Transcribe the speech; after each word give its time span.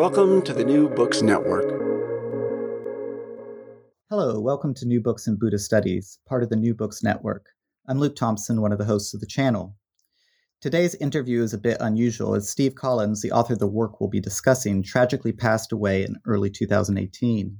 Welcome 0.00 0.40
to 0.44 0.54
the 0.54 0.64
New 0.64 0.88
Books 0.88 1.20
Network. 1.20 1.68
Hello, 4.08 4.40
welcome 4.40 4.72
to 4.76 4.86
New 4.86 4.98
Books 5.02 5.26
and 5.26 5.38
Buddhist 5.38 5.66
Studies, 5.66 6.18
part 6.26 6.42
of 6.42 6.48
the 6.48 6.56
New 6.56 6.74
Books 6.74 7.02
Network. 7.02 7.50
I'm 7.86 7.98
Luke 7.98 8.16
Thompson, 8.16 8.62
one 8.62 8.72
of 8.72 8.78
the 8.78 8.86
hosts 8.86 9.12
of 9.12 9.20
the 9.20 9.26
channel. 9.26 9.76
Today's 10.62 10.94
interview 10.94 11.42
is 11.42 11.52
a 11.52 11.58
bit 11.58 11.76
unusual 11.80 12.34
as 12.34 12.48
Steve 12.48 12.76
Collins, 12.76 13.20
the 13.20 13.30
author 13.30 13.52
of 13.52 13.58
the 13.58 13.66
work 13.66 14.00
we'll 14.00 14.08
be 14.08 14.20
discussing, 14.20 14.82
tragically 14.82 15.32
passed 15.32 15.70
away 15.70 16.02
in 16.02 16.16
early 16.24 16.48
2018. 16.48 17.58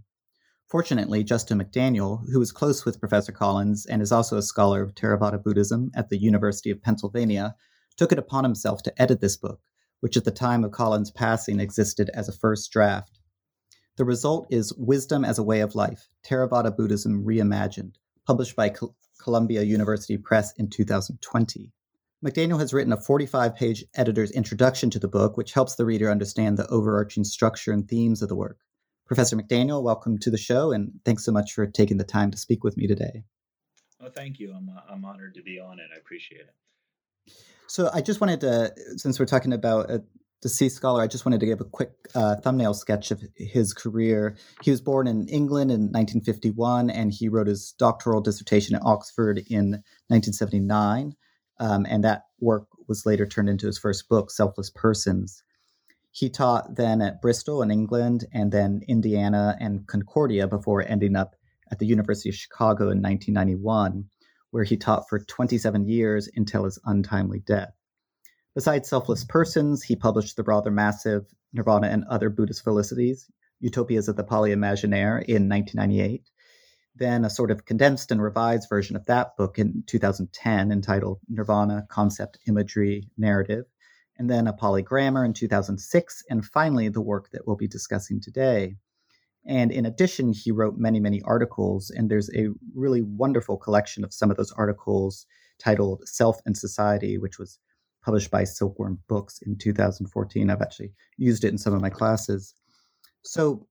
Fortunately, 0.66 1.22
Justin 1.22 1.62
McDaniel, 1.62 2.22
who 2.32 2.40
is 2.40 2.52
close 2.52 2.86
with 2.86 3.00
Professor 3.00 3.32
Collins 3.32 3.84
and 3.84 4.00
is 4.00 4.12
also 4.12 4.38
a 4.38 4.42
scholar 4.42 4.80
of 4.80 4.94
Theravada 4.94 5.44
Buddhism 5.44 5.90
at 5.94 6.08
the 6.08 6.18
University 6.18 6.70
of 6.70 6.82
Pennsylvania, 6.82 7.54
took 7.98 8.12
it 8.12 8.18
upon 8.18 8.44
himself 8.44 8.82
to 8.84 9.02
edit 9.02 9.20
this 9.20 9.36
book 9.36 9.60
which 10.00 10.16
at 10.16 10.24
the 10.24 10.30
time 10.30 10.64
of 10.64 10.72
Collins' 10.72 11.10
passing 11.10 11.60
existed 11.60 12.10
as 12.12 12.28
a 12.28 12.32
first 12.32 12.70
draft. 12.72 13.18
The 13.96 14.04
result 14.04 14.46
is 14.50 14.72
Wisdom 14.74 15.24
as 15.24 15.38
a 15.38 15.42
Way 15.42 15.60
of 15.60 15.74
Life 15.74 16.08
Theravada 16.24 16.74
Buddhism 16.76 17.24
Reimagined, 17.24 17.94
published 18.26 18.56
by 18.56 18.74
Columbia 19.22 19.62
University 19.62 20.16
Press 20.16 20.52
in 20.56 20.70
2020. 20.70 21.70
McDaniel 22.24 22.58
has 22.58 22.72
written 22.72 22.92
a 22.92 23.00
45 23.00 23.54
page 23.54 23.84
editor's 23.94 24.30
introduction 24.30 24.90
to 24.90 24.98
the 24.98 25.08
book, 25.08 25.36
which 25.36 25.52
helps 25.52 25.76
the 25.76 25.86
reader 25.86 26.10
understand 26.10 26.56
the 26.56 26.66
overarching 26.68 27.24
structure 27.24 27.72
and 27.72 27.88
themes 27.88 28.22
of 28.22 28.28
the 28.28 28.34
work. 28.34 28.58
Professor 29.06 29.36
McDaniel, 29.36 29.82
welcome 29.82 30.18
to 30.18 30.30
the 30.30 30.38
show, 30.38 30.70
and 30.70 30.92
thanks 31.04 31.24
so 31.24 31.32
much 31.32 31.52
for 31.52 31.66
taking 31.66 31.96
the 31.96 32.04
time 32.04 32.30
to 32.30 32.38
speak 32.38 32.62
with 32.62 32.76
me 32.76 32.86
today. 32.86 33.24
Oh, 34.00 34.08
thank 34.08 34.38
you. 34.38 34.52
I'm, 34.54 34.68
uh, 34.68 34.80
I'm 34.88 35.04
honored 35.04 35.34
to 35.34 35.42
be 35.42 35.58
on 35.58 35.78
it. 35.78 35.88
I 35.94 35.98
appreciate 35.98 36.42
it. 36.42 37.34
So 37.70 37.88
I 37.94 38.00
just 38.00 38.20
wanted 38.20 38.40
to, 38.40 38.74
since 38.96 39.20
we're 39.20 39.26
talking 39.26 39.52
about 39.52 39.92
a 39.92 40.02
deceased 40.42 40.74
scholar, 40.74 41.02
I 41.02 41.06
just 41.06 41.24
wanted 41.24 41.38
to 41.38 41.46
give 41.46 41.60
a 41.60 41.64
quick 41.64 41.92
uh, 42.16 42.34
thumbnail 42.34 42.74
sketch 42.74 43.12
of 43.12 43.22
his 43.36 43.72
career. 43.72 44.36
He 44.64 44.72
was 44.72 44.80
born 44.80 45.06
in 45.06 45.28
England 45.28 45.70
in 45.70 45.82
1951, 45.82 46.90
and 46.90 47.12
he 47.12 47.28
wrote 47.28 47.46
his 47.46 47.72
doctoral 47.78 48.22
dissertation 48.22 48.74
at 48.74 48.82
Oxford 48.84 49.38
in 49.48 49.84
1979. 50.08 51.14
Um, 51.60 51.86
and 51.88 52.02
that 52.02 52.24
work 52.40 52.66
was 52.88 53.06
later 53.06 53.24
turned 53.24 53.48
into 53.48 53.68
his 53.68 53.78
first 53.78 54.08
book, 54.08 54.32
Selfless 54.32 54.70
Persons. 54.74 55.44
He 56.10 56.28
taught 56.28 56.74
then 56.74 57.00
at 57.00 57.22
Bristol 57.22 57.62
in 57.62 57.70
England, 57.70 58.24
and 58.32 58.50
then 58.50 58.80
Indiana 58.88 59.56
and 59.60 59.86
Concordia 59.86 60.48
before 60.48 60.82
ending 60.84 61.14
up 61.14 61.36
at 61.70 61.78
the 61.78 61.86
University 61.86 62.30
of 62.30 62.34
Chicago 62.34 62.90
in 62.90 63.00
1991 63.00 64.06
where 64.50 64.64
he 64.64 64.76
taught 64.76 65.08
for 65.08 65.18
27 65.18 65.86
years 65.86 66.28
until 66.34 66.64
his 66.64 66.78
untimely 66.84 67.40
death. 67.40 67.72
Besides 68.54 68.88
Selfless 68.88 69.24
Persons, 69.24 69.82
he 69.82 69.94
published 69.94 70.36
the 70.36 70.42
rather 70.42 70.70
massive 70.70 71.26
Nirvana 71.52 71.88
and 71.88 72.04
Other 72.04 72.30
Buddhist 72.30 72.64
Felicities, 72.64 73.30
Utopias 73.60 74.08
of 74.08 74.16
the 74.16 74.24
Pali 74.24 74.50
Imaginaire, 74.50 75.22
in 75.22 75.48
1998. 75.48 76.28
Then 76.96 77.24
a 77.24 77.30
sort 77.30 77.50
of 77.50 77.64
condensed 77.64 78.10
and 78.10 78.20
revised 78.20 78.68
version 78.68 78.96
of 78.96 79.06
that 79.06 79.36
book 79.36 79.58
in 79.58 79.84
2010 79.86 80.72
entitled 80.72 81.20
Nirvana 81.28 81.86
Concept, 81.88 82.38
Imagery, 82.48 83.08
Narrative. 83.16 83.66
And 84.18 84.28
then 84.28 84.48
a 84.48 84.52
Pali 84.52 84.82
Grammar 84.82 85.24
in 85.24 85.32
2006. 85.32 86.24
And 86.28 86.44
finally, 86.44 86.88
the 86.88 87.00
work 87.00 87.30
that 87.30 87.46
we'll 87.46 87.56
be 87.56 87.68
discussing 87.68 88.20
today. 88.20 88.76
And 89.46 89.72
in 89.72 89.86
addition, 89.86 90.32
he 90.32 90.50
wrote 90.50 90.76
many, 90.76 91.00
many 91.00 91.22
articles, 91.22 91.90
and 91.90 92.10
there's 92.10 92.30
a 92.34 92.48
really 92.74 93.02
wonderful 93.02 93.56
collection 93.56 94.04
of 94.04 94.12
some 94.12 94.30
of 94.30 94.36
those 94.36 94.52
articles 94.52 95.26
titled 95.58 96.06
Self 96.06 96.40
and 96.44 96.56
Society, 96.56 97.18
which 97.18 97.38
was 97.38 97.58
published 98.02 98.30
by 98.30 98.44
Silkworm 98.44 98.98
Books 99.08 99.40
in 99.42 99.56
2014. 99.56 100.50
I've 100.50 100.62
actually 100.62 100.92
used 101.16 101.44
it 101.44 101.48
in 101.48 101.58
some 101.58 101.74
of 101.74 101.80
my 101.80 101.90
classes. 101.90 102.54
So 103.22 103.66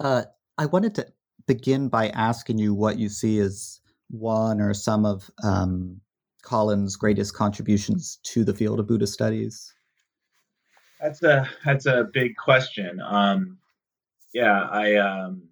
uh, 0.00 0.24
I 0.56 0.66
wanted 0.66 0.94
to 0.96 1.06
begin 1.46 1.88
by 1.88 2.08
asking 2.08 2.58
you 2.58 2.74
what 2.74 2.98
you 2.98 3.08
see 3.08 3.38
as 3.38 3.80
one 4.10 4.60
or 4.60 4.74
some 4.74 5.04
of 5.04 5.30
um, 5.42 6.00
greatest 6.98 7.34
contributions 7.34 8.18
to 8.22 8.44
the 8.44 8.54
field 8.54 8.80
of 8.80 8.86
Buddhist 8.86 9.12
studies. 9.12 9.74
That's 11.00 11.22
a 11.22 11.48
that's 11.64 11.86
a 11.86 12.08
big 12.12 12.36
question. 12.36 13.00
Um, 13.00 13.58
yeah, 14.32 14.60
I 14.60 14.96
um, 14.96 15.48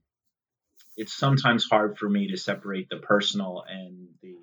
it's 0.96 1.14
sometimes 1.14 1.66
hard 1.68 1.98
for 1.98 2.08
me 2.08 2.28
to 2.28 2.36
separate 2.36 2.88
the 2.88 2.96
personal 2.98 3.64
and 3.68 4.08
the 4.22 4.36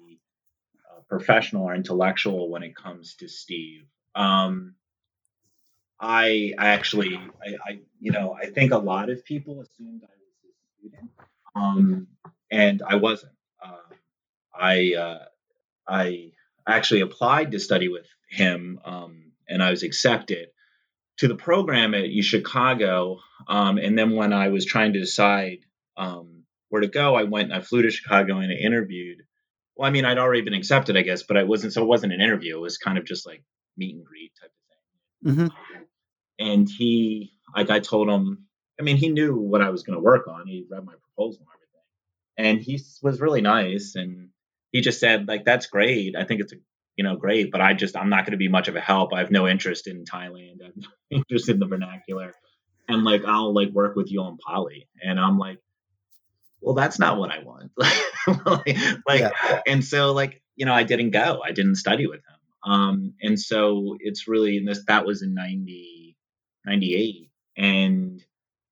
uh, 0.91 1.01
professional 1.09 1.63
or 1.65 1.75
intellectual 1.75 2.49
when 2.49 2.63
it 2.63 2.75
comes 2.75 3.15
to 3.15 3.27
Steve. 3.27 3.85
Um, 4.15 4.75
I, 5.99 6.53
I 6.57 6.69
actually, 6.69 7.15
I, 7.15 7.55
I, 7.65 7.79
you 7.99 8.11
know, 8.11 8.33
I 8.33 8.47
think 8.47 8.73
a 8.73 8.77
lot 8.77 9.09
of 9.09 9.25
people 9.25 9.61
assumed 9.61 10.03
I 10.03 10.07
was 10.07 10.35
his 10.43 10.91
student, 10.91 11.11
um, 11.55 12.07
and 12.51 12.83
I 12.87 12.95
wasn't. 12.95 13.33
Uh, 13.63 13.95
I, 14.53 14.93
uh, 14.95 15.25
I 15.87 16.31
actually 16.67 17.01
applied 17.01 17.51
to 17.51 17.59
study 17.59 17.89
with 17.89 18.07
him, 18.29 18.79
um, 18.85 19.31
and 19.47 19.63
I 19.63 19.71
was 19.71 19.83
accepted 19.83 20.49
to 21.17 21.27
the 21.27 21.35
program 21.35 21.93
at 21.93 22.09
Chicago. 22.23 23.19
Um, 23.47 23.77
and 23.77 23.97
then 23.97 24.15
when 24.15 24.33
I 24.33 24.49
was 24.49 24.65
trying 24.65 24.93
to 24.93 24.99
decide 24.99 25.59
um, 25.95 26.43
where 26.69 26.81
to 26.81 26.87
go, 26.87 27.15
I 27.15 27.23
went 27.23 27.51
and 27.51 27.53
I 27.53 27.61
flew 27.61 27.81
to 27.83 27.91
Chicago 27.91 28.39
and 28.39 28.51
I 28.51 28.55
interviewed. 28.55 29.23
Well, 29.75 29.87
I 29.87 29.91
mean, 29.91 30.05
I'd 30.05 30.17
already 30.17 30.41
been 30.41 30.53
accepted, 30.53 30.97
I 30.97 31.01
guess, 31.01 31.23
but 31.23 31.37
I 31.37 31.43
wasn't. 31.43 31.73
So 31.73 31.81
it 31.81 31.87
wasn't 31.87 32.13
an 32.13 32.21
interview. 32.21 32.57
It 32.57 32.61
was 32.61 32.77
kind 32.77 32.97
of 32.97 33.05
just 33.05 33.25
like 33.25 33.43
meet 33.77 33.95
and 33.95 34.05
greet 34.05 34.31
type 34.39 34.51
of 34.51 35.35
thing. 35.35 35.49
Mm-hmm. 35.49 35.83
And 36.39 36.69
he, 36.69 37.33
like, 37.55 37.69
I 37.69 37.79
told 37.79 38.09
him. 38.09 38.45
I 38.79 38.83
mean, 38.83 38.97
he 38.97 39.09
knew 39.09 39.35
what 39.35 39.61
I 39.61 39.69
was 39.69 39.83
going 39.83 39.97
to 39.97 40.03
work 40.03 40.27
on. 40.27 40.47
He 40.47 40.65
read 40.69 40.83
my 40.83 40.93
proposal 40.93 41.41
and 41.41 41.47
everything, 41.53 42.57
and 42.57 42.59
he 42.59 42.81
was 43.03 43.21
really 43.21 43.41
nice. 43.41 43.93
And 43.95 44.29
he 44.71 44.81
just 44.81 44.99
said, 44.99 45.27
like, 45.27 45.45
that's 45.45 45.67
great. 45.67 46.15
I 46.15 46.23
think 46.23 46.41
it's 46.41 46.53
a 46.53 46.57
you 46.95 47.03
know, 47.03 47.15
great, 47.15 47.51
but 47.51 47.61
I 47.61 47.73
just 47.73 47.95
I'm 47.95 48.09
not 48.09 48.25
going 48.25 48.31
to 48.31 48.37
be 48.37 48.47
much 48.47 48.67
of 48.67 48.75
a 48.75 48.81
help. 48.81 49.13
I 49.13 49.19
have 49.19 49.31
no 49.31 49.47
interest 49.47 49.87
in 49.87 50.05
Thailand. 50.05 50.57
I'm 50.63 50.83
interested 51.11 51.53
in 51.53 51.59
the 51.59 51.67
vernacular, 51.67 52.33
and 52.87 53.03
like 53.03 53.23
I'll 53.25 53.53
like 53.53 53.69
work 53.69 53.95
with 53.95 54.11
you 54.11 54.21
on 54.21 54.37
Pali, 54.37 54.87
and 55.01 55.19
I'm 55.19 55.37
like, 55.37 55.59
well, 56.61 56.75
that's 56.75 56.99
not 56.99 57.17
what 57.17 57.31
I 57.31 57.39
want. 57.39 57.71
like, 59.07 59.19
yeah. 59.19 59.61
and 59.67 59.83
so 59.83 60.13
like 60.13 60.41
you 60.55 60.65
know, 60.65 60.73
I 60.73 60.83
didn't 60.83 61.11
go. 61.11 61.41
I 61.43 61.51
didn't 61.51 61.75
study 61.75 62.07
with 62.07 62.19
him. 62.19 62.71
Um, 62.71 63.13
and 63.21 63.39
so 63.39 63.97
it's 63.99 64.27
really 64.27 64.57
and 64.57 64.67
this 64.67 64.83
that 64.87 65.05
was 65.05 65.21
in 65.21 65.33
90, 65.33 66.15
98. 66.65 67.29
and 67.57 68.23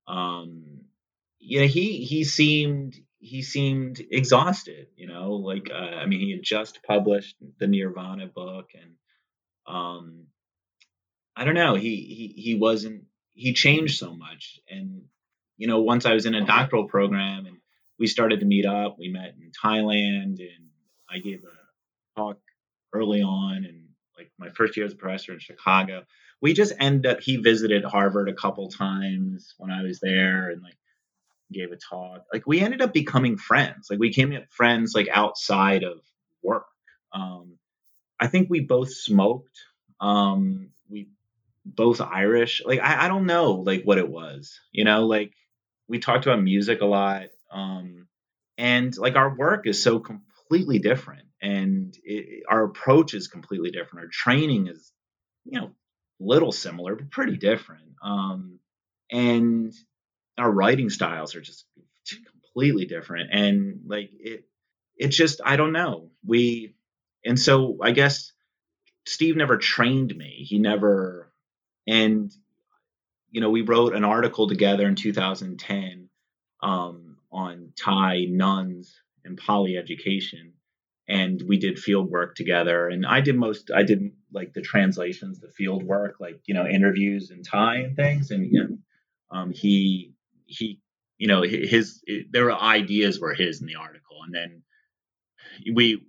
um, 0.08 0.82
yeah, 1.40 1.64
he 1.64 2.04
he 2.06 2.24
seemed 2.24 2.96
he 3.22 3.44
seemed 3.44 4.02
exhausted. 4.12 4.88
You 4.96 5.08
know, 5.08 5.34
like 5.34 5.70
uh, 5.72 5.96
I 5.96 6.06
mean, 6.08 6.20
he 6.20 6.32
had 6.32 6.44
just 6.44 6.84
published 6.84 7.38
the 7.60 7.68
Nirvana 7.68 8.28
book, 8.28 8.72
and 8.74 8.96
um, 9.74 10.26
I 11.36 11.46
don't 11.46 11.56
know, 11.56 11.76
he 11.76 11.96
he 11.96 12.42
he 12.42 12.56
wasn't 12.56 13.06
he 13.34 13.54
changed 13.54 13.98
so 13.98 14.14
much, 14.14 14.60
and 14.70 15.04
you 15.58 15.68
know, 15.68 15.82
once 15.82 16.06
I 16.06 16.14
was 16.14 16.26
in 16.26 16.34
a 16.34 16.46
doctoral 16.46 16.88
program 16.88 17.46
and 17.46 17.58
we 18.00 18.08
started 18.08 18.40
to 18.40 18.48
meet 18.48 18.66
up, 18.66 18.98
we 18.98 19.10
met 19.10 19.36
in 19.40 19.52
Thailand, 19.64 20.40
and 20.40 20.70
I 21.10 21.20
gave 21.20 21.44
a 21.44 22.20
talk 22.20 22.40
early 22.94 23.22
on, 23.22 23.66
and 23.66 23.86
like 24.18 24.32
my 24.40 24.50
first 24.50 24.76
year 24.76 24.86
as 24.88 24.94
a 24.94 24.98
professor 24.98 25.34
in 25.34 25.40
Chicago. 25.40 26.04
We 26.42 26.54
just 26.54 26.74
end 26.80 27.06
up. 27.06 27.20
He 27.22 27.38
visited 27.38 27.86
Harvard 27.86 28.28
a 28.28 28.34
couple 28.34 28.68
times 28.70 29.54
when 29.60 29.70
I 29.70 29.84
was 29.84 30.00
there, 30.00 30.50
and 30.50 30.64
like 30.64 30.76
gave 31.51 31.71
a 31.71 31.77
talk. 31.77 32.25
Like 32.31 32.48
we 32.48 32.59
ended 32.59 32.81
up 32.81 32.94
becoming 32.94 33.38
friends. 33.38 33.88
Like 33.89 34.00
we 34.00 34.09
became 34.09 34.38
friends 34.50 34.94
like 34.95 35.09
outside 35.12 35.83
of 35.83 36.00
work. 36.44 36.65
Um, 37.13 37.57
I 38.19 38.27
think 38.27 38.50
we 38.50 38.62
both 38.62 38.94
smoked. 38.94 39.59
Um, 40.00 40.69
we 40.89 41.09
both 41.65 42.01
Irish. 42.01 42.62
Like 42.65 42.80
I, 42.80 43.06
I 43.06 43.07
don't 43.07 43.25
know 43.25 43.53
like 43.53 43.83
what 43.83 43.98
it 43.98 44.09
was. 44.09 44.59
You 44.71 44.86
know, 44.86 45.06
like 45.06 45.33
we 45.88 46.00
talked 46.00 46.25
about 46.25 46.42
music 46.42 46.81
a 46.81 46.86
lot. 46.86 47.27
Um, 47.51 48.07
and 48.57 48.95
like 48.98 49.15
our 49.15 49.36
work 49.36 49.68
is 49.68 49.81
so 49.81 50.00
completely 50.00 50.80
different 50.80 51.27
and 51.42 51.98
it, 52.03 52.44
our 52.48 52.63
approach 52.63 53.13
is 53.13 53.27
completely 53.27 53.71
different. 53.71 54.06
Our 54.06 54.12
training 54.12 54.68
is, 54.68 54.92
you 55.44 55.59
know, 55.59 55.71
little 56.19 56.51
similar, 56.51 56.95
but 56.95 57.09
pretty 57.09 57.38
different. 57.38 57.95
Um, 58.03 58.59
and 59.12 59.74
our 60.42 60.52
writing 60.52 60.90
styles 60.90 61.36
are 61.36 61.42
just 61.42 61.66
completely 62.32 62.86
different. 62.86 63.30
And 63.32 63.82
like 63.86 64.10
it, 64.20 64.44
it 64.98 65.10
just, 65.10 65.42
I 65.46 65.56
don't 65.56 65.72
know. 65.72 66.10
We, 66.26 66.76
and 67.26 67.40
so 67.40 67.78
I 67.82 67.92
guess 67.92 68.32
Steve 69.06 69.36
never 69.36 69.58
trained 69.58 70.16
me. 70.16 70.46
He 70.48 70.60
never, 70.60 71.32
and, 71.88 72.32
you 73.30 73.42
know, 73.42 73.50
we 73.50 73.62
wrote 73.62 73.96
an 73.96 74.04
article 74.04 74.48
together 74.48 74.88
in 74.88 74.96
2010 74.96 76.10
um, 76.62 77.18
on 77.32 77.74
Thai 77.78 78.26
nuns 78.30 79.00
and 79.24 79.38
Pali 79.38 79.78
education 79.78 80.54
and 81.08 81.44
we 81.48 81.58
did 81.58 81.78
field 81.78 82.10
work 82.10 82.36
together 82.36 82.88
and 82.88 83.06
i 83.06 83.20
did 83.22 83.36
most 83.36 83.72
i 83.76 83.84
did 83.84 84.12
like 84.32 84.54
the 84.54 84.62
translations 84.62 85.40
the 85.40 85.50
field 85.50 85.84
work 85.84 86.16
like 86.20 86.40
you 86.46 86.54
know 86.54 86.66
interviews 86.66 87.32
in 87.32 87.44
thai 87.44 87.78
and 87.78 87.96
things 87.96 88.32
and 88.32 88.46
you 88.52 88.64
know, 88.64 88.78
um, 89.32 89.52
he 89.52 90.14
he 90.51 90.80
you 91.18 91.27
know 91.27 91.42
his 91.42 92.01
there 92.31 92.45
were 92.45 92.53
ideas 92.53 93.19
were 93.19 93.33
his 93.33 93.62
in 93.62 93.68
the 93.68 93.75
article 93.75 94.18
and 94.25 94.33
then 94.33 94.63
we 95.74 96.06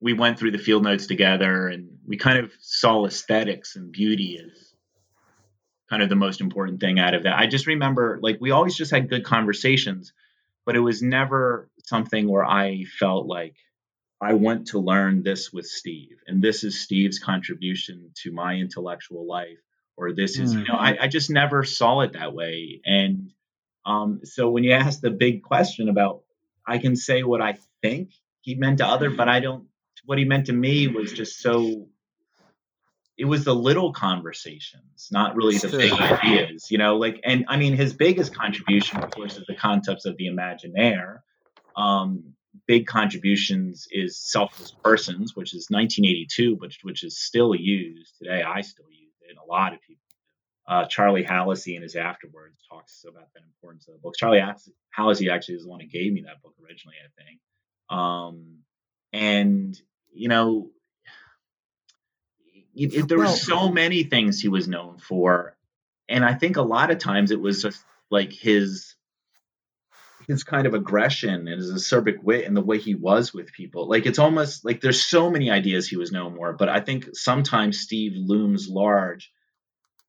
we 0.00 0.12
went 0.12 0.38
through 0.38 0.50
the 0.50 0.58
field 0.58 0.82
notes 0.82 1.06
together 1.06 1.68
and 1.68 1.88
we 2.06 2.16
kind 2.16 2.38
of 2.38 2.52
saw 2.60 3.06
aesthetics 3.06 3.76
and 3.76 3.92
beauty 3.92 4.38
as 4.44 4.74
kind 5.88 6.02
of 6.02 6.08
the 6.08 6.16
most 6.16 6.40
important 6.40 6.80
thing 6.80 6.98
out 6.98 7.14
of 7.14 7.22
that. 7.22 7.38
I 7.38 7.46
just 7.46 7.66
remember 7.66 8.18
like 8.22 8.38
we 8.40 8.50
always 8.50 8.74
just 8.74 8.90
had 8.90 9.08
good 9.08 9.24
conversations 9.24 10.12
but 10.66 10.76
it 10.76 10.80
was 10.80 11.02
never 11.02 11.68
something 11.84 12.28
where 12.28 12.44
i 12.44 12.84
felt 12.98 13.26
like 13.26 13.54
I 14.20 14.32
want 14.32 14.68
to 14.68 14.78
learn 14.78 15.22
this 15.22 15.52
with 15.52 15.66
Steve, 15.66 16.16
and 16.26 16.40
this 16.40 16.64
is 16.64 16.80
Steve's 16.80 17.18
contribution 17.18 18.10
to 18.22 18.32
my 18.32 18.54
intellectual 18.54 19.26
life, 19.26 19.58
or 19.96 20.12
this 20.12 20.38
is, 20.38 20.54
mm. 20.54 20.60
you 20.60 20.64
know, 20.64 20.74
I, 20.78 20.96
I, 21.02 21.08
just 21.08 21.30
never 21.30 21.64
saw 21.64 22.00
it 22.00 22.14
that 22.14 22.34
way. 22.34 22.80
And 22.84 23.30
um, 23.86 24.20
so 24.24 24.50
when 24.50 24.64
you 24.64 24.72
ask 24.72 25.00
the 25.00 25.10
big 25.10 25.42
question 25.42 25.88
about, 25.88 26.22
I 26.66 26.78
can 26.78 26.96
say 26.96 27.22
what 27.22 27.40
I 27.40 27.56
think 27.82 28.10
he 28.40 28.54
meant 28.54 28.78
to 28.78 28.86
other, 28.86 29.10
but 29.10 29.28
I 29.28 29.40
don't, 29.40 29.66
what 30.04 30.18
he 30.18 30.24
meant 30.24 30.46
to 30.46 30.52
me 30.52 30.88
was 30.88 31.12
just 31.12 31.40
so, 31.40 31.86
it 33.16 33.26
was 33.26 33.44
the 33.44 33.54
little 33.54 33.92
conversations, 33.92 35.08
not 35.12 35.36
really 35.36 35.56
the 35.58 35.68
big 35.68 35.92
ideas, 35.92 36.70
you 36.70 36.78
know, 36.78 36.96
like, 36.96 37.20
and 37.24 37.44
I 37.48 37.56
mean, 37.56 37.74
his 37.74 37.92
biggest 37.92 38.34
contribution, 38.34 39.02
of 39.02 39.10
course, 39.10 39.36
is 39.36 39.44
the 39.46 39.54
concepts 39.54 40.04
of 40.04 40.16
the 40.16 40.26
imaginaire. 40.26 41.22
Um, 41.76 42.34
big 42.66 42.86
contributions 42.86 43.86
is 43.90 44.18
Selfless 44.18 44.72
Persons, 44.82 45.36
which 45.36 45.54
is 45.54 45.68
1982, 45.70 46.56
which 46.56 46.78
which 46.82 47.04
is 47.04 47.18
still 47.18 47.54
used 47.54 48.16
today. 48.18 48.42
I 48.42 48.60
still 48.60 48.86
use 48.90 49.03
and 49.28 49.38
a 49.38 49.44
lot 49.44 49.72
of 49.72 49.80
people. 49.80 50.00
Uh, 50.66 50.86
Charlie 50.86 51.24
Hallisey 51.24 51.76
in 51.76 51.82
his 51.82 51.94
afterwards 51.94 52.56
talks 52.70 53.04
about 53.06 53.28
the 53.34 53.40
importance 53.42 53.86
of 53.86 53.94
the 53.94 54.00
book. 54.00 54.14
Charlie 54.16 54.40
Hallisey 54.96 55.30
actually 55.30 55.56
is 55.56 55.64
the 55.64 55.68
one 55.68 55.80
who 55.80 55.86
gave 55.86 56.12
me 56.12 56.22
that 56.22 56.42
book 56.42 56.54
originally, 56.64 56.96
I 57.04 57.22
think. 57.22 57.40
Um, 57.90 58.60
and 59.12 59.78
you 60.12 60.28
know, 60.28 60.70
it, 62.74 62.94
it, 62.94 63.08
there 63.08 63.18
were 63.18 63.26
so 63.26 63.68
many 63.68 64.04
things 64.04 64.40
he 64.40 64.48
was 64.48 64.66
known 64.66 64.98
for, 64.98 65.56
and 66.08 66.24
I 66.24 66.34
think 66.34 66.56
a 66.56 66.62
lot 66.62 66.90
of 66.90 66.98
times 66.98 67.30
it 67.30 67.40
was 67.40 67.62
just 67.62 67.84
like 68.10 68.32
his 68.32 68.93
his 70.26 70.44
kind 70.44 70.66
of 70.66 70.74
aggression 70.74 71.48
and 71.48 71.60
his 71.60 71.72
acerbic 71.72 72.22
wit 72.22 72.46
and 72.46 72.56
the 72.56 72.62
way 72.62 72.78
he 72.78 72.94
was 72.94 73.32
with 73.32 73.52
people. 73.52 73.88
Like 73.88 74.06
it's 74.06 74.18
almost 74.18 74.64
like 74.64 74.80
there's 74.80 75.04
so 75.04 75.30
many 75.30 75.50
ideas 75.50 75.88
he 75.88 75.96
was 75.96 76.12
known 76.12 76.36
for, 76.36 76.52
but 76.52 76.68
I 76.68 76.80
think 76.80 77.08
sometimes 77.12 77.80
Steve 77.80 78.12
looms 78.16 78.68
large. 78.68 79.32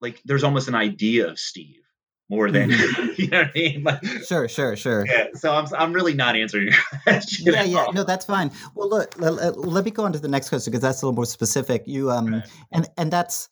Like 0.01 0.21
there's 0.25 0.43
almost 0.43 0.67
an 0.67 0.75
idea 0.75 1.29
of 1.29 1.39
Steve 1.39 1.85
more 2.29 2.49
than 2.51 2.71
mm-hmm. 2.71 3.13
you 3.21 3.29
know 3.29 3.39
what 3.39 3.47
I 3.47 3.51
mean. 3.55 3.83
Like, 3.83 4.03
sure, 4.27 4.47
sure, 4.47 4.75
sure. 4.75 5.05
Yeah, 5.05 5.27
so 5.35 5.53
I'm 5.53 5.67
I'm 5.75 5.93
really 5.93 6.13
not 6.13 6.35
answering 6.35 6.65
your 6.65 6.75
question. 7.03 7.53
Yeah, 7.53 7.63
yeah, 7.63 7.85
no, 7.93 8.03
that's 8.03 8.25
fine. 8.25 8.51
Well, 8.75 8.89
look, 8.89 9.19
let, 9.19 9.57
let, 9.57 9.85
me 9.85 9.91
go 9.91 10.05
on 10.05 10.13
to 10.13 10.19
the 10.19 10.27
next 10.27 10.49
question 10.49 10.71
because 10.71 10.81
that's 10.81 11.01
a 11.01 11.05
little 11.05 11.15
more 11.15 11.25
specific. 11.25 11.83
You 11.85 12.11
um, 12.11 12.43
and 12.71 12.87
and 12.97 13.11
that's 13.11 13.49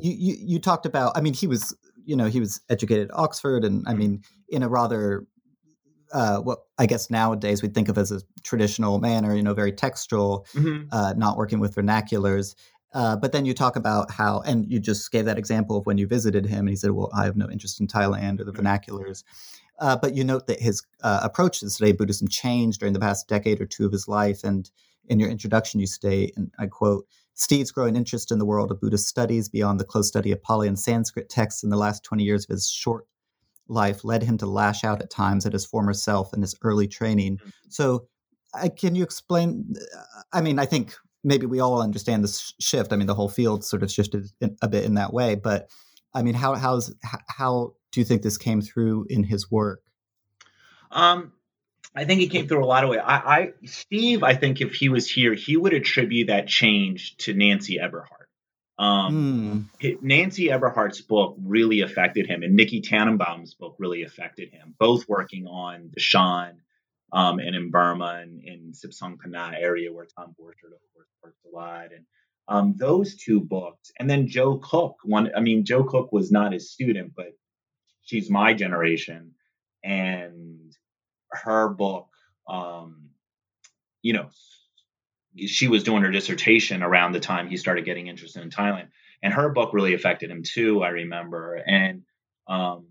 you, 0.00 0.12
you 0.12 0.36
you 0.40 0.58
talked 0.58 0.86
about. 0.86 1.16
I 1.16 1.20
mean, 1.20 1.34
he 1.34 1.46
was 1.46 1.76
you 2.04 2.16
know 2.16 2.26
he 2.26 2.40
was 2.40 2.60
educated 2.68 3.10
at 3.10 3.16
Oxford, 3.16 3.64
and 3.64 3.84
I 3.86 3.90
mm-hmm. 3.90 3.98
mean 3.98 4.22
in 4.48 4.62
a 4.62 4.68
rather 4.68 5.24
uh, 6.12 6.38
what 6.38 6.60
I 6.78 6.86
guess 6.86 7.10
nowadays 7.10 7.62
we 7.62 7.68
think 7.68 7.88
of 7.88 7.98
as 7.98 8.12
a 8.12 8.20
traditional 8.42 8.98
manner, 8.98 9.34
you 9.34 9.42
know, 9.42 9.54
very 9.54 9.72
textual, 9.72 10.46
mm-hmm. 10.54 10.88
uh, 10.92 11.14
not 11.16 11.36
working 11.36 11.60
with 11.60 11.74
vernaculars. 11.74 12.54
Uh, 12.94 13.16
but 13.16 13.32
then 13.32 13.44
you 13.44 13.52
talk 13.52 13.76
about 13.76 14.10
how, 14.10 14.40
and 14.40 14.70
you 14.70 14.80
just 14.80 15.12
gave 15.12 15.26
that 15.26 15.36
example 15.36 15.76
of 15.76 15.84
when 15.84 15.98
you 15.98 16.06
visited 16.06 16.46
him, 16.46 16.60
and 16.60 16.70
he 16.70 16.76
said, 16.76 16.92
"Well, 16.92 17.10
I 17.14 17.24
have 17.24 17.36
no 17.36 17.50
interest 17.50 17.80
in 17.80 17.86
Thailand 17.86 18.40
or 18.40 18.44
the 18.44 18.52
vernaculars." 18.52 19.24
Uh, 19.78 19.96
but 19.96 20.14
you 20.14 20.24
note 20.24 20.46
that 20.46 20.60
his 20.60 20.82
uh, 21.02 21.20
approach 21.22 21.60
to 21.60 21.70
today 21.70 21.92
Buddhism 21.92 22.28
changed 22.28 22.80
during 22.80 22.94
the 22.94 23.00
past 23.00 23.28
decade 23.28 23.60
or 23.60 23.66
two 23.66 23.86
of 23.86 23.92
his 23.92 24.08
life. 24.08 24.42
And 24.42 24.68
in 25.08 25.20
your 25.20 25.30
introduction, 25.30 25.80
you 25.80 25.86
state, 25.86 26.32
and 26.36 26.50
I 26.58 26.66
quote, 26.66 27.06
Steve's 27.34 27.70
growing 27.70 27.94
interest 27.94 28.32
in 28.32 28.38
the 28.38 28.44
world 28.44 28.72
of 28.72 28.80
Buddhist 28.80 29.06
studies 29.06 29.48
beyond 29.48 29.78
the 29.78 29.84
close 29.84 30.08
study 30.08 30.32
of 30.32 30.42
Pali 30.42 30.66
and 30.66 30.78
Sanskrit 30.78 31.28
texts 31.28 31.62
in 31.62 31.70
the 31.70 31.76
last 31.76 32.02
20 32.02 32.24
years 32.24 32.44
of 32.44 32.50
his 32.50 32.68
short 32.68 33.06
life 33.68 34.04
led 34.04 34.22
him 34.22 34.38
to 34.38 34.46
lash 34.46 34.84
out 34.84 35.02
at 35.02 35.10
times 35.10 35.46
at 35.46 35.52
his 35.52 35.66
former 35.66 35.92
self 35.92 36.32
and 36.32 36.42
his 36.42 36.54
early 36.62 36.88
training. 36.88 37.36
Mm-hmm. 37.36 37.48
So, 37.68 38.08
uh, 38.54 38.68
can 38.76 38.94
you 38.94 39.02
explain? 39.02 39.74
Uh, 39.76 40.22
I 40.32 40.40
mean, 40.40 40.58
I 40.58 40.66
think 40.66 40.94
maybe 41.24 41.46
we 41.46 41.60
all 41.60 41.82
understand 41.82 42.24
this 42.24 42.54
shift. 42.60 42.92
I 42.92 42.96
mean, 42.96 43.06
the 43.06 43.14
whole 43.14 43.28
field 43.28 43.64
sort 43.64 43.82
of 43.82 43.90
shifted 43.90 44.26
in, 44.40 44.56
a 44.62 44.68
bit 44.68 44.84
in 44.84 44.94
that 44.94 45.12
way. 45.12 45.34
But 45.34 45.70
I 46.14 46.22
mean, 46.22 46.34
how 46.34 46.54
how's 46.54 46.94
how 47.28 47.74
do 47.92 48.00
you 48.00 48.04
think 48.04 48.22
this 48.22 48.38
came 48.38 48.60
through 48.60 49.06
in 49.08 49.24
his 49.24 49.50
work? 49.50 49.82
Um, 50.90 51.32
I 51.94 52.04
think 52.04 52.20
he 52.20 52.28
came 52.28 52.48
through 52.48 52.64
a 52.64 52.66
lot 52.66 52.84
of 52.84 52.90
way. 52.90 52.98
I, 52.98 53.16
I 53.16 53.52
Steve, 53.64 54.22
I 54.22 54.34
think 54.34 54.60
if 54.60 54.74
he 54.74 54.88
was 54.88 55.10
here, 55.10 55.34
he 55.34 55.56
would 55.56 55.74
attribute 55.74 56.28
that 56.28 56.46
change 56.46 57.16
to 57.18 57.34
Nancy 57.34 57.78
Eberhardt. 57.78 58.17
Um, 58.78 59.70
mm. 59.82 60.02
Nancy 60.02 60.46
Eberhardt's 60.46 61.00
book 61.00 61.36
really 61.42 61.80
affected 61.80 62.26
him, 62.26 62.42
and 62.42 62.54
Nikki 62.54 62.80
Tannenbaum's 62.80 63.54
book 63.54 63.74
really 63.78 64.02
affected 64.02 64.50
him. 64.50 64.74
Both 64.78 65.08
working 65.08 65.46
on 65.46 65.90
the 65.92 66.00
Shan 66.00 66.60
um, 67.12 67.40
and 67.40 67.56
in 67.56 67.70
Burma 67.70 68.20
and 68.22 68.40
in 68.40 68.72
Sipsong 68.72 69.18
Pana 69.18 69.56
area 69.58 69.92
where 69.92 70.06
Tom 70.06 70.34
Borchert, 70.40 70.72
of 70.72 70.80
course, 70.94 71.08
worked 71.22 71.38
a 71.44 71.56
lot. 71.56 71.92
And 71.92 72.04
um, 72.46 72.74
those 72.76 73.16
two 73.16 73.40
books, 73.40 73.90
and 73.98 74.08
then 74.08 74.28
Jo 74.28 74.58
Cook. 74.58 74.96
One, 75.02 75.30
I 75.36 75.40
mean, 75.40 75.64
Jo 75.64 75.84
Cook 75.84 76.12
was 76.12 76.30
not 76.30 76.52
his 76.52 76.70
student, 76.70 77.12
but 77.16 77.32
she's 78.02 78.30
my 78.30 78.54
generation, 78.54 79.32
and 79.82 80.72
her 81.30 81.68
book, 81.68 82.08
um, 82.48 83.10
you 84.02 84.12
know, 84.12 84.30
she 85.36 85.68
was 85.68 85.82
doing 85.82 86.02
her 86.02 86.10
dissertation 86.10 86.82
around 86.82 87.12
the 87.12 87.20
time 87.20 87.48
he 87.48 87.56
started 87.56 87.84
getting 87.84 88.06
interested 88.06 88.42
in 88.42 88.50
Thailand, 88.50 88.88
and 89.22 89.32
her 89.32 89.48
book 89.50 89.72
really 89.72 89.94
affected 89.94 90.30
him 90.30 90.42
too. 90.42 90.82
I 90.82 90.88
remember, 90.88 91.54
and 91.54 92.02
um, 92.48 92.86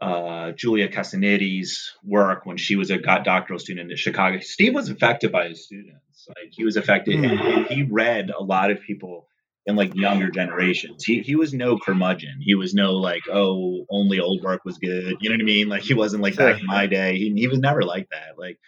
uh, 0.00 0.52
Julia 0.52 0.88
Cassaniti's 0.88 1.92
work 2.04 2.44
when 2.44 2.56
she 2.56 2.76
was 2.76 2.90
a 2.90 2.98
doctoral 2.98 3.58
student 3.58 3.90
in 3.90 3.96
Chicago. 3.96 4.40
Steve 4.40 4.74
was 4.74 4.90
affected 4.90 5.32
by 5.32 5.48
his 5.48 5.64
students. 5.64 6.28
Like 6.28 6.50
he 6.50 6.64
was 6.64 6.76
affected, 6.76 7.16
mm. 7.16 7.30
and, 7.30 7.40
and, 7.40 7.66
he 7.66 7.82
read 7.82 8.30
a 8.30 8.42
lot 8.42 8.70
of 8.70 8.80
people 8.80 9.28
in 9.64 9.76
like 9.76 9.94
younger 9.94 10.30
generations. 10.30 11.04
He 11.04 11.20
he 11.20 11.36
was 11.36 11.54
no 11.54 11.78
curmudgeon. 11.78 12.40
He 12.40 12.54
was 12.54 12.74
no 12.74 12.92
like, 12.94 13.22
oh, 13.30 13.86
only 13.90 14.20
old 14.20 14.42
work 14.42 14.64
was 14.64 14.78
good. 14.78 15.16
You 15.20 15.30
know 15.30 15.34
what 15.34 15.42
I 15.42 15.44
mean? 15.44 15.68
Like 15.68 15.82
he 15.82 15.94
wasn't 15.94 16.22
like 16.22 16.36
back 16.36 16.60
in 16.60 16.66
my 16.66 16.86
day. 16.86 17.16
He 17.16 17.32
he 17.34 17.48
was 17.48 17.58
never 17.58 17.82
like 17.82 18.08
that. 18.10 18.38
Like 18.38 18.58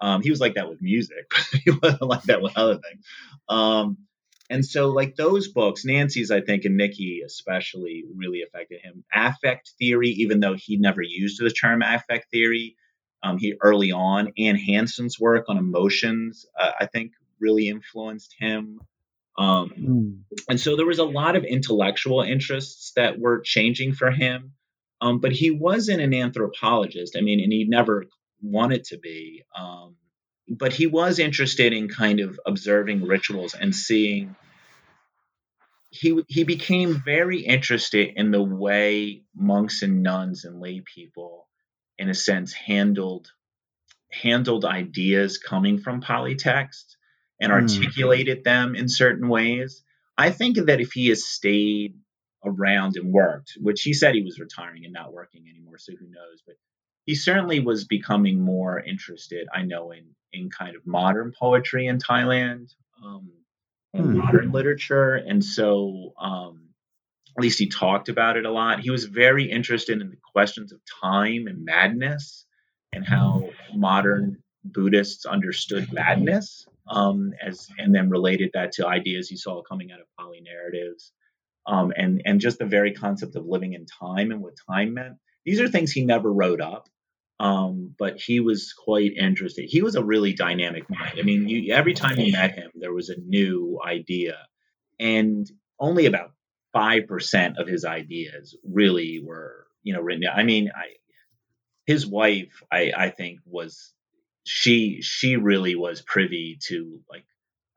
um, 0.00 0.22
he 0.22 0.30
was 0.30 0.40
like 0.40 0.54
that 0.54 0.68
with 0.68 0.82
music, 0.82 1.30
but 1.52 1.60
he 1.64 1.70
wasn't 1.70 2.02
like 2.02 2.22
that 2.24 2.42
with 2.42 2.56
other 2.56 2.74
things. 2.74 3.04
Um, 3.48 3.98
and 4.48 4.64
so 4.64 4.88
like 4.88 5.16
those 5.16 5.48
books, 5.48 5.84
Nancy's, 5.84 6.30
I 6.30 6.40
think, 6.40 6.64
and 6.64 6.76
Nikki 6.76 7.22
especially 7.24 8.04
really 8.14 8.42
affected 8.42 8.80
him. 8.80 9.04
Affect 9.12 9.72
theory, 9.78 10.10
even 10.10 10.40
though 10.40 10.54
he 10.54 10.76
never 10.76 11.02
used 11.02 11.40
the 11.42 11.50
term 11.50 11.82
affect 11.82 12.30
theory, 12.30 12.76
um, 13.22 13.38
he 13.38 13.54
early 13.60 13.92
on. 13.92 14.32
Anne 14.38 14.56
Hansen's 14.56 15.18
work 15.18 15.46
on 15.48 15.58
emotions, 15.58 16.46
uh, 16.58 16.72
I 16.78 16.86
think, 16.86 17.12
really 17.40 17.68
influenced 17.68 18.34
him. 18.38 18.80
Um, 19.36 19.70
mm. 19.78 20.18
And 20.48 20.60
so 20.60 20.76
there 20.76 20.86
was 20.86 20.98
a 20.98 21.04
lot 21.04 21.36
of 21.36 21.44
intellectual 21.44 22.22
interests 22.22 22.92
that 22.96 23.18
were 23.18 23.40
changing 23.40 23.94
for 23.94 24.10
him. 24.10 24.52
Um, 25.00 25.20
but 25.20 25.32
he 25.32 25.50
wasn't 25.50 26.00
an 26.00 26.14
anthropologist. 26.14 27.16
I 27.18 27.20
mean, 27.20 27.40
and 27.40 27.52
he 27.52 27.64
never 27.64 28.06
wanted 28.40 28.84
to 28.84 28.98
be. 28.98 29.42
Um, 29.56 29.96
but 30.48 30.72
he 30.72 30.86
was 30.86 31.18
interested 31.18 31.72
in 31.72 31.88
kind 31.88 32.20
of 32.20 32.38
observing 32.46 33.04
rituals 33.04 33.54
and 33.54 33.74
seeing. 33.74 34.36
He 35.90 36.22
he 36.28 36.44
became 36.44 37.02
very 37.04 37.40
interested 37.40 38.12
in 38.16 38.30
the 38.30 38.42
way 38.42 39.22
monks 39.34 39.82
and 39.82 40.02
nuns 40.02 40.44
and 40.44 40.60
lay 40.60 40.82
people, 40.82 41.48
in 41.98 42.08
a 42.08 42.14
sense, 42.14 42.52
handled 42.52 43.30
handled 44.12 44.64
ideas 44.64 45.38
coming 45.38 45.78
from 45.78 46.00
Pali 46.00 46.36
text 46.36 46.96
and 47.40 47.52
mm. 47.52 47.54
articulated 47.54 48.44
them 48.44 48.74
in 48.74 48.88
certain 48.88 49.28
ways. 49.28 49.82
I 50.16 50.30
think 50.30 50.56
that 50.56 50.80
if 50.80 50.92
he 50.92 51.08
has 51.08 51.26
stayed 51.26 51.94
around 52.44 52.96
and 52.96 53.12
worked, 53.12 53.52
which 53.60 53.82
he 53.82 53.92
said 53.92 54.14
he 54.14 54.22
was 54.22 54.38
retiring 54.38 54.84
and 54.84 54.94
not 54.94 55.12
working 55.12 55.44
anymore, 55.50 55.78
so 55.78 55.92
who 55.92 56.06
knows, 56.06 56.42
but 56.46 56.56
he 57.06 57.14
certainly 57.14 57.60
was 57.60 57.84
becoming 57.84 58.40
more 58.40 58.80
interested, 58.80 59.46
I 59.54 59.62
know, 59.62 59.92
in 59.92 60.04
in 60.32 60.50
kind 60.50 60.76
of 60.76 60.86
modern 60.86 61.32
poetry 61.38 61.86
in 61.86 61.98
Thailand, 61.98 62.74
um, 63.02 63.30
hmm. 63.94 64.18
modern 64.18 64.52
literature, 64.52 65.14
and 65.14 65.42
so 65.42 66.12
um, 66.20 66.68
at 67.36 67.42
least 67.42 67.58
he 67.58 67.68
talked 67.68 68.08
about 68.08 68.36
it 68.36 68.44
a 68.44 68.50
lot. 68.50 68.80
He 68.80 68.90
was 68.90 69.04
very 69.04 69.50
interested 69.50 70.02
in 70.02 70.10
the 70.10 70.16
questions 70.32 70.72
of 70.72 70.80
time 71.02 71.46
and 71.46 71.64
madness, 71.64 72.44
and 72.92 73.06
how 73.06 73.50
modern 73.72 74.42
Buddhists 74.64 75.26
understood 75.26 75.92
madness 75.92 76.66
um, 76.88 77.32
as 77.40 77.68
and 77.78 77.94
then 77.94 78.10
related 78.10 78.50
that 78.54 78.72
to 78.72 78.86
ideas 78.86 79.28
he 79.28 79.36
saw 79.36 79.62
coming 79.62 79.92
out 79.92 80.00
of 80.00 80.06
Pali 80.18 80.40
narratives, 80.40 81.12
um, 81.66 81.92
and 81.96 82.22
and 82.24 82.40
just 82.40 82.58
the 82.58 82.66
very 82.66 82.92
concept 82.92 83.36
of 83.36 83.46
living 83.46 83.74
in 83.74 83.86
time 83.86 84.32
and 84.32 84.40
what 84.40 84.54
time 84.68 84.94
meant. 84.94 85.16
These 85.44 85.60
are 85.60 85.68
things 85.68 85.92
he 85.92 86.04
never 86.04 86.32
wrote 86.32 86.60
up, 86.60 86.88
um, 87.38 87.94
but 87.98 88.18
he 88.18 88.40
was 88.40 88.72
quite 88.72 89.12
interested. 89.16 89.66
He 89.68 89.82
was 89.82 89.94
a 89.94 90.04
really 90.04 90.32
dynamic 90.32 90.88
mind. 90.88 91.14
I 91.18 91.22
mean, 91.22 91.48
you, 91.48 91.74
every 91.74 91.94
time 91.94 92.18
you 92.18 92.32
met 92.32 92.54
him, 92.54 92.70
there 92.74 92.94
was 92.94 93.10
a 93.10 93.20
new 93.20 93.78
idea, 93.84 94.36
and 94.98 95.46
only 95.78 96.06
about 96.06 96.32
five 96.72 97.06
percent 97.06 97.58
of 97.58 97.68
his 97.68 97.84
ideas 97.84 98.56
really 98.64 99.22
were 99.24 99.66
you 99.82 99.92
know 99.92 100.00
written 100.00 100.22
down. 100.22 100.38
I 100.38 100.44
mean, 100.44 100.70
I 100.74 100.94
his 101.86 102.06
wife, 102.06 102.62
I, 102.72 102.92
I 102.96 103.10
think 103.10 103.40
was 103.44 103.92
she 104.44 105.00
she 105.02 105.36
really 105.36 105.74
was 105.74 106.02
privy 106.02 106.58
to 106.68 107.00
like 107.10 107.26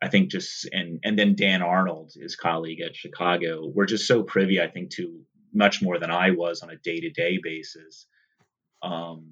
I 0.02 0.08
think 0.08 0.32
just 0.32 0.70
and 0.72 1.00
and 1.04 1.20
then 1.20 1.36
Dan 1.36 1.62
Arnold, 1.62 2.14
his 2.16 2.36
colleague 2.36 2.82
at 2.82 2.96
Chicago, 2.96 3.70
were 3.74 3.86
just 3.86 4.08
so 4.08 4.24
privy, 4.24 4.62
I 4.62 4.68
think, 4.68 4.92
to 4.92 5.20
much 5.54 5.82
more 5.82 6.00
than 6.00 6.12
I 6.12 6.32
was 6.32 6.62
on 6.62 6.70
a 6.70 6.78
day 6.78 7.02
to 7.02 7.10
day 7.10 7.40
basis, 7.44 8.06
um, 8.82 9.28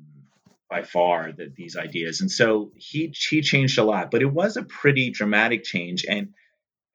by 0.69 0.83
far 0.83 1.31
that 1.31 1.55
these 1.55 1.77
ideas. 1.77 2.21
And 2.21 2.31
so 2.31 2.71
he 2.75 3.13
he 3.29 3.41
changed 3.41 3.77
a 3.77 3.83
lot, 3.83 4.11
but 4.11 4.21
it 4.21 4.31
was 4.31 4.57
a 4.57 4.63
pretty 4.63 5.11
dramatic 5.11 5.63
change, 5.63 6.05
and 6.07 6.33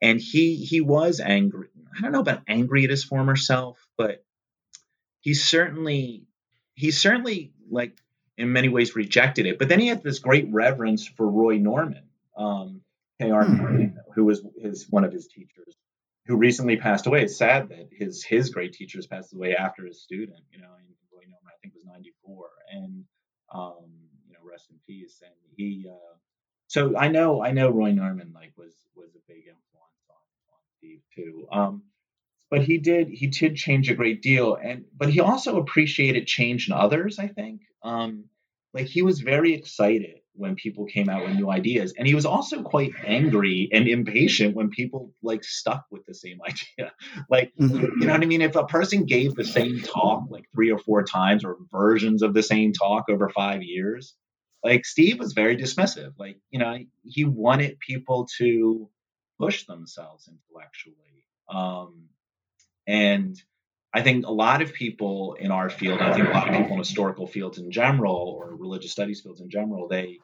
and 0.00 0.21
he 0.21 0.57
he 0.57 0.81
was 0.81 1.21
angry. 1.21 1.69
I 1.97 2.02
don't 2.02 2.12
know 2.12 2.21
about 2.21 2.43
angry 2.47 2.85
at 2.85 2.91
his 2.91 3.05
former 3.05 3.37
self, 3.37 3.79
but 3.97 4.25
he 5.21 5.35
certainly 5.35 6.25
he 6.75 6.91
certainly 6.91 7.52
like 7.71 7.97
in 8.37 8.52
many 8.52 8.69
ways 8.69 8.97
rejected 8.97 9.47
it. 9.47 9.59
But 9.59 9.69
then 9.69 9.81
he 9.81 9.87
had 9.87 10.02
this 10.02 10.19
great 10.19 10.49
reverence 10.50 11.07
for 11.07 11.29
Roy 11.29 11.59
Norman, 11.59 12.05
um, 12.37 12.81
K.R. 13.21 13.45
Hmm. 13.45 13.57
Norman, 13.57 13.99
who 14.14 14.25
was 14.25 14.43
his 14.61 14.87
one 14.91 15.05
of 15.05 15.12
his 15.12 15.29
teachers, 15.29 15.76
who 16.26 16.37
recently 16.37 16.76
passed 16.76 17.07
away. 17.07 17.23
It's 17.23 17.37
sad 17.37 17.71
that 17.71 17.88
his 17.91 18.23
his 18.25 18.50
great 18.50 18.75
teachers 18.75 19.07
passed 19.07 19.33
away 19.33 19.57
after 19.57 19.87
his 19.87 20.02
student. 20.02 20.41
You 20.50 20.61
know, 20.61 20.73
and 20.76 20.88
Roy 21.12 21.23
Norman 21.23 21.49
I 21.49 21.57
think 21.62 21.75
was 21.75 21.85
94, 21.87 22.49
and 22.73 23.05
um, 23.52 23.85
you 24.26 24.35
know, 24.35 24.40
rest 24.50 24.71
in 24.71 24.78
peace. 24.87 25.23
And 25.25 25.35
he, 25.56 25.87
uh, 25.90 26.16
so 26.68 26.97
I 26.97 27.09
know 27.09 27.42
I 27.42 27.52
know 27.52 27.71
Roy 27.71 27.92
Norman 27.92 28.32
like 28.35 28.52
was 28.56 28.75
was 28.97 29.11
a 29.16 29.21
big 29.28 29.44
influence 29.47 30.06
on 30.11 30.16
on 30.54 30.61
Steve 30.78 31.02
too. 31.14 31.47
Um, 31.52 31.82
but 32.50 32.62
he 32.64 32.78
did 32.78 33.09
he 33.11 33.28
did 33.28 33.56
change 33.56 33.90
a 33.90 33.94
great 33.94 34.23
deal 34.23 34.56
and 34.56 34.85
but 34.97 35.11
he 35.11 35.21
also 35.21 35.59
appreciated 35.59 36.26
change 36.28 36.68
in 36.68 36.75
others 36.75 37.18
i 37.21 37.28
think 37.28 37.62
um 37.85 38.25
like 38.75 38.87
he 38.87 39.02
was 39.02 39.21
very 39.21 39.54
excited 39.54 40.21
when 40.35 40.55
people 40.55 40.87
came 40.87 41.09
out 41.09 41.25
with 41.25 41.37
new 41.37 41.51
ideas. 41.51 41.95
And 41.97 42.07
he 42.07 42.15
was 42.15 42.27
also 42.27 42.62
quite 42.62 42.93
angry 43.05 43.69
and 43.73 43.87
impatient 43.87 44.57
when 44.57 44.71
people 44.71 45.12
like 45.23 45.45
stuck 45.45 45.85
with 45.91 46.05
the 46.07 46.15
same 46.15 46.41
idea. 46.47 46.93
Like 47.29 47.53
mm-hmm. 47.61 48.01
you 48.01 48.07
know 48.07 48.12
what 48.12 48.23
i 48.23 48.27
mean? 48.27 48.43
If 48.43 48.57
a 48.57 48.65
person 48.65 49.05
gave 49.05 49.35
the 49.35 49.45
same 49.45 49.81
talk 49.81 50.25
like 50.31 50.45
three 50.55 50.71
or 50.71 50.79
four 50.79 51.03
times 51.03 51.45
or 51.45 51.57
versions 51.71 52.23
of 52.23 52.35
the 52.35 52.43
same 52.43 52.73
talk 52.73 53.07
over 53.09 53.29
five 53.29 53.62
years 53.62 54.15
like 54.62 54.87
steve 54.87 55.19
was 55.19 55.33
very 55.33 55.57
dismissive. 55.57 56.12
Like 56.19 56.39
you 56.51 56.59
know 56.59 56.79
he 57.05 57.25
wanted 57.25 57.79
people 57.81 58.29
to 58.39 58.89
push 59.41 59.67
themselves 59.67 60.29
intellectually. 60.29 61.25
Um 61.49 62.09
and 62.87 63.37
I 63.94 64.02
think 64.02 64.26
a 64.26 64.32
lot 64.32 64.62
of 64.62 64.72
people 64.72 65.34
in 65.38 65.50
our 65.50 65.68
field, 65.68 66.00
I 66.00 66.14
think 66.14 66.28
a 66.28 66.32
lot 66.32 66.49
of 66.49 66.56
people 66.56 66.72
in 66.72 66.78
historical 66.78 67.26
fields 67.26 67.58
in 67.58 67.70
general 67.70 68.14
or 68.14 68.54
religious 68.56 68.90
studies 68.90 69.20
fields 69.20 69.40
in 69.40 69.50
general, 69.50 69.87
they 69.88 70.18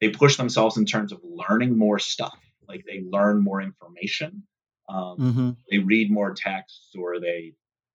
they 0.00 0.10
push 0.10 0.36
themselves 0.36 0.76
in 0.76 0.84
terms 0.84 1.12
of 1.12 1.20
learning 1.24 1.78
more 1.78 1.98
stuff. 1.98 2.38
Like 2.68 2.84
they 2.86 3.02
learn 3.08 3.42
more 3.42 3.62
information, 3.62 4.42
um, 4.88 5.18
mm-hmm. 5.18 5.50
they 5.70 5.78
read 5.78 6.10
more 6.10 6.34
texts, 6.34 6.94
or 6.98 7.20
they 7.20 7.54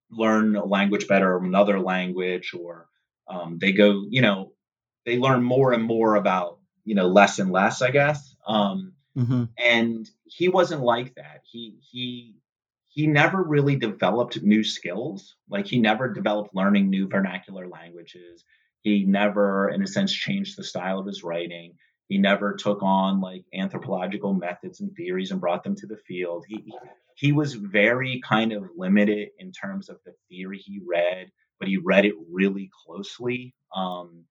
learn 0.10 0.56
a 0.56 0.66
language 0.66 1.08
better, 1.08 1.34
or 1.34 1.44
another 1.44 1.80
language, 1.80 2.54
or 2.60 2.88
um, 3.28 3.60
they 3.60 3.72
go, 3.72 4.06
you 4.10 4.22
know, 4.22 4.54
they 5.06 5.18
learn 5.18 5.44
more 5.44 5.74
and 5.74 5.84
more 5.84 6.16
about 6.16 6.60
you 6.86 6.96
know 6.96 7.08
less 7.08 7.38
and 7.38 7.52
less, 7.52 7.84
I 7.84 7.92
guess. 7.92 8.36
Um, 8.48 8.94
mm-hmm. 9.16 9.44
And 9.58 10.10
he 10.26 10.50
wasn't 10.50 10.82
like 10.82 11.14
that. 11.16 11.42
He 11.44 11.78
he 11.92 12.36
he 13.00 13.08
never 13.08 13.42
really 13.42 13.78
developed 13.78 14.44
new 14.44 14.62
skills. 14.62 15.38
Like 15.50 15.66
he 15.66 15.80
never 15.80 16.14
developed 16.14 16.54
learning 16.54 16.90
new 16.90 17.08
vernacular 17.08 17.66
languages. 17.66 18.44
He 18.82 19.06
never, 19.06 19.70
in 19.70 19.82
a 19.82 19.88
sense, 19.88 20.12
changed 20.12 20.58
the 20.58 20.66
style 20.66 21.00
of 21.00 21.06
his 21.06 21.24
writing. 21.24 21.76
He 22.10 22.18
never 22.18 22.56
took 22.56 22.84
on 22.84 23.22
like 23.22 23.46
anthropological 23.54 24.34
methods 24.34 24.82
and 24.82 24.94
theories 24.98 25.32
and 25.32 25.40
brought 25.40 25.64
them 25.64 25.78
to 25.78 25.88
the 25.88 25.96
field. 25.96 26.44
He 26.50 26.74
he 27.16 27.32
was 27.32 27.54
very 27.54 28.20
kind 28.28 28.52
of 28.52 28.66
limited 28.76 29.30
in 29.40 29.54
terms 29.54 29.88
of 29.88 30.00
the 30.06 30.12
theory 30.28 30.58
he 30.58 30.82
read, 30.86 31.32
but 31.58 31.70
he 31.70 31.78
read 31.78 32.04
it 32.04 32.16
really 32.30 32.70
closely. 32.86 33.56
Um, 33.74 34.26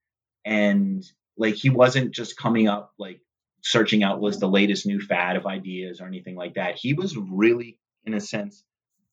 and 0.44 1.02
like 1.38 1.54
he 1.54 1.70
wasn't 1.70 2.10
just 2.10 2.37
coming 2.37 2.68
up 2.68 2.92
like 2.98 3.22
searching 3.62 4.02
out 4.02 4.20
was 4.20 4.38
the 4.38 4.46
latest 4.46 4.84
new 4.84 5.00
fad 5.00 5.37
of 5.37 5.46
ideas 5.46 6.02
or 6.02 6.06
anything 6.06 6.37
like 6.37 6.56
that. 6.56 6.76
He 6.76 6.92
was 6.92 7.16
really 7.16 7.78
in 8.08 8.14
a 8.14 8.20
sense, 8.20 8.64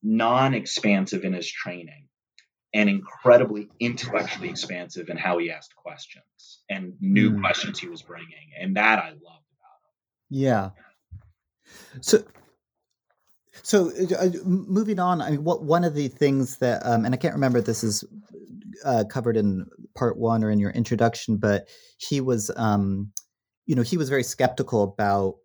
non 0.01 0.53
expansive 0.53 1.23
in 1.23 1.33
his 1.33 1.51
training 1.51 2.07
and 2.73 2.89
incredibly 2.89 3.69
intellectually 3.79 4.49
expansive 4.49 5.09
in 5.09 5.17
how 5.17 5.37
he 5.37 5.51
asked 5.51 5.75
questions 5.75 6.63
and 6.69 6.93
new 6.99 7.31
mm. 7.31 7.39
questions 7.41 7.79
he 7.79 7.87
was 7.87 8.01
bringing. 8.01 8.51
And 8.59 8.75
that 8.75 8.99
I 8.99 9.09
loved 9.09 9.19
about 9.21 9.79
him. 9.83 10.29
Yeah. 10.29 10.69
So, 12.01 12.23
so 13.63 13.91
uh, 13.91 14.25
uh 14.25 14.29
moving 14.45 14.99
on, 14.99 15.21
I 15.21 15.31
mean, 15.31 15.43
what 15.43 15.63
one 15.63 15.83
of 15.83 15.93
the 15.93 16.07
things 16.07 16.57
that, 16.57 16.85
um, 16.85 17.05
and 17.05 17.13
I 17.13 17.17
can't 17.17 17.33
remember 17.33 17.59
if 17.59 17.65
this 17.65 17.83
is 17.83 18.03
uh, 18.83 19.03
covered 19.09 19.37
in 19.37 19.67
part 19.95 20.17
one 20.17 20.43
or 20.43 20.51
in 20.51 20.59
your 20.59 20.71
introduction, 20.71 21.37
but 21.37 21.67
he 21.97 22.21
was, 22.21 22.51
um, 22.55 23.11
you 23.65 23.75
know, 23.75 23.81
he 23.81 23.97
was 23.97 24.09
very 24.09 24.23
skeptical 24.23 24.83
about 24.83 25.35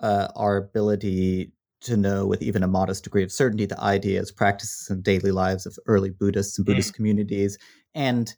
uh, 0.00 0.28
our 0.36 0.56
ability 0.56 1.52
to 1.80 1.96
know 1.96 2.26
with 2.26 2.42
even 2.42 2.62
a 2.62 2.68
modest 2.68 3.04
degree 3.04 3.22
of 3.22 3.32
certainty 3.32 3.66
the 3.66 3.80
ideas, 3.80 4.32
practices, 4.32 4.90
and 4.90 5.02
daily 5.02 5.30
lives 5.30 5.66
of 5.66 5.78
early 5.86 6.10
Buddhists 6.10 6.58
and 6.58 6.66
Buddhist 6.66 6.92
mm. 6.92 6.96
communities. 6.96 7.58
And 7.94 8.32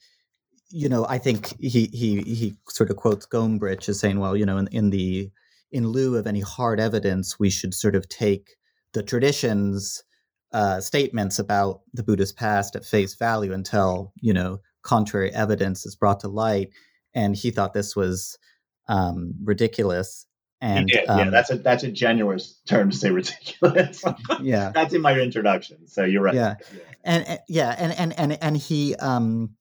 you 0.70 0.88
know, 0.88 1.06
I 1.08 1.18
think 1.18 1.58
he 1.60 1.86
he 1.86 2.20
he 2.22 2.54
sort 2.68 2.90
of 2.90 2.96
quotes 2.96 3.26
Gombrich 3.26 3.88
as 3.88 3.98
saying, 3.98 4.18
well, 4.20 4.36
you 4.36 4.46
know, 4.46 4.58
in, 4.58 4.68
in 4.68 4.90
the 4.90 5.30
in 5.72 5.88
lieu 5.88 6.16
of 6.16 6.26
any 6.26 6.40
hard 6.40 6.80
evidence, 6.80 7.38
we 7.38 7.50
should 7.50 7.74
sort 7.74 7.94
of 7.94 8.08
take 8.08 8.56
the 8.92 9.02
traditions 9.02 10.02
uh, 10.52 10.80
statements 10.80 11.38
about 11.38 11.80
the 11.92 12.02
Buddha's 12.02 12.32
past 12.32 12.74
at 12.74 12.84
face 12.84 13.14
value 13.14 13.52
until 13.52 14.12
you 14.20 14.32
know 14.32 14.60
contrary 14.82 15.32
evidence 15.32 15.84
is 15.86 15.96
brought 15.96 16.20
to 16.20 16.28
light, 16.28 16.70
and 17.14 17.36
he 17.36 17.50
thought 17.50 17.74
this 17.74 17.96
was 17.96 18.38
um, 18.88 19.34
ridiculous. 19.42 20.26
And 20.60 20.92
um, 21.08 21.18
yeah, 21.18 21.30
that's 21.30 21.50
a 21.50 21.56
that's 21.56 21.84
a 21.84 21.90
generous 21.90 22.60
term 22.66 22.90
to 22.90 22.96
say 22.96 23.10
ridiculous. 23.10 24.04
yeah, 24.42 24.70
that's 24.74 24.92
in 24.92 25.00
my 25.00 25.18
introduction. 25.18 25.88
So 25.88 26.04
you're 26.04 26.22
right. 26.22 26.34
Yeah, 26.34 26.56
yeah. 26.72 26.80
and, 27.04 27.26
and 27.26 27.38
yeah, 27.48 27.74
and 27.78 27.92
and 27.92 28.18
and 28.18 28.38
and 28.42 28.56
he, 28.56 28.94
um, 28.96 29.56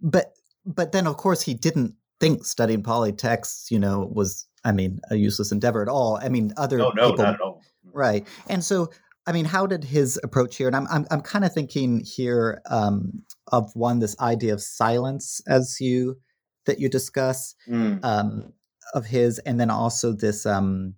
but 0.00 0.32
but 0.64 0.92
then 0.92 1.06
of 1.06 1.18
course 1.18 1.42
he 1.42 1.52
didn't 1.52 1.94
think 2.20 2.44
studying 2.46 2.82
Pali 2.82 3.12
texts, 3.12 3.70
you 3.70 3.78
know, 3.78 4.10
was 4.10 4.46
I 4.64 4.72
mean 4.72 5.00
a 5.10 5.16
useless 5.16 5.52
endeavor 5.52 5.82
at 5.82 5.88
all. 5.88 6.18
I 6.22 6.30
mean, 6.30 6.52
other 6.56 6.78
no, 6.78 6.90
no, 6.94 7.10
people, 7.10 7.24
not 7.24 7.34
at 7.34 7.40
all. 7.42 7.62
Right, 7.92 8.26
and 8.48 8.64
so 8.64 8.90
I 9.26 9.32
mean, 9.32 9.44
how 9.44 9.66
did 9.66 9.84
his 9.84 10.18
approach 10.22 10.56
here? 10.56 10.68
And 10.68 10.76
I'm 10.76 10.86
I'm, 10.90 11.06
I'm 11.10 11.20
kind 11.20 11.44
of 11.44 11.52
thinking 11.52 12.00
here 12.00 12.62
um, 12.70 13.24
of 13.48 13.70
one 13.74 13.98
this 13.98 14.18
idea 14.20 14.54
of 14.54 14.62
silence 14.62 15.42
as 15.46 15.76
you 15.80 16.16
that 16.64 16.80
you 16.80 16.88
discuss 16.88 17.54
mm. 17.68 18.02
um, 18.04 18.52
of 18.94 19.06
his, 19.06 19.38
and 19.40 19.58
then 19.58 19.70
also 19.70 20.12
this 20.12 20.46
um, 20.46 20.94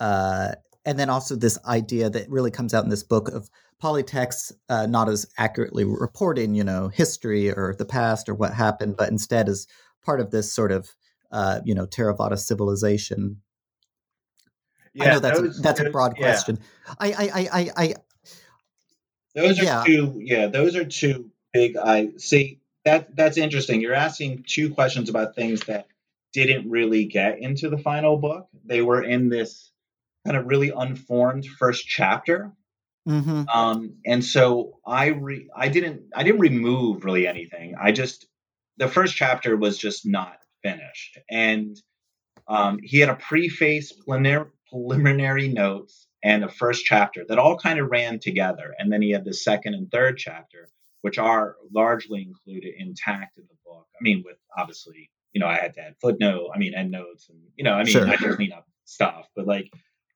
uh, 0.00 0.52
and 0.84 0.98
then 0.98 1.10
also 1.10 1.36
this 1.36 1.58
idea 1.66 2.10
that 2.10 2.28
really 2.28 2.50
comes 2.50 2.74
out 2.74 2.84
in 2.84 2.90
this 2.90 3.04
book 3.04 3.28
of 3.28 3.48
Pali 3.80 4.02
texts 4.02 4.52
uh, 4.68 4.86
not 4.86 5.08
as 5.08 5.26
accurately 5.38 5.84
reporting, 5.84 6.54
you 6.54 6.64
know, 6.64 6.88
history 6.88 7.50
or 7.50 7.74
the 7.78 7.84
past 7.84 8.28
or 8.28 8.34
what 8.34 8.54
happened, 8.54 8.96
but 8.96 9.10
instead 9.10 9.48
as 9.48 9.66
part 10.04 10.20
of 10.20 10.30
this 10.30 10.52
sort 10.52 10.72
of 10.72 10.90
uh, 11.30 11.60
you 11.64 11.74
know 11.74 11.86
Theravada 11.86 12.38
civilization 12.38 13.42
yeah, 14.94 15.04
I 15.04 15.12
know 15.12 15.18
that's 15.20 15.40
those, 15.40 15.58
a, 15.58 15.62
that's 15.62 15.80
those, 15.80 15.88
a 15.88 15.90
broad 15.90 16.14
yeah. 16.16 16.22
question. 16.22 16.58
I, 16.98 17.12
I, 17.12 17.22
I, 17.22 17.48
I, 17.52 17.70
I 17.76 17.94
those 19.34 19.58
are 19.58 19.64
yeah. 19.64 19.82
two. 19.86 20.20
Yeah, 20.22 20.46
those 20.48 20.76
are 20.76 20.84
two 20.84 21.30
big. 21.52 21.76
I 21.76 22.10
see 22.18 22.60
that 22.84 23.14
that's 23.16 23.38
interesting. 23.38 23.80
You're 23.80 23.94
asking 23.94 24.44
two 24.46 24.74
questions 24.74 25.08
about 25.08 25.34
things 25.34 25.62
that 25.62 25.86
didn't 26.32 26.70
really 26.70 27.04
get 27.04 27.40
into 27.40 27.68
the 27.68 27.78
final 27.78 28.16
book. 28.16 28.48
They 28.64 28.82
were 28.82 29.02
in 29.02 29.28
this 29.28 29.70
kind 30.24 30.36
of 30.36 30.46
really 30.46 30.72
unformed 30.74 31.46
first 31.46 31.86
chapter. 31.86 32.52
Mm-hmm. 33.08 33.48
Um, 33.52 33.96
and 34.06 34.24
so 34.24 34.78
I 34.86 35.06
re- 35.08 35.48
I 35.56 35.68
didn't 35.68 36.02
I 36.14 36.22
didn't 36.22 36.40
remove 36.40 37.04
really 37.04 37.26
anything. 37.26 37.74
I 37.80 37.92
just 37.92 38.26
the 38.76 38.88
first 38.88 39.16
chapter 39.16 39.56
was 39.56 39.76
just 39.76 40.06
not 40.06 40.38
finished, 40.62 41.18
and 41.28 41.76
um, 42.46 42.78
he 42.82 43.00
had 43.00 43.08
a 43.08 43.16
preface 43.16 43.92
preliminary 43.92 44.46
preliminary 44.70 45.48
notes 45.48 46.06
and 46.24 46.44
a 46.44 46.48
first 46.48 46.84
chapter 46.84 47.24
that 47.28 47.38
all 47.38 47.58
kind 47.58 47.78
of 47.78 47.90
ran 47.90 48.18
together. 48.18 48.74
And 48.78 48.90
then 48.90 49.02
he 49.02 49.10
had 49.10 49.24
the 49.24 49.34
second 49.34 49.74
and 49.74 49.90
third 49.90 50.16
chapter, 50.16 50.68
which 51.02 51.18
are 51.18 51.56
largely 51.74 52.22
included 52.22 52.72
intact 52.78 53.36
in 53.36 53.44
the 53.44 53.56
book. 53.66 53.86
I 53.94 54.02
mean, 54.02 54.22
with 54.24 54.38
obviously, 54.56 55.10
you 55.32 55.40
know, 55.40 55.46
I 55.46 55.56
had 55.56 55.74
to 55.74 55.80
add 55.80 55.96
footnote, 56.00 56.50
I 56.54 56.58
mean, 56.58 56.74
endnotes, 56.74 57.28
and 57.28 57.38
you 57.56 57.64
know, 57.64 57.72
I 57.72 57.84
mean, 57.84 57.92
sure. 57.92 58.06
I 58.06 58.16
just 58.16 58.36
clean 58.36 58.52
up 58.52 58.66
stuff, 58.84 59.28
but 59.34 59.46
like, 59.46 59.70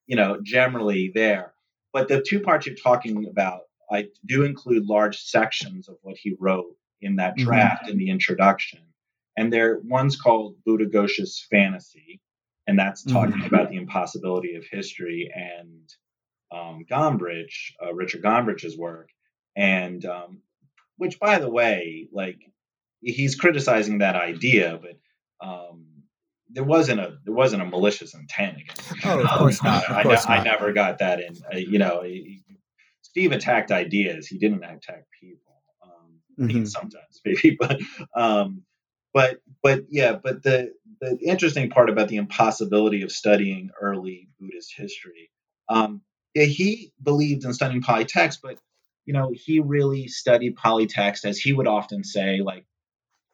you 0.06 0.16
know, 0.16 0.38
generally 0.42 1.11
there. 1.14 1.54
But 1.92 2.08
the 2.08 2.23
two 2.23 2.40
parts 2.40 2.66
you're 2.66 2.76
talking 2.76 3.26
about, 3.26 3.62
I 3.90 4.08
do 4.26 4.44
include 4.44 4.85
large 4.85 5.18
sections 5.18 5.88
of 5.88 5.96
what 6.02 6.16
he 6.16 6.37
wrote 6.38 6.76
in 7.00 7.16
that 7.16 7.37
mm-hmm. 7.37 7.46
draft 7.46 7.85
mm-hmm. 7.85 7.92
in 7.92 7.99
the 7.99 8.11
introduction. 8.11 8.80
And 9.37 9.52
there, 9.52 9.80
one's 9.85 10.16
called 10.16 10.56
Buddha 10.64 10.87
Ghosha's 10.87 11.46
Fantasy, 11.50 12.20
and 12.66 12.78
that's 12.78 13.02
talking 13.02 13.37
mm-hmm. 13.37 13.54
about 13.54 13.70
the 13.70 13.76
impossibility 13.76 14.56
of 14.56 14.64
history 14.70 15.30
and 15.35 15.94
um, 16.52 16.85
Gombrich, 16.90 17.73
uh, 17.85 17.92
Richard 17.94 18.23
Gombrich's 18.23 18.76
work, 18.76 19.11
and 19.56 20.04
um, 20.04 20.42
which, 20.96 21.18
by 21.18 21.38
the 21.38 21.50
way, 21.50 22.08
like 22.12 22.38
he's 23.00 23.37
criticizing 23.37 23.99
that 23.99 24.16
idea, 24.16 24.78
but 24.80 24.99
um, 25.40 25.87
there 26.51 26.64
wasn't 26.64 27.01
a 27.01 27.18
there 27.25 27.35
wasn't 27.35 27.62
a 27.62 27.66
malicious 27.66 28.14
intent 28.14 28.59
against. 28.61 29.07
Oh, 29.07 29.20
of 29.20 29.29
course 29.38 29.62
not. 29.62 29.85
Of 29.90 30.03
course 30.03 30.27
I, 30.27 30.38
not. 30.38 30.46
I, 30.46 30.51
never 30.51 30.72
got 30.72 30.99
that 30.99 31.20
in. 31.20 31.37
Uh, 31.53 31.59
you 31.59 31.79
know, 31.79 32.03
he, 32.03 32.42
Steve 33.03 33.33
attacked 33.33 33.70
ideas. 33.70 34.27
He 34.27 34.38
didn't 34.38 34.64
attack 34.64 35.05
people. 35.20 35.62
Um, 35.83 36.46
mm-hmm. 36.49 36.64
Sometimes, 36.64 37.20
maybe, 37.25 37.57
but 37.59 37.81
um, 38.14 38.62
but 39.12 39.38
but 39.62 39.85
yeah, 39.90 40.12
but 40.22 40.42
the 40.42 40.72
the 41.01 41.18
interesting 41.22 41.70
part 41.70 41.90
about 41.90 42.09
the 42.09 42.16
impossibility 42.16 43.03
of 43.03 43.12
studying 43.12 43.70
early 43.81 44.29
Buddhist 44.40 44.72
history, 44.75 45.31
um, 45.68 46.01
yeah, 46.35 46.44
he 46.44 46.92
believed 47.03 47.44
in 47.44 47.53
studying 47.53 47.83
Pali 47.83 48.05
text, 48.05 48.40
but 48.42 48.59
you 49.05 49.12
know 49.12 49.31
he 49.35 49.61
really 49.61 50.09
studied 50.09 50.57
Pali 50.57 50.87
text 50.87 51.25
as 51.25 51.38
he 51.38 51.53
would 51.53 51.66
often 51.66 52.05
say, 52.05 52.40
like 52.40 52.64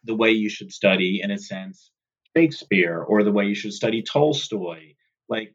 the 0.04 0.16
way 0.16 0.30
you 0.30 0.48
should 0.48 0.72
study, 0.72 1.20
in 1.22 1.30
a 1.30 1.38
sense, 1.38 1.91
Shakespeare, 2.36 3.02
or 3.02 3.22
the 3.22 3.32
way 3.32 3.46
you 3.46 3.54
should 3.54 3.72
study 3.72 4.02
Tolstoy, 4.02 4.94
like 5.28 5.54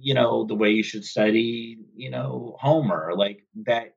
you 0.00 0.14
know 0.14 0.44
the 0.46 0.54
way 0.54 0.70
you 0.70 0.82
should 0.82 1.04
study, 1.04 1.78
you 1.96 2.10
know 2.10 2.56
Homer, 2.60 3.12
like 3.16 3.44
that. 3.66 3.94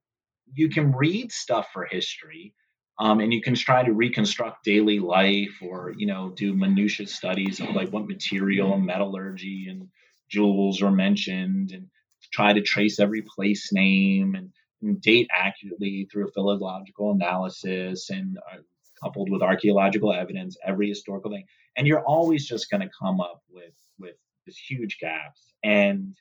You 0.53 0.69
can 0.69 0.93
read 0.93 1.31
stuff 1.31 1.67
for 1.73 1.85
history, 1.85 2.53
um, 2.99 3.19
and 3.19 3.33
you 3.33 3.41
can 3.41 3.55
try 3.55 3.83
to 3.83 3.91
reconstruct 3.93 4.63
daily 4.63 4.99
life 4.99 5.57
or 5.61 5.93
you 5.97 6.07
know 6.07 6.31
do 6.35 6.53
minutiae 6.53 7.07
studies 7.07 7.59
of 7.59 7.75
like 7.75 7.89
what 7.89 8.07
material 8.07 8.73
and 8.73 8.85
metallurgy 8.85 9.67
and 9.69 9.89
jewels 10.29 10.81
are 10.81 10.91
mentioned 10.91 11.71
and 11.71 11.87
try 12.33 12.53
to 12.53 12.61
trace 12.61 12.99
every 12.99 13.21
place 13.21 13.71
name 13.71 14.35
and, 14.35 14.51
and 14.81 15.01
date 15.01 15.27
accurately 15.33 16.07
through 16.11 16.27
a 16.27 16.31
philological 16.31 17.11
analysis 17.11 18.09
and 18.09 18.37
uh, 18.37 18.57
coupled 19.03 19.29
with 19.29 19.41
archaeological 19.41 20.13
evidence 20.13 20.57
every 20.65 20.87
historical 20.87 21.31
thing 21.31 21.45
and 21.75 21.87
you're 21.87 22.03
always 22.03 22.47
just 22.47 22.69
going 22.69 22.81
to 22.81 22.89
come 22.99 23.19
up 23.21 23.41
with 23.49 23.73
with 23.99 24.15
this 24.45 24.57
huge 24.57 24.97
gaps 24.99 25.53
and 25.63 26.15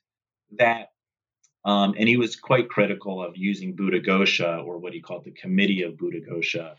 that 0.58 0.88
um, 1.66 1.94
and 1.98 2.08
he 2.08 2.16
was 2.16 2.36
quite 2.36 2.68
critical 2.68 3.20
of 3.20 3.36
using 3.36 3.74
Buddha 3.74 4.00
Ghosha, 4.00 4.64
or 4.64 4.78
what 4.78 4.92
he 4.92 5.00
called 5.00 5.24
the 5.24 5.32
Committee 5.32 5.82
of 5.82 5.98
Buddha 5.98 6.20
Ghosha. 6.20 6.76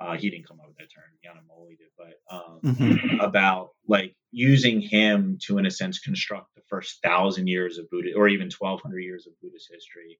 Uh, 0.00 0.16
he 0.16 0.30
didn't 0.30 0.48
come 0.48 0.58
up 0.60 0.68
with 0.68 0.78
that 0.78 0.88
term, 0.90 1.04
Yanamoli 1.22 1.76
did, 1.76 1.88
but 1.98 2.34
um, 2.34 2.60
mm-hmm. 2.64 3.20
about 3.20 3.72
like 3.86 4.16
using 4.30 4.80
him 4.80 5.36
to, 5.42 5.58
in 5.58 5.66
a 5.66 5.70
sense, 5.70 5.98
construct 5.98 6.54
the 6.54 6.62
first 6.70 7.02
thousand 7.02 7.48
years 7.48 7.76
of 7.76 7.90
Buddha, 7.90 8.14
or 8.16 8.28
even 8.28 8.50
1200 8.50 9.00
years 9.00 9.26
of 9.26 9.38
Buddhist 9.42 9.68
history. 9.70 10.18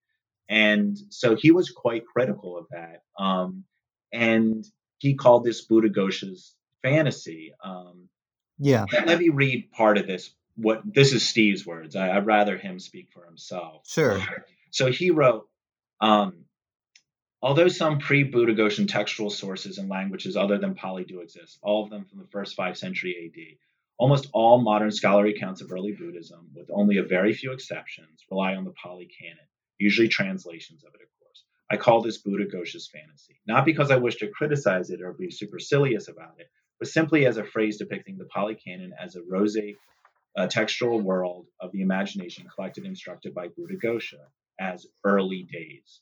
And 0.51 0.99
so 1.09 1.35
he 1.35 1.51
was 1.51 1.71
quite 1.71 2.05
critical 2.05 2.59
of 2.59 2.67
that. 2.73 3.01
Um, 3.19 3.65
and 4.13 4.67
he 5.01 5.15
called 5.15 5.45
this 5.45 5.63
Buddha 5.63 5.89
Ghosha's 5.89 6.55
fantasy. 6.83 7.53
Um, 7.65 8.09
yeah. 8.59 8.85
Let 8.93 9.19
me 9.19 9.31
read 9.31 9.73
part 9.73 9.99
of 9.99 10.07
this 10.07 10.31
what 10.57 10.83
this 10.85 11.13
is 11.13 11.27
Steve's 11.27 11.67
words. 11.67 11.97
I, 11.97 12.15
would 12.15 12.27
rather 12.27 12.57
him 12.57 12.79
speak 12.79 13.09
for 13.13 13.25
himself. 13.25 13.89
Sure. 13.89 14.23
So 14.73 14.89
he 14.89 15.11
wrote, 15.11 15.49
um, 16.01 16.45
although 17.43 17.67
some 17.67 17.99
pre-Buddha 17.99 18.55
Goshen 18.55 18.87
textual 18.87 19.29
sources 19.29 19.79
and 19.79 19.89
languages 19.89 20.37
other 20.37 20.59
than 20.59 20.77
Pali 20.77 21.03
do 21.03 21.23
exist, 21.23 21.59
all 21.61 21.83
of 21.83 21.91
them 21.91 22.05
from 22.05 22.21
the 22.21 22.29
first 22.31 22.55
five 22.55 22.79
century 22.79 23.17
AD, 23.27 23.59
almost 23.99 24.29
all 24.33 24.61
modern 24.61 24.93
scholarly 24.93 25.35
accounts 25.35 25.61
of 25.61 25.73
early 25.73 25.91
Buddhism, 25.91 26.51
with 26.55 26.71
only 26.73 26.99
a 26.99 27.03
very 27.03 27.35
few 27.35 27.51
exceptions, 27.51 28.25
rely 28.31 28.55
on 28.55 28.63
the 28.63 28.71
Pali 28.71 29.11
canon, 29.21 29.45
usually 29.77 30.07
translations 30.07 30.85
of 30.85 30.95
it, 30.95 31.01
of. 31.01 31.20
I 31.71 31.77
call 31.77 32.03
this 32.03 32.19
Buddha 32.19 32.47
Ghosha's 32.47 32.89
fantasy, 32.89 33.41
not 33.47 33.65
because 33.65 33.91
I 33.91 33.97
wish 33.97 34.17
to 34.17 34.29
criticize 34.29 34.91
it 34.91 35.03
or 35.03 35.13
be 35.13 35.31
supercilious 35.31 36.09
about 36.09 36.35
it, 36.39 36.49
but 36.79 36.89
simply 36.89 37.27
as 37.27 37.37
a 37.37 37.45
phrase 37.45 37.79
depicting 37.79 38.19
the 38.19 38.25
Pali 38.25 38.57
canon 38.57 38.93
as 38.99 39.15
a 39.15 39.23
roseate 39.23 39.77
a 40.37 40.43
uh, 40.43 40.47
textual 40.47 41.01
world 41.01 41.47
of 41.61 41.73
the 41.73 41.83
imagination 41.83 42.47
collected 42.55 42.85
and 42.85 42.93
instructed 42.93 43.35
by 43.35 43.49
Buddha 43.49 43.75
Ghosha 43.77 44.21
as 44.61 44.87
early 45.05 45.43
days. 45.43 46.01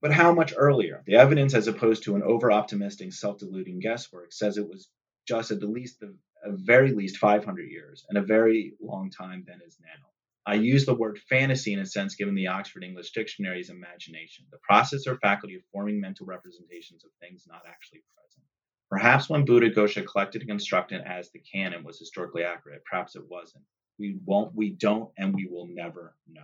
But 0.00 0.12
how 0.12 0.32
much 0.32 0.54
earlier? 0.56 1.02
The 1.06 1.16
evidence, 1.16 1.54
as 1.54 1.68
opposed 1.68 2.04
to 2.04 2.16
an 2.16 2.22
over 2.22 2.50
optimistic, 2.50 3.12
self 3.12 3.38
deluding 3.38 3.80
guesswork, 3.80 4.32
says 4.32 4.56
it 4.56 4.68
was 4.68 4.88
just 5.26 5.50
at 5.50 5.60
the 5.60 5.66
least, 5.66 6.00
the 6.00 6.14
very 6.46 6.92
least 6.92 7.18
500 7.18 7.68
years 7.68 8.06
and 8.08 8.16
a 8.16 8.22
very 8.22 8.74
long 8.80 9.10
time 9.10 9.44
than 9.46 9.60
is 9.66 9.76
now. 9.80 10.06
I 10.48 10.54
use 10.54 10.86
the 10.86 10.94
word 10.94 11.18
fantasy 11.28 11.74
in 11.74 11.80
a 11.80 11.84
sense 11.84 12.14
given 12.14 12.34
the 12.34 12.46
Oxford 12.46 12.82
English 12.82 13.12
Dictionary's 13.12 13.68
imagination, 13.68 14.46
the 14.50 14.56
process 14.62 15.06
or 15.06 15.18
faculty 15.18 15.56
of 15.56 15.62
forming 15.70 16.00
mental 16.00 16.24
representations 16.24 17.04
of 17.04 17.10
things 17.20 17.44
not 17.46 17.64
actually 17.68 18.02
present. 18.16 18.46
Perhaps 18.88 19.28
when 19.28 19.44
Buddha 19.44 19.68
Ghosha 19.68 20.06
collected 20.06 20.40
and 20.40 20.48
constructed 20.48 21.02
as 21.02 21.30
the 21.30 21.40
canon 21.40 21.84
was 21.84 21.98
historically 21.98 22.44
accurate, 22.44 22.82
perhaps 22.90 23.14
it 23.14 23.28
wasn't. 23.28 23.64
We 23.98 24.16
won't, 24.24 24.54
we 24.54 24.70
don't, 24.70 25.10
and 25.18 25.34
we 25.34 25.46
will 25.46 25.68
never 25.70 26.16
know. 26.26 26.40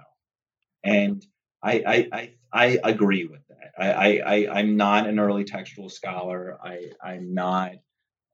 And 0.85 1.25
I, 1.63 1.73
I, 1.87 2.09
I, 2.53 2.79
I 2.85 2.91
agree 2.91 3.25
with 3.25 3.41
that. 3.49 3.73
I, 3.79 4.19
I, 4.19 4.59
I'm 4.59 4.77
not 4.77 5.09
an 5.09 5.19
early 5.19 5.45
textual 5.45 5.89
scholar. 5.89 6.59
I, 6.63 6.91
I'm 7.03 7.33
not, 7.33 7.77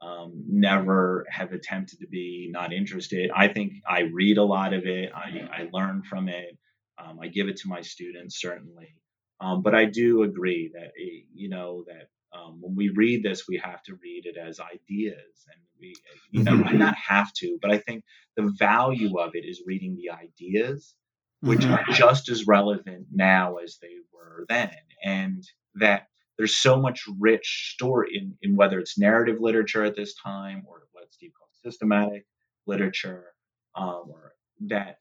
um, 0.02 0.44
never 0.48 1.26
have 1.28 1.52
attempted 1.52 2.00
to 2.00 2.06
be 2.06 2.48
not 2.50 2.72
interested. 2.72 3.30
I 3.34 3.48
think 3.48 3.74
I 3.88 4.02
read 4.12 4.38
a 4.38 4.44
lot 4.44 4.72
of 4.72 4.86
it. 4.86 5.10
I, 5.14 5.48
I 5.52 5.68
learn 5.72 6.02
from 6.02 6.28
it. 6.28 6.56
Um, 6.98 7.18
I 7.20 7.28
give 7.28 7.48
it 7.48 7.56
to 7.58 7.68
my 7.68 7.80
students 7.80 8.40
certainly, 8.40 8.94
um, 9.40 9.62
but 9.62 9.74
I 9.74 9.86
do 9.86 10.22
agree 10.22 10.70
that 10.74 10.92
eh, 11.00 11.24
you 11.32 11.48
know 11.48 11.84
that 11.86 12.08
um, 12.36 12.58
when 12.60 12.76
we 12.76 12.90
read 12.90 13.22
this, 13.22 13.48
we 13.48 13.56
have 13.58 13.82
to 13.84 13.98
read 14.02 14.26
it 14.26 14.36
as 14.36 14.60
ideas, 14.60 15.46
and 15.52 15.60
we 15.80 15.94
you 16.30 16.44
know 16.44 16.52
mm-hmm. 16.52 16.78
not 16.78 16.94
have 16.96 17.32
to, 17.34 17.58
but 17.60 17.70
I 17.70 17.78
think 17.78 18.04
the 18.36 18.52
value 18.58 19.18
of 19.18 19.34
it 19.34 19.44
is 19.44 19.62
reading 19.66 19.96
the 19.96 20.10
ideas, 20.10 20.94
which 21.40 21.60
mm-hmm. 21.60 21.72
are 21.72 21.94
just 21.94 22.28
as 22.28 22.46
relevant 22.46 23.06
now 23.12 23.56
as 23.56 23.78
they 23.80 23.96
were 24.12 24.44
then, 24.48 24.76
and 25.02 25.42
that 25.76 26.09
there's 26.40 26.56
so 26.56 26.80
much 26.80 27.04
rich 27.18 27.74
story 27.74 28.16
in, 28.16 28.34
in 28.40 28.56
whether 28.56 28.78
it's 28.78 28.96
narrative 28.96 29.36
literature 29.40 29.84
at 29.84 29.94
this 29.94 30.14
time 30.14 30.64
or 30.66 30.84
what 30.92 31.12
Steve 31.12 31.32
calls 31.38 31.50
systematic 31.62 32.24
literature, 32.66 33.26
um, 33.74 34.04
or 34.08 34.32
that 34.68 35.00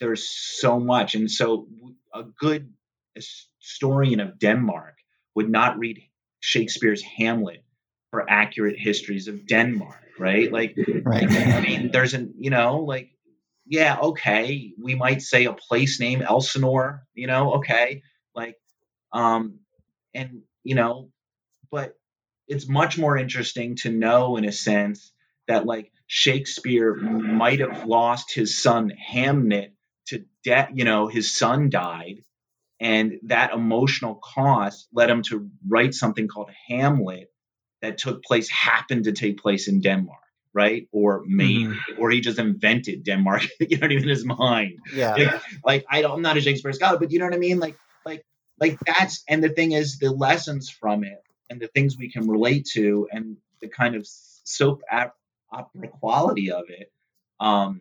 there's 0.00 0.28
so 0.28 0.80
much. 0.80 1.14
And 1.14 1.30
so 1.30 1.68
a 2.12 2.24
good 2.24 2.72
historian 3.14 4.18
of 4.18 4.40
Denmark 4.40 4.96
would 5.36 5.48
not 5.48 5.78
read 5.78 6.02
Shakespeare's 6.40 7.02
Hamlet 7.02 7.62
for 8.10 8.28
accurate 8.28 8.76
histories 8.76 9.28
of 9.28 9.46
Denmark, 9.46 10.02
right? 10.18 10.50
Like, 10.50 10.76
right. 11.04 11.30
I 11.30 11.60
mean, 11.60 11.90
there's 11.92 12.14
an, 12.14 12.34
you 12.36 12.50
know, 12.50 12.80
like, 12.80 13.10
yeah, 13.64 13.96
okay, 14.02 14.72
we 14.82 14.96
might 14.96 15.22
say 15.22 15.44
a 15.44 15.52
place 15.52 16.00
name, 16.00 16.20
Elsinore, 16.20 17.06
you 17.14 17.28
know, 17.28 17.52
okay, 17.58 18.02
like, 18.34 18.56
um, 19.12 19.60
and 20.12 20.42
you 20.64 20.74
know, 20.74 21.10
but 21.70 21.94
it's 22.48 22.68
much 22.68 22.98
more 22.98 23.16
interesting 23.16 23.76
to 23.76 23.90
know 23.90 24.36
in 24.36 24.44
a 24.44 24.52
sense 24.52 25.12
that 25.46 25.66
like 25.66 25.92
Shakespeare 26.06 26.94
might 26.94 27.60
have 27.60 27.86
lost 27.86 28.34
his 28.34 28.60
son 28.60 28.92
Hamnet 29.12 29.72
to 30.06 30.24
death, 30.44 30.70
you 30.74 30.84
know, 30.84 31.06
his 31.06 31.36
son 31.36 31.70
died 31.70 32.24
and 32.80 33.20
that 33.24 33.52
emotional 33.52 34.14
cost 34.16 34.88
led 34.92 35.10
him 35.10 35.22
to 35.24 35.50
write 35.68 35.94
something 35.94 36.28
called 36.28 36.50
Hamlet 36.68 37.30
that 37.82 37.98
took 37.98 38.22
place 38.24 38.48
happened 38.50 39.04
to 39.04 39.12
take 39.12 39.40
place 39.40 39.68
in 39.68 39.80
Denmark 39.80 40.20
right? 40.52 40.88
Or 40.92 41.22
maybe, 41.26 41.66
mm-hmm. 41.66 42.02
or 42.02 42.10
he 42.10 42.20
just 42.20 42.38
invented 42.38 43.04
Denmark, 43.04 43.46
you 43.60 43.78
know 43.78 43.82
what 43.82 43.92
I 43.92 43.94
mean, 43.94 44.02
in 44.02 44.08
his 44.08 44.24
mind. 44.24 44.78
Yeah. 44.94 45.12
Like, 45.14 45.42
like 45.64 45.84
I 45.90 46.02
don't, 46.02 46.12
I'm 46.12 46.22
not 46.22 46.36
a 46.36 46.40
Shakespeare 46.40 46.72
scholar, 46.72 46.98
but 46.98 47.10
you 47.10 47.18
know 47.18 47.26
what 47.26 47.34
I 47.34 47.38
mean? 47.38 47.58
Like, 47.58 47.76
like 48.04 48.24
like 48.60 48.78
that's 48.86 49.24
and 49.28 49.42
the 49.42 49.48
thing 49.48 49.72
is 49.72 49.98
the 49.98 50.10
lessons 50.10 50.70
from 50.70 51.02
it 51.04 51.22
and 51.48 51.60
the 51.60 51.68
things 51.68 51.96
we 51.96 52.10
can 52.10 52.28
relate 52.28 52.66
to 52.72 53.08
and 53.10 53.36
the 53.60 53.68
kind 53.68 53.94
of 53.94 54.06
soap 54.06 54.82
opera 54.90 55.88
quality 55.98 56.52
of 56.52 56.64
it 56.68 56.92
um 57.40 57.80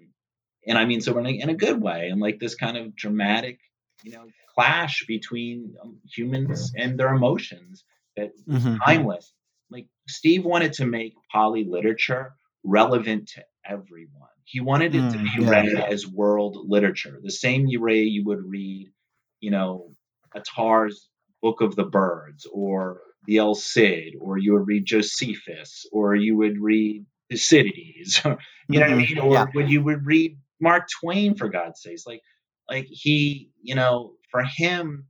and 0.66 0.78
i 0.78 0.86
mean 0.86 1.02
so 1.02 1.18
in 1.18 1.26
a, 1.26 1.30
in 1.30 1.50
a 1.50 1.56
good 1.56 1.82
way 1.82 2.10
and 2.10 2.20
like 2.20 2.40
this 2.40 2.56
kind 2.56 2.78
of 2.78 2.96
dramatic 2.96 3.60
you 4.04 4.12
know 4.12 4.26
clash 4.56 5.06
between 5.06 5.76
um, 5.84 5.98
humans 6.12 6.74
and 6.76 7.00
their 7.00 7.14
emotions 7.14 7.84
that 8.16 8.32
mm-hmm. 8.48 8.78
timeless 8.84 9.34
like 9.70 9.88
steve 10.08 10.44
wanted 10.44 10.74
to 10.74 10.86
make 10.86 11.14
Pali 11.32 11.64
literature 11.64 12.34
relevant 12.64 13.30
to 13.30 13.44
everyone 13.66 14.30
he 14.44 14.60
wanted 14.60 14.96
it 14.96 15.02
mm, 15.02 15.12
to 15.12 15.18
be 15.20 15.44
yeah. 15.44 15.50
read 15.50 15.74
as 15.76 16.08
world 16.08 16.58
literature 16.68 17.20
the 17.22 17.32
same 17.32 17.68
way 17.72 18.02
you 18.02 18.26
would 18.26 18.44
read 18.44 18.92
you 19.40 19.52
know 19.52 19.92
Attar's 20.36 21.10
Book 21.42 21.62
of 21.62 21.76
the 21.76 21.86
Birds 21.86 22.48
or 22.52 23.02
the 23.26 23.38
El 23.38 23.56
Cid, 23.56 24.16
or 24.20 24.38
you 24.38 24.54
would 24.54 24.68
read 24.68 24.86
Josephus, 24.86 25.86
or 25.92 26.16
you 26.16 26.38
would 26.38 26.60
read 26.60 27.06
Thucydides, 27.30 28.22
you 28.26 28.32
know 28.32 28.36
mm-hmm. 28.36 28.74
what 28.74 28.84
I 28.84 28.88
mm-hmm. 28.88 28.98
mean? 28.98 29.20
Or 29.20 29.34
yeah. 29.34 29.46
when 29.54 29.68
you 29.68 29.84
would 29.84 30.06
read 30.06 30.38
Mark 30.60 30.88
Twain, 31.00 31.36
for 31.36 31.50
God's 31.50 31.82
sakes, 31.82 32.06
like, 32.06 32.22
like 32.70 32.88
he, 32.90 33.52
you 33.62 33.76
know, 33.76 34.14
for 34.32 34.44
him, 34.44 35.08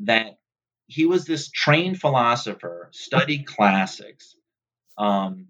that 0.00 0.38
he 0.86 1.06
was 1.06 1.24
this 1.24 1.50
trained 1.50 2.00
philosopher, 2.00 2.88
studied 2.92 3.46
classics, 3.46 4.34
um, 4.98 5.46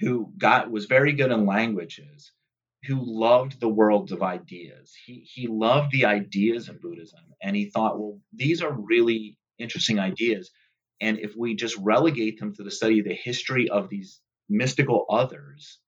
who 0.00 0.32
got 0.36 0.70
was 0.70 0.86
very 0.86 1.12
good 1.12 1.30
in 1.30 1.46
languages, 1.46 2.32
who 2.86 3.00
loved 3.00 3.60
the 3.60 3.68
worlds 3.68 4.12
of 4.12 4.22
ideas. 4.22 4.94
He 5.06 5.26
he 5.30 5.46
loved 5.46 5.90
the 5.90 6.04
ideas 6.04 6.68
of 6.68 6.80
Buddhism, 6.80 7.20
and 7.42 7.56
he 7.56 7.70
thought, 7.70 7.98
well, 7.98 8.20
these 8.32 8.62
are 8.62 8.72
really 8.72 9.38
interesting 9.58 9.98
ideas, 9.98 10.50
and 11.00 11.18
if 11.18 11.36
we 11.36 11.54
just 11.54 11.76
relegate 11.78 12.38
them 12.38 12.54
to 12.54 12.62
the 12.62 12.70
study 12.70 13.00
of 13.00 13.06
the 13.06 13.14
history 13.14 13.68
of 13.68 13.88
these 13.88 14.20
mystical 14.48 15.06
others, 15.08 15.78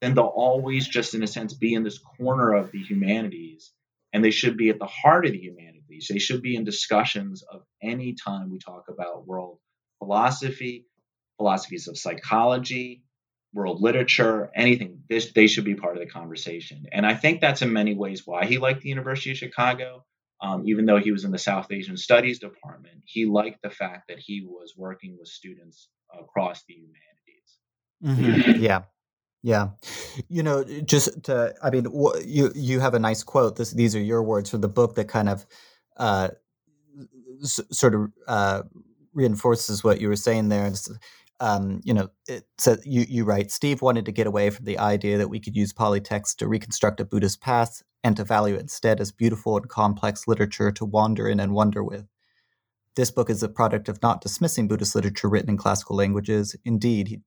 then 0.00 0.14
they'll 0.14 0.24
always 0.24 0.86
just, 0.86 1.14
in 1.14 1.22
a 1.22 1.26
sense, 1.26 1.54
be 1.54 1.74
in 1.74 1.82
this 1.82 1.98
corner 1.98 2.52
of 2.52 2.70
the 2.70 2.82
humanities, 2.82 3.72
and 4.12 4.24
they 4.24 4.30
should 4.30 4.56
be 4.56 4.70
at 4.70 4.78
the 4.78 4.86
heart 4.86 5.26
of 5.26 5.32
the 5.32 5.38
humanities. 5.38 6.08
They 6.08 6.18
should 6.18 6.42
be 6.42 6.56
in 6.56 6.64
discussions 6.64 7.42
of 7.42 7.62
any 7.82 8.14
time 8.14 8.50
we 8.50 8.58
talk 8.58 8.84
about 8.88 9.26
world 9.26 9.58
philosophy, 9.98 10.86
philosophies 11.36 11.88
of 11.88 11.98
psychology, 11.98 13.02
world 13.54 13.80
literature, 13.80 14.50
anything, 14.54 15.04
this, 15.08 15.32
they 15.32 15.46
should 15.46 15.64
be 15.64 15.76
part 15.76 15.96
of 15.96 16.00
the 16.00 16.10
conversation. 16.10 16.84
And 16.92 17.06
I 17.06 17.14
think 17.14 17.40
that's 17.40 17.62
in 17.62 17.72
many 17.72 17.94
ways 17.94 18.26
why 18.26 18.44
he 18.44 18.58
liked 18.58 18.82
the 18.82 18.90
University 18.90 19.30
of 19.30 19.38
Chicago. 19.38 20.04
Um, 20.42 20.68
even 20.68 20.84
though 20.84 20.98
he 20.98 21.12
was 21.12 21.24
in 21.24 21.30
the 21.30 21.38
South 21.38 21.68
Asian 21.70 21.96
Studies 21.96 22.38
department, 22.40 23.02
he 23.06 23.24
liked 23.24 23.62
the 23.62 23.70
fact 23.70 24.08
that 24.08 24.18
he 24.18 24.44
was 24.44 24.74
working 24.76 25.16
with 25.18 25.28
students 25.28 25.88
across 26.12 26.64
the 26.68 26.74
humanities. 28.04 28.42
Mm-hmm. 28.44 28.62
Yeah. 28.62 28.82
Yeah, 29.46 29.72
you 30.30 30.42
know, 30.42 30.64
just 30.64 31.24
to, 31.24 31.54
I 31.62 31.68
mean, 31.68 31.84
you 32.24 32.50
you 32.54 32.80
have 32.80 32.94
a 32.94 32.98
nice 32.98 33.22
quote. 33.22 33.56
This, 33.56 33.72
these 33.72 33.94
are 33.94 34.00
your 34.00 34.22
words 34.22 34.48
from 34.48 34.62
the 34.62 34.70
book 34.70 34.94
that 34.94 35.08
kind 35.08 35.28
of, 35.28 35.44
uh, 35.98 36.28
sort 37.42 37.94
of 37.94 38.10
uh, 38.26 38.62
reinforces 39.12 39.84
what 39.84 40.00
you 40.00 40.08
were 40.08 40.16
saying 40.16 40.48
there. 40.48 40.72
Um, 41.44 41.82
you 41.84 41.92
know, 41.92 42.08
it 42.26 42.44
said 42.56 42.78
you 42.86 43.04
you 43.06 43.24
write 43.24 43.50
Steve 43.50 43.82
wanted 43.82 44.06
to 44.06 44.12
get 44.12 44.26
away 44.26 44.48
from 44.48 44.64
the 44.64 44.78
idea 44.78 45.18
that 45.18 45.28
we 45.28 45.38
could 45.38 45.54
use 45.54 45.74
Pali 45.74 46.00
text 46.00 46.38
to 46.38 46.48
reconstruct 46.48 47.00
a 47.00 47.04
Buddhist 47.04 47.42
path 47.42 47.82
and 48.02 48.16
to 48.16 48.24
value 48.24 48.54
it 48.54 48.62
instead 48.62 48.98
as 48.98 49.12
beautiful 49.12 49.58
and 49.58 49.68
complex 49.68 50.26
literature 50.26 50.72
to 50.72 50.86
wander 50.86 51.28
in 51.28 51.40
and 51.40 51.52
wonder 51.52 51.84
with. 51.84 52.06
This 52.96 53.10
book 53.10 53.28
is 53.28 53.42
a 53.42 53.48
product 53.50 53.90
of 53.90 54.02
not 54.02 54.22
dismissing 54.22 54.68
Buddhist 54.68 54.94
literature 54.94 55.28
written 55.28 55.50
in 55.50 55.58
classical 55.58 55.96
languages. 55.96 56.56
Indeed, 56.64 57.08
he, 57.08 57.20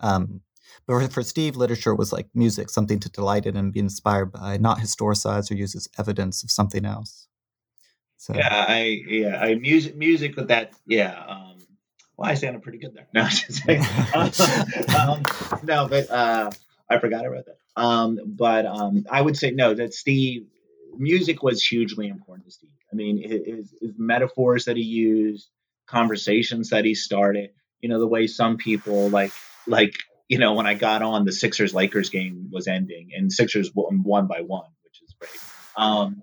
um, 0.00 0.42
but 0.86 1.10
for 1.10 1.22
Steve, 1.22 1.56
literature 1.56 1.94
was 1.94 2.12
like 2.12 2.28
music, 2.34 2.68
something 2.68 3.00
to 3.00 3.08
delight 3.08 3.46
in 3.46 3.56
and 3.56 3.72
be 3.72 3.80
inspired 3.80 4.30
by, 4.30 4.58
not 4.58 4.78
historicize 4.78 5.50
or 5.50 5.54
use 5.54 5.74
as 5.74 5.88
evidence 5.98 6.42
of 6.44 6.50
something 6.50 6.84
else. 6.84 7.28
So. 8.18 8.34
Yeah, 8.34 8.66
I 8.68 9.02
yeah, 9.06 9.40
I 9.40 9.54
music 9.54 9.96
music 9.96 10.36
with 10.36 10.48
that. 10.48 10.74
Yeah, 10.86 11.18
um, 11.26 11.58
well, 12.16 12.30
I 12.30 12.34
sounded 12.34 12.62
pretty 12.62 12.78
good 12.78 12.94
there. 12.94 13.08
No, 13.12 13.22
um, 14.98 15.22
no, 15.62 15.88
but 15.88 16.10
uh, 16.10 16.50
I 16.88 16.98
forgot 16.98 17.24
I 17.24 17.28
wrote 17.28 17.46
that. 17.46 17.58
Um, 17.76 18.20
but 18.24 18.66
um, 18.66 19.04
I 19.10 19.20
would 19.20 19.36
say 19.36 19.50
no. 19.50 19.74
That 19.74 19.94
Steve, 19.94 20.46
music 20.96 21.42
was 21.42 21.62
hugely 21.62 22.08
important 22.08 22.46
to 22.46 22.52
Steve. 22.52 22.70
I 22.92 22.96
mean, 22.96 23.20
his, 23.22 23.74
his 23.80 23.92
metaphors 23.98 24.66
that 24.66 24.76
he 24.76 24.84
used, 24.84 25.48
conversations 25.86 26.70
that 26.70 26.84
he 26.84 26.94
started. 26.94 27.50
You 27.80 27.88
know, 27.88 27.98
the 27.98 28.06
way 28.06 28.26
some 28.26 28.56
people 28.56 29.08
like 29.08 29.32
like 29.66 29.94
you 30.28 30.38
know 30.38 30.54
when 30.54 30.66
I 30.66 30.74
got 30.74 31.02
on 31.02 31.24
the 31.24 31.32
Sixers 31.32 31.74
Lakers 31.74 32.10
game 32.10 32.48
was 32.52 32.68
ending 32.68 33.10
and 33.14 33.32
Sixers 33.32 33.72
won 33.74 34.02
one 34.04 34.26
by 34.26 34.40
one, 34.40 34.70
which 34.84 35.02
is 35.02 35.14
great. 35.18 35.32
Um, 35.76 36.22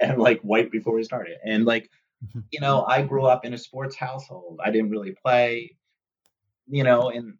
and 0.00 0.18
like 0.18 0.40
right 0.42 0.70
before 0.70 0.94
we 0.94 1.04
started, 1.04 1.36
and 1.44 1.64
like 1.64 1.90
Mm-hmm. 2.24 2.40
You 2.50 2.60
know, 2.60 2.84
I 2.84 3.02
grew 3.02 3.26
up 3.26 3.44
in 3.44 3.54
a 3.54 3.58
sports 3.58 3.96
household. 3.96 4.60
I 4.64 4.70
didn't 4.70 4.90
really 4.90 5.12
play, 5.12 5.76
you 6.66 6.84
know, 6.84 7.10
and 7.10 7.34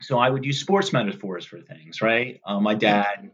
so 0.00 0.18
I 0.18 0.30
would 0.30 0.44
use 0.44 0.60
sports 0.60 0.92
metaphors 0.92 1.44
for 1.44 1.60
things, 1.60 2.02
right? 2.02 2.40
Um, 2.46 2.62
my 2.62 2.74
dad, 2.74 3.30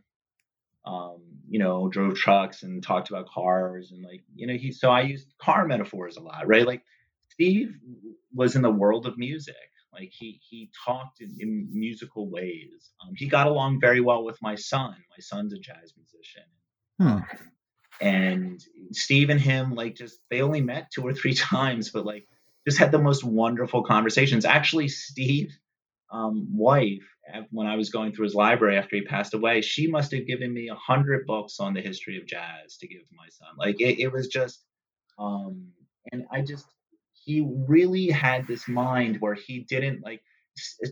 um, 0.85 1.21
you 1.49 1.59
know, 1.59 1.89
drove 1.89 2.15
trucks 2.17 2.63
and 2.63 2.83
talked 2.83 3.11
about 3.11 3.29
cars 3.29 3.91
and 3.91 4.03
like, 4.03 4.23
you 4.35 4.47
know, 4.47 4.55
he, 4.55 4.73
so 4.73 4.91
I 4.91 5.03
used 5.03 5.27
car 5.39 5.67
metaphors 5.67 6.17
a 6.17 6.21
lot, 6.21 6.47
right? 6.47 6.67
Like 6.67 6.83
Steve 7.29 7.75
was 8.33 8.57
in 8.57 8.63
the 8.63 8.71
world 8.71 9.07
of 9.07 9.19
music. 9.19 9.55
Like 9.93 10.11
he, 10.11 10.41
he 10.49 10.71
talked 10.85 11.21
in, 11.21 11.37
in 11.39 11.69
musical 11.73 12.29
ways. 12.29 12.91
Um, 13.03 13.15
he 13.17 13.29
got 13.29 13.47
along 13.47 13.81
very 13.81 14.01
well 14.01 14.25
with 14.25 14.41
my 14.43 14.55
son. 14.55 14.95
My 15.11 15.21
son's 15.21 15.53
a 15.53 15.59
jazz 15.59 15.93
musician. 15.97 16.45
Hmm 17.01 17.37
and 18.01 18.63
Steve 18.93 19.31
and 19.31 19.41
him 19.41 19.75
like 19.75 19.95
just 19.95 20.19
they 20.31 20.43
only 20.43 20.61
met 20.61 20.91
two 20.91 21.03
or 21.03 21.13
three 21.13 21.35
times, 21.35 21.91
but 21.91 22.05
like 22.05 22.27
just 22.67 22.79
had 22.79 22.93
the 22.93 22.99
most 22.99 23.25
wonderful 23.25 23.83
conversations. 23.83 24.45
Actually, 24.45 24.89
Steve 24.89 25.53
um, 26.11 26.49
wife 26.57 27.03
when 27.51 27.67
I 27.67 27.77
was 27.77 27.91
going 27.91 28.13
through 28.13 28.25
his 28.25 28.35
library 28.35 28.77
after 28.77 28.97
he 28.97 29.03
passed 29.03 29.35
away, 29.35 29.61
she 29.63 29.87
must 29.87 30.13
have 30.13 30.27
given 30.27 30.53
me 30.53 30.69
a 30.69 30.75
hundred 30.75 31.27
books 31.27 31.59
on 31.61 31.75
the 31.75 31.81
history 31.81 32.19
of 32.19 32.27
jazz 32.27 32.77
to 32.79 32.87
give 32.87 33.01
to 33.01 33.15
my 33.17 33.29
son. 33.31 33.49
Like 33.57 33.81
it, 33.81 34.01
it 34.01 34.13
was 34.13 34.29
just, 34.29 34.63
um, 35.19 35.69
and 36.13 36.25
I 36.31 36.43
just 36.43 36.67
he 37.13 37.47
really 37.67 38.09
had 38.09 38.47
this 38.47 38.69
mind 38.69 39.19
where 39.21 39.35
he 39.35 39.61
didn't 39.61 40.03
like. 40.05 40.23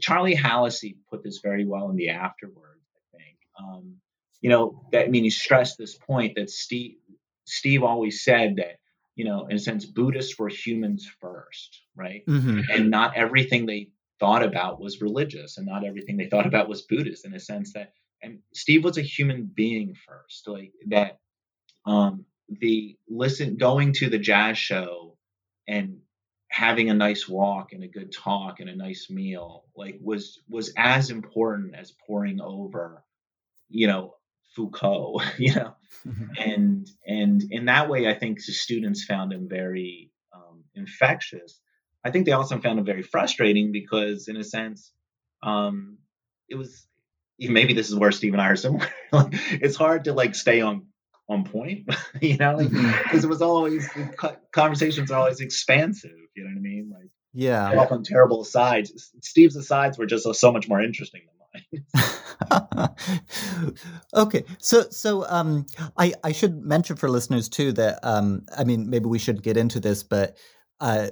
Charlie 0.00 0.34
Hallisey 0.34 0.96
put 1.08 1.22
this 1.22 1.38
very 1.42 1.64
well 1.64 1.90
in 1.90 1.96
the 1.96 2.08
afterwards. 2.08 2.82
I 2.96 3.16
think. 3.16 3.36
Um, 3.60 3.96
you 4.42 4.50
know, 4.50 4.84
that 4.92 5.06
I 5.06 5.08
mean, 5.08 5.24
he 5.24 5.30
stressed 5.30 5.78
this 5.78 5.94
point 5.94 6.34
that 6.36 6.50
Steve 6.50 6.96
Steve 7.44 7.82
always 7.82 8.22
said 8.22 8.56
that 8.56 8.76
you 9.14 9.24
know, 9.24 9.46
in 9.46 9.56
a 9.56 9.58
sense, 9.58 9.84
Buddhists 9.84 10.38
were 10.38 10.48
humans 10.48 11.10
first, 11.20 11.82
right? 11.94 12.24
Mm-hmm. 12.26 12.60
And 12.70 12.90
not 12.90 13.16
everything 13.16 13.66
they 13.66 13.90
thought 14.18 14.42
about 14.42 14.80
was 14.80 15.02
religious, 15.02 15.58
and 15.58 15.66
not 15.66 15.84
everything 15.84 16.16
they 16.16 16.28
thought 16.28 16.46
about 16.46 16.68
was 16.68 16.82
Buddhist. 16.82 17.26
In 17.26 17.34
a 17.34 17.40
sense 17.40 17.74
that, 17.74 17.92
and 18.22 18.38
Steve 18.54 18.84
was 18.84 18.98
a 18.98 19.02
human 19.02 19.50
being 19.54 19.94
first, 20.06 20.48
like 20.48 20.72
that. 20.88 21.18
Um, 21.84 22.24
the 22.48 22.96
listen, 23.08 23.56
going 23.56 23.92
to 23.94 24.08
the 24.08 24.18
jazz 24.18 24.56
show, 24.56 25.16
and 25.68 25.98
having 26.52 26.90
a 26.90 26.94
nice 26.94 27.28
walk 27.28 27.72
and 27.72 27.82
a 27.82 27.88
good 27.88 28.12
talk 28.12 28.60
and 28.60 28.68
a 28.68 28.76
nice 28.76 29.08
meal 29.08 29.64
like 29.74 29.98
was 30.02 30.42
was 30.50 30.70
as 30.76 31.08
important 31.08 31.74
as 31.74 31.94
pouring 32.06 32.42
over 32.42 33.02
you 33.70 33.86
know 33.86 34.14
foucault 34.54 35.20
you 35.38 35.54
know 35.54 35.74
Mm-hmm. 36.08 36.50
and 36.50 36.90
and 37.06 37.42
in 37.50 37.66
that 37.66 37.88
way 37.88 38.08
i 38.08 38.14
think 38.14 38.44
the 38.44 38.52
students 38.52 39.04
found 39.04 39.32
him 39.32 39.48
very 39.48 40.10
um, 40.34 40.64
infectious 40.74 41.60
i 42.04 42.10
think 42.10 42.26
they 42.26 42.32
also 42.32 42.58
found 42.58 42.80
him 42.80 42.84
very 42.84 43.02
frustrating 43.02 43.70
because 43.70 44.26
in 44.26 44.36
a 44.36 44.42
sense 44.42 44.90
um 45.44 45.98
it 46.48 46.56
was 46.56 46.88
maybe 47.38 47.72
this 47.72 47.88
is 47.88 47.94
where 47.94 48.10
steve 48.10 48.32
and 48.32 48.42
i 48.42 48.48
are 48.48 48.56
similar 48.56 48.88
like, 49.12 49.28
it's 49.62 49.76
hard 49.76 50.04
to 50.04 50.12
like 50.12 50.34
stay 50.34 50.60
on 50.60 50.86
on 51.28 51.44
point 51.44 51.88
you 52.20 52.36
know 52.36 52.56
like 52.56 52.70
because 52.70 53.22
it 53.22 53.28
was 53.30 53.42
always 53.42 53.88
conversations 54.52 55.12
are 55.12 55.20
always 55.20 55.40
expansive 55.40 56.10
you 56.34 56.42
know 56.42 56.50
what 56.50 56.58
i 56.58 56.60
mean 56.60 56.90
like 56.92 57.10
Yeah. 57.32 57.70
often 57.78 58.02
terrible 58.02 58.42
asides 58.42 59.12
steve's 59.20 59.54
asides 59.54 59.98
were 59.98 60.06
just 60.06 60.26
so 60.34 60.50
much 60.50 60.68
more 60.68 60.80
interesting 60.82 61.22
than 61.26 61.41
okay, 64.14 64.44
so 64.58 64.82
so 64.90 65.26
um, 65.28 65.66
I 65.98 66.12
I 66.24 66.32
should 66.32 66.64
mention 66.64 66.96
for 66.96 67.08
listeners 67.08 67.48
too 67.48 67.72
that 67.72 67.98
um, 68.02 68.42
I 68.56 68.64
mean 68.64 68.88
maybe 68.90 69.06
we 69.06 69.18
should 69.18 69.42
get 69.42 69.56
into 69.56 69.80
this, 69.80 70.02
but 70.02 70.36
uh, 70.80 71.08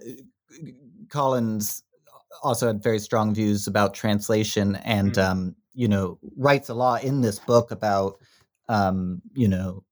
Collins 1.08 1.82
also 2.42 2.66
had 2.68 2.82
very 2.82 2.98
strong 2.98 3.34
views 3.34 3.66
about 3.66 3.94
translation, 3.94 4.76
and 4.76 5.12
Mhm. 5.14 5.22
um, 5.30 5.56
you 5.74 5.88
know 5.88 6.18
writes 6.36 6.68
a 6.68 6.74
lot 6.74 7.04
in 7.04 7.20
this 7.20 7.38
book 7.38 7.70
about 7.70 8.18
um, 8.68 9.20
you 9.34 9.48
know 9.48 9.84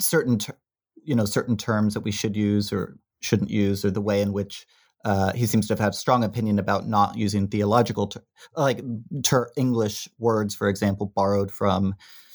certain 0.00 0.38
ter- 0.38 0.58
you 1.02 1.14
know 1.14 1.24
certain 1.24 1.56
terms 1.56 1.94
that 1.94 2.00
we 2.00 2.10
should 2.10 2.36
use 2.36 2.72
or 2.72 2.96
shouldn't 3.20 3.50
use, 3.50 3.84
or 3.84 3.90
the 3.90 4.00
way 4.00 4.20
in 4.20 4.32
which 4.32 4.66
uh, 5.04 5.32
he 5.32 5.46
seems 5.46 5.66
to 5.66 5.72
have 5.72 5.78
had 5.78 5.94
strong 5.94 6.24
opinion 6.24 6.58
about 6.58 6.88
not 6.88 7.16
using 7.16 7.46
theological, 7.48 8.06
ter- 8.06 8.24
like 8.56 8.80
ter- 9.22 9.50
English 9.56 10.08
words, 10.18 10.54
for 10.54 10.68
example, 10.68 11.12
borrowed 11.14 11.50
from, 11.50 11.94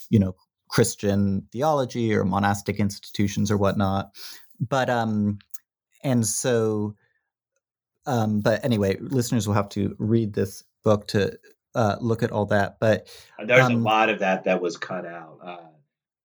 you 0.09 0.19
know, 0.19 0.35
Christian 0.69 1.47
theology 1.51 2.13
or 2.13 2.23
monastic 2.23 2.79
institutions 2.79 3.49
or 3.49 3.57
whatnot. 3.57 4.11
But 4.59 4.89
um, 4.89 5.39
and 6.03 6.25
so, 6.25 6.95
um, 8.05 8.41
but 8.41 8.63
anyway, 8.63 8.97
listeners 8.99 9.47
will 9.47 9.55
have 9.55 9.69
to 9.69 9.95
read 9.97 10.33
this 10.33 10.63
book 10.83 11.07
to 11.07 11.37
uh, 11.73 11.95
look 12.01 12.23
at 12.23 12.31
all 12.31 12.45
that. 12.47 12.77
But 12.79 13.07
there's 13.45 13.65
Um, 13.65 13.73
a 13.73 13.77
lot 13.77 14.09
of 14.09 14.19
that 14.19 14.43
that 14.43 14.61
was 14.61 14.77
cut 14.77 15.05
out 15.05 15.39
uh 15.43 15.57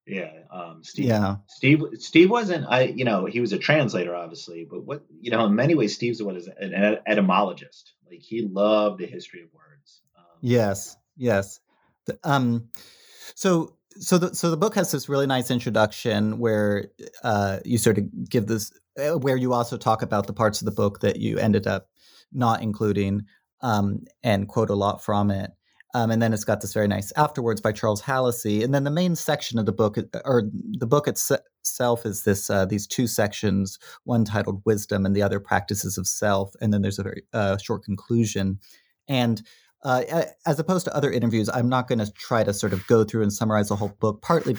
yeah 0.06 0.30
um 0.50 0.82
steve 0.82 1.06
yeah, 1.06 1.36
Steve 1.46 1.82
Steve 1.98 2.30
wasn't 2.30 2.66
I 2.68 2.82
you 2.84 3.04
know 3.04 3.24
he 3.24 3.40
was 3.40 3.52
a 3.52 3.58
translator 3.58 4.14
obviously 4.14 4.66
but 4.68 4.84
what 4.84 5.04
you 5.20 5.30
know 5.30 5.46
in 5.46 5.54
many 5.54 5.74
ways 5.74 5.94
Steve's 5.94 6.22
what 6.22 6.36
is 6.36 6.46
an 6.46 6.98
etymologist 7.06 7.94
like 8.10 8.20
he 8.20 8.42
loved 8.42 8.98
the 9.00 9.06
history 9.06 9.42
of 9.42 9.48
words 9.54 10.02
um, 10.16 10.24
Yes, 10.40 10.96
yes. 11.16 11.60
The- 12.06 12.18
Um, 12.22 12.68
so 13.34 13.76
so 13.98 14.18
the 14.18 14.34
so 14.34 14.50
the 14.50 14.56
book 14.56 14.74
has 14.74 14.90
this 14.90 15.08
really 15.08 15.26
nice 15.26 15.50
introduction 15.50 16.38
where 16.38 16.90
uh, 17.22 17.60
you 17.64 17.78
sort 17.78 17.98
of 17.98 18.28
give 18.28 18.46
this 18.46 18.72
uh, 18.98 19.18
where 19.18 19.36
you 19.36 19.52
also 19.52 19.76
talk 19.76 20.02
about 20.02 20.26
the 20.26 20.32
parts 20.32 20.60
of 20.60 20.66
the 20.66 20.72
book 20.72 21.00
that 21.00 21.16
you 21.16 21.38
ended 21.38 21.66
up 21.66 21.88
not 22.32 22.62
including 22.62 23.22
um, 23.60 24.04
and 24.22 24.48
quote 24.48 24.70
a 24.70 24.74
lot 24.74 25.02
from 25.02 25.30
it. 25.30 25.50
Um, 25.94 26.10
and 26.10 26.20
then 26.20 26.32
it's 26.32 26.44
got 26.44 26.60
this 26.60 26.74
very 26.74 26.88
nice 26.88 27.12
afterwards 27.16 27.60
by 27.60 27.70
Charles 27.70 28.02
Hallisey. 28.02 28.64
And 28.64 28.74
then 28.74 28.82
the 28.82 28.90
main 28.90 29.14
section 29.14 29.60
of 29.60 29.66
the 29.66 29.72
book, 29.72 29.96
or 30.24 30.42
the 30.72 30.86
book 30.86 31.06
itself, 31.06 32.04
is 32.04 32.24
this 32.24 32.50
uh, 32.50 32.66
these 32.66 32.86
two 32.86 33.06
sections: 33.06 33.78
one 34.02 34.24
titled 34.24 34.62
"Wisdom" 34.66 35.06
and 35.06 35.14
the 35.14 35.22
other 35.22 35.38
"Practices 35.38 35.96
of 35.96 36.06
Self." 36.06 36.52
And 36.60 36.74
then 36.74 36.82
there's 36.82 36.98
a 36.98 37.04
very 37.04 37.22
uh, 37.32 37.56
short 37.58 37.84
conclusion. 37.84 38.58
And 39.06 39.42
uh, 39.84 40.24
as 40.46 40.58
opposed 40.58 40.86
to 40.86 40.96
other 40.96 41.12
interviews, 41.12 41.48
I'm 41.48 41.68
not 41.68 41.88
going 41.88 42.00
to 42.00 42.10
try 42.12 42.42
to 42.42 42.52
sort 42.52 42.72
of 42.72 42.86
go 42.86 43.04
through 43.04 43.22
and 43.22 43.32
summarize 43.32 43.68
the 43.68 43.76
whole 43.76 43.94
book. 44.00 44.20
Partly, 44.20 44.56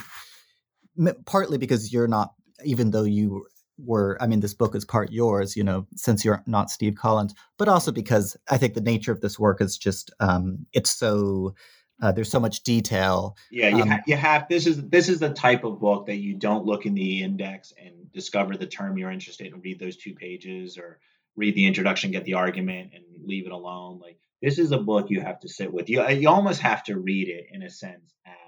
partly 1.25 1.57
because 1.57 1.91
you're 1.91 2.07
not, 2.07 2.33
even 2.63 2.91
though 2.91 3.03
you 3.03 3.47
were, 3.77 4.17
I 4.21 4.27
mean, 4.27 4.39
this 4.39 4.53
book 4.53 4.75
is 4.75 4.85
part 4.85 5.11
yours, 5.11 5.55
you 5.55 5.63
know, 5.63 5.85
since 5.95 6.23
you're 6.23 6.43
not 6.47 6.69
Steve 6.69 6.95
Collins, 6.95 7.33
but 7.57 7.67
also 7.67 7.91
because 7.91 8.37
I 8.49 8.57
think 8.57 8.73
the 8.73 8.81
nature 8.81 9.11
of 9.11 9.21
this 9.21 9.37
work 9.39 9.61
is 9.61 9.77
just, 9.77 10.11
um, 10.19 10.65
it's 10.73 10.89
so. 10.91 11.55
Uh, 12.01 12.11
there's 12.11 12.29
so 12.29 12.41
much 12.41 12.61
detail. 12.63 13.37
yeah 13.49 13.69
you, 13.69 13.81
Um, 13.83 13.87
ha- 13.87 14.03
you 14.05 14.17
have 14.17 14.49
this 14.49 14.67
is 14.67 14.85
this 14.89 15.07
is 15.07 15.19
the 15.19 15.29
type 15.29 15.63
of 15.63 15.79
book 15.79 16.07
that 16.07 16.17
you 16.17 16.33
don't 16.35 16.65
look 16.65 16.85
in 16.85 16.93
the 16.93 17.23
index 17.23 17.71
and 17.81 18.11
discover 18.11 18.57
the 18.57 18.67
term 18.67 18.97
you're 18.97 19.11
interested 19.11 19.47
in 19.47 19.61
read 19.61 19.79
those 19.79 19.95
two 19.95 20.13
pages 20.13 20.77
or 20.77 20.99
read 21.37 21.55
the 21.55 21.65
introduction 21.65 22.11
get 22.11 22.25
the 22.25 22.33
argument 22.33 22.91
and 22.93 23.05
leave 23.25 23.45
it 23.45 23.53
alone 23.53 23.99
like 24.01 24.19
this 24.41 24.59
is 24.59 24.73
a 24.73 24.77
book 24.77 25.09
you 25.09 25.21
have 25.21 25.39
to 25.39 25.47
sit 25.47 25.71
with 25.71 25.89
you 25.89 26.05
you 26.09 26.27
almost 26.27 26.59
have 26.59 26.83
to 26.83 26.99
read 26.99 27.29
it 27.29 27.47
in 27.53 27.63
a 27.63 27.69
sense 27.69 28.13
as 28.25 28.44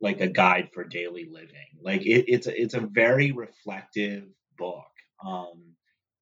like 0.00 0.20
a 0.20 0.28
guide 0.28 0.68
for 0.72 0.84
daily 0.84 1.28
living 1.30 1.78
like 1.82 2.02
it, 2.02 2.24
it's 2.28 2.46
a, 2.46 2.60
it's 2.62 2.74
a 2.74 2.80
very 2.80 3.32
reflective 3.32 4.24
book 4.58 4.90
um, 5.24 5.74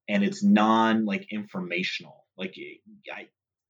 and 0.07 0.23
it's 0.23 0.43
non 0.43 1.05
like 1.05 1.31
informational 1.31 2.25
like 2.37 2.55
I, 3.13 3.27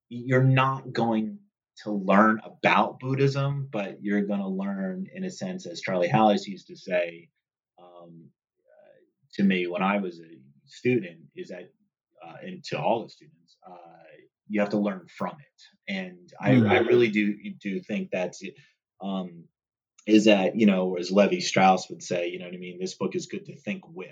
you're 0.10 0.44
not 0.44 0.94
going 0.94 1.40
to 1.84 1.92
learn 1.92 2.42
about 2.44 3.00
Buddhism, 3.00 3.68
but 3.72 3.98
you're 4.02 4.22
going 4.22 4.40
to 4.42 4.48
learn, 4.48 5.08
in 5.14 5.24
a 5.24 5.30
sense, 5.30 5.66
as 5.66 5.82
Charlie 5.82 6.10
Hallis 6.10 6.46
used 6.46 6.68
to 6.68 6.76
say 6.76 7.30
um, 7.82 8.26
uh, 8.60 9.00
to 9.36 9.44
me 9.44 9.68
when 9.68 9.82
I 9.82 9.98
was 9.98 10.20
a 10.20 10.38
student, 10.66 11.20
is 11.36 11.50
that, 11.50 11.72
uh, 12.26 12.36
and 12.44 12.64
to 12.66 12.80
all 12.80 13.04
the 13.04 13.10
students, 13.10 13.58
uh, 13.68 13.78
you 14.48 14.60
have 14.60 14.70
to 14.70 14.78
learn 14.78 15.06
from 15.18 15.38
it. 15.40 15.94
And 15.94 16.34
I, 16.40 16.52
Mm. 16.52 16.70
I 16.70 16.80
really 16.80 17.10
do 17.10 17.38
do 17.62 17.80
think 17.80 18.10
that's. 18.12 18.44
Um, 19.02 19.46
is 20.08 20.26
that 20.26 20.56
you 20.56 20.66
know, 20.66 20.96
as 20.98 21.12
Lévi-Strauss 21.12 21.90
would 21.90 22.04
say, 22.04 22.28
you 22.30 22.40
know 22.40 22.46
what 22.46 22.54
I 22.54 22.58
mean? 22.58 22.80
This 22.80 22.96
book 22.96 23.16
is 23.16 23.28
good 23.28 23.46
to 23.46 23.56
think 23.58 23.84
with, 23.94 24.10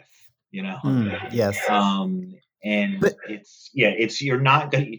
you 0.52 0.64
know. 0.64 0.78
Mm, 0.84 1.32
yes. 1.34 1.58
Um, 1.70 2.34
and 2.64 3.00
But- 3.00 3.16
it's 3.30 3.70
yeah, 3.74 3.90
it's 3.98 4.22
you're 4.22 4.42
not 4.42 4.72
gonna 4.72 4.92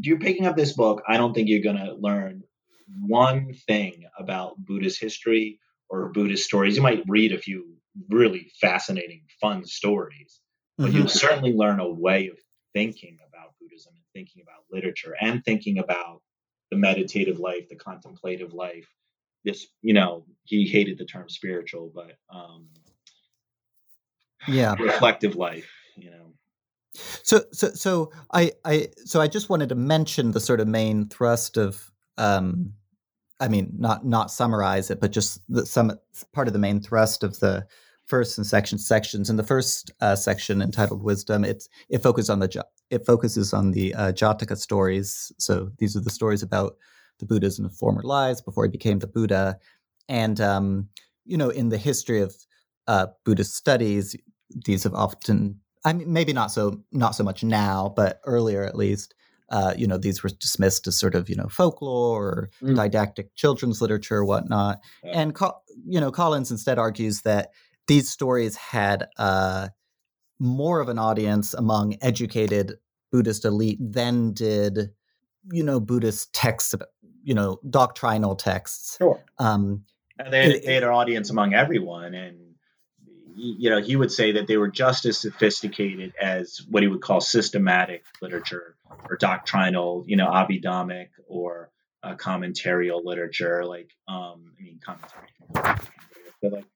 you're 0.00 0.18
picking 0.18 0.46
up 0.46 0.56
this 0.56 0.72
book. 0.74 1.02
I 1.08 1.16
don't 1.16 1.34
think 1.34 1.48
you're 1.48 1.62
gonna 1.62 1.94
learn 1.94 2.42
one 3.00 3.54
thing 3.66 4.04
about 4.18 4.56
Buddhist 4.58 5.00
history 5.00 5.58
or 5.88 6.10
Buddhist 6.12 6.44
stories. 6.44 6.76
You 6.76 6.82
might 6.82 7.02
read 7.08 7.32
a 7.32 7.38
few 7.38 7.76
really 8.08 8.50
fascinating, 8.60 9.22
fun 9.40 9.64
stories, 9.64 10.40
but 10.78 10.90
Mhm. 10.90 10.94
you'll 10.94 11.08
certainly 11.08 11.52
learn 11.52 11.80
a 11.80 11.88
way 11.88 12.28
of 12.28 12.38
thinking 12.74 13.18
about 13.28 13.54
Buddhism 13.60 13.92
and 13.94 14.04
thinking 14.14 14.42
about 14.42 14.64
literature 14.70 15.14
and 15.20 15.44
thinking 15.44 15.78
about 15.78 16.22
the 16.70 16.76
meditative 16.76 17.38
life, 17.38 17.68
the 17.68 17.76
contemplative 17.76 18.54
life. 18.54 18.88
This, 19.44 19.66
you 19.80 19.92
know, 19.94 20.24
he 20.44 20.66
hated 20.66 20.98
the 20.98 21.04
term 21.04 21.28
spiritual, 21.28 21.92
but 21.94 22.16
um, 22.34 22.68
Yeah. 24.48 24.74
reflective 24.78 25.36
life. 25.36 25.70
You 25.96 26.10
know. 26.10 26.32
So, 27.22 27.42
so, 27.52 27.68
so 27.70 28.12
I, 28.32 28.52
I, 28.64 28.88
so 29.04 29.20
I 29.20 29.28
just 29.28 29.48
wanted 29.48 29.68
to 29.70 29.74
mention 29.74 30.32
the 30.32 30.40
sort 30.40 30.60
of 30.60 30.68
main 30.68 31.08
thrust 31.08 31.56
of, 31.56 31.90
um, 32.18 32.72
I 33.40 33.48
mean, 33.48 33.72
not 33.76 34.06
not 34.06 34.30
summarize 34.30 34.90
it, 34.90 35.00
but 35.00 35.10
just 35.10 35.40
the, 35.48 35.66
some 35.66 35.98
part 36.32 36.46
of 36.46 36.52
the 36.52 36.60
main 36.60 36.80
thrust 36.80 37.24
of 37.24 37.40
the 37.40 37.66
first 38.06 38.38
and 38.38 38.46
section 38.46 38.78
sections. 38.78 39.30
In 39.30 39.36
the 39.36 39.42
first 39.42 39.90
uh, 40.00 40.14
section 40.14 40.62
entitled 40.62 41.02
"Wisdom," 41.02 41.44
it's 41.44 41.68
it 41.88 42.02
focuses 42.04 42.30
on 42.30 42.38
the 42.38 42.64
it 42.90 43.04
focuses 43.04 43.52
on 43.52 43.72
the 43.72 43.94
uh, 43.94 44.12
Jataka 44.12 44.56
stories. 44.56 45.32
So 45.38 45.72
these 45.78 45.96
are 45.96 46.00
the 46.00 46.10
stories 46.10 46.42
about 46.42 46.76
the 47.18 47.26
Buddha's 47.26 47.58
in 47.58 47.68
former 47.70 48.02
lives 48.02 48.40
before 48.40 48.64
he 48.64 48.70
became 48.70 48.98
the 48.98 49.06
Buddha, 49.06 49.58
and 50.08 50.40
um, 50.40 50.88
you 51.24 51.36
know, 51.36 51.50
in 51.50 51.68
the 51.68 51.78
history 51.78 52.20
of 52.20 52.34
uh, 52.88 53.06
Buddhist 53.24 53.54
studies, 53.54 54.16
these 54.64 54.82
have 54.84 54.94
often 54.94 55.60
I 55.84 55.92
mean, 55.92 56.12
maybe 56.12 56.32
not 56.32 56.50
so 56.52 56.82
not 56.92 57.14
so 57.14 57.24
much 57.24 57.42
now, 57.44 57.92
but 57.96 58.20
earlier 58.24 58.64
at 58.64 58.76
least, 58.76 59.14
uh, 59.50 59.74
you 59.76 59.86
know, 59.86 59.98
these 59.98 60.22
were 60.22 60.30
dismissed 60.30 60.86
as 60.86 60.98
sort 60.98 61.14
of 61.14 61.28
you 61.28 61.36
know 61.36 61.48
folklore 61.48 62.22
or 62.22 62.50
Mm. 62.62 62.76
didactic 62.76 63.34
children's 63.36 63.80
literature 63.80 64.16
or 64.18 64.24
whatnot. 64.24 64.80
Yeah. 65.04 65.20
And 65.20 65.36
you 65.86 66.00
know, 66.00 66.10
Collins 66.12 66.50
instead 66.50 66.78
argues 66.78 67.22
that 67.22 67.50
these 67.88 68.08
stories 68.10 68.54
had 68.56 69.08
uh, 69.18 69.68
more 70.38 70.80
of 70.80 70.88
an 70.88 70.98
audience 70.98 71.54
among 71.54 71.96
educated 72.00 72.74
Buddhist 73.10 73.44
elite 73.44 73.78
than 73.80 74.32
did 74.32 74.90
you 75.50 75.64
know 75.64 75.80
Buddhist 75.80 76.32
texts, 76.32 76.72
about- 76.72 76.88
you 77.22 77.34
know, 77.34 77.60
doctrinal 77.68 78.36
texts. 78.36 78.96
Sure. 78.98 79.22
Um, 79.38 79.84
And 80.18 80.32
they, 80.32 80.54
It- 80.54 80.64
they 80.66 80.74
had 80.74 80.82
an 80.82 80.90
audience 80.90 81.30
among 81.30 81.54
everyone, 81.54 82.14
and 82.14 82.38
you 83.34 83.70
know, 83.70 83.80
he 83.80 83.96
would 83.96 84.12
say 84.12 84.32
that 84.32 84.46
they 84.46 84.58
were 84.58 84.68
just 84.68 85.06
as 85.06 85.18
sophisticated 85.18 86.12
as 86.20 86.60
what 86.68 86.82
he 86.82 86.88
would 86.88 87.00
call 87.00 87.20
systematic 87.20 88.04
literature 88.20 88.76
or 89.08 89.16
doctrinal, 89.16 90.04
you 90.06 90.16
know, 90.16 90.26
Abhidhammic 90.28 91.08
or 91.26 91.70
uh, 92.02 92.14
commentarial 92.16 93.02
literature, 93.04 93.64
like, 93.64 93.90
um, 94.06 94.52
I 94.58 94.62
mean, 94.62 94.80
commentary, 94.84 95.28
but 96.42 96.52
like, 96.52 96.66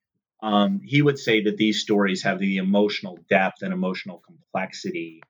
um, 0.41 0.81
he 0.83 1.01
would 1.01 1.19
say 1.19 1.43
that 1.43 1.57
these 1.57 1.81
stories 1.81 2.23
have 2.23 2.39
the 2.39 2.57
emotional 2.57 3.19
depth 3.29 3.61
and 3.61 3.71
emotional 3.73 4.23
complexity 4.25 5.21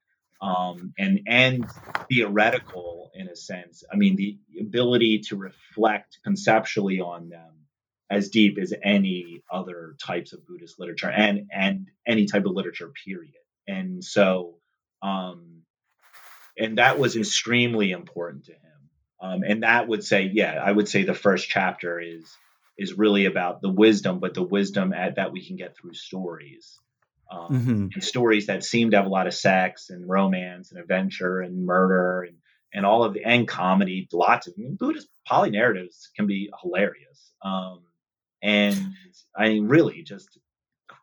um, 0.41 0.93
and 0.97 1.21
and 1.28 1.65
theoretical 2.10 3.12
in 3.13 3.28
a 3.28 3.36
sense. 3.36 3.84
I 3.91 3.95
mean, 3.95 4.15
the 4.15 4.38
ability 4.60 5.19
to 5.30 5.36
reflect 5.36 6.19
conceptually 6.23 7.00
on 7.00 7.30
them 7.30 7.54
as 8.10 8.30
deep 8.30 8.58
as 8.58 8.73
any 8.84 9.43
other 9.52 9.95
types 10.02 10.34
of 10.34 10.45
Buddhist 10.45 10.80
literature 10.80 11.10
and 11.10 11.50
and 11.52 11.88
any 12.06 12.26
type 12.26 12.45
of 12.45 12.54
literature, 12.54 12.91
period. 13.06 13.34
And 13.67 14.04
so, 14.04 14.56
um, 15.02 15.63
and 16.58 16.78
that 16.78 17.00
was 17.00 17.15
extremely 17.15 17.91
important 17.91 18.45
to 18.45 18.54
him. 18.54 18.62
Um, 19.19 19.43
and 19.43 19.63
that 19.63 19.88
would 19.88 20.04
say, 20.04 20.30
yeah, 20.32 20.62
I 20.63 20.71
would 20.71 20.88
say 20.88 21.04
the 21.04 21.13
first 21.13 21.50
chapter 21.50 22.00
is 22.00 22.23
is 22.78 22.93
really 22.93 23.26
about 23.26 23.62
the 23.62 23.69
wisdom, 23.69 24.19
but 24.19 24.36
the 24.36 24.43
wisdom 24.43 24.93
at, 24.93 25.15
that 25.15 25.32
we 25.32 25.43
can 25.45 25.56
get 25.56 25.76
through 25.76 25.95
stories. 25.95 26.80
Um, 27.30 27.48
mm-hmm. 27.50 27.88
and 27.94 28.04
stories 28.04 28.48
that 28.48 28.63
seem 28.63 28.92
to 28.92 28.98
have 28.98 29.06
a 29.06 29.10
lot 29.10 29.28
of 29.28 29.34
sex 29.34 29.90
and 29.90 30.08
romance 30.08 30.72
and 30.72 30.80
adventure 30.80 31.42
and 31.42 31.66
murder 31.66 32.24
and 32.24 32.38
and 32.74 32.86
all 32.86 33.04
of 33.04 33.13
the 33.13 33.24
and 33.24 33.48
comedy, 33.48 34.08
lots 34.13 34.48
of 34.48 34.54
I 34.58 34.62
mean, 34.62 34.78
Buddhist 34.80 35.08
Pali 35.26 35.50
narratives 35.50 36.10
can 36.16 36.28
be 36.28 36.50
hilarious. 36.62 37.34
Um, 37.44 37.82
and 38.42 38.94
I 39.38 39.50
mean, 39.50 39.68
really 39.68 40.04
just 40.04 40.38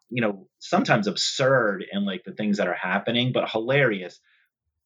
you 0.08 0.22
know 0.22 0.46
sometimes 0.60 1.06
absurd 1.06 1.84
in 1.90 2.04
like 2.04 2.24
the 2.24 2.32
things 2.32 2.58
that 2.58 2.68
are 2.68 2.74
happening, 2.74 3.32
but 3.32 3.50
hilarious, 3.50 4.20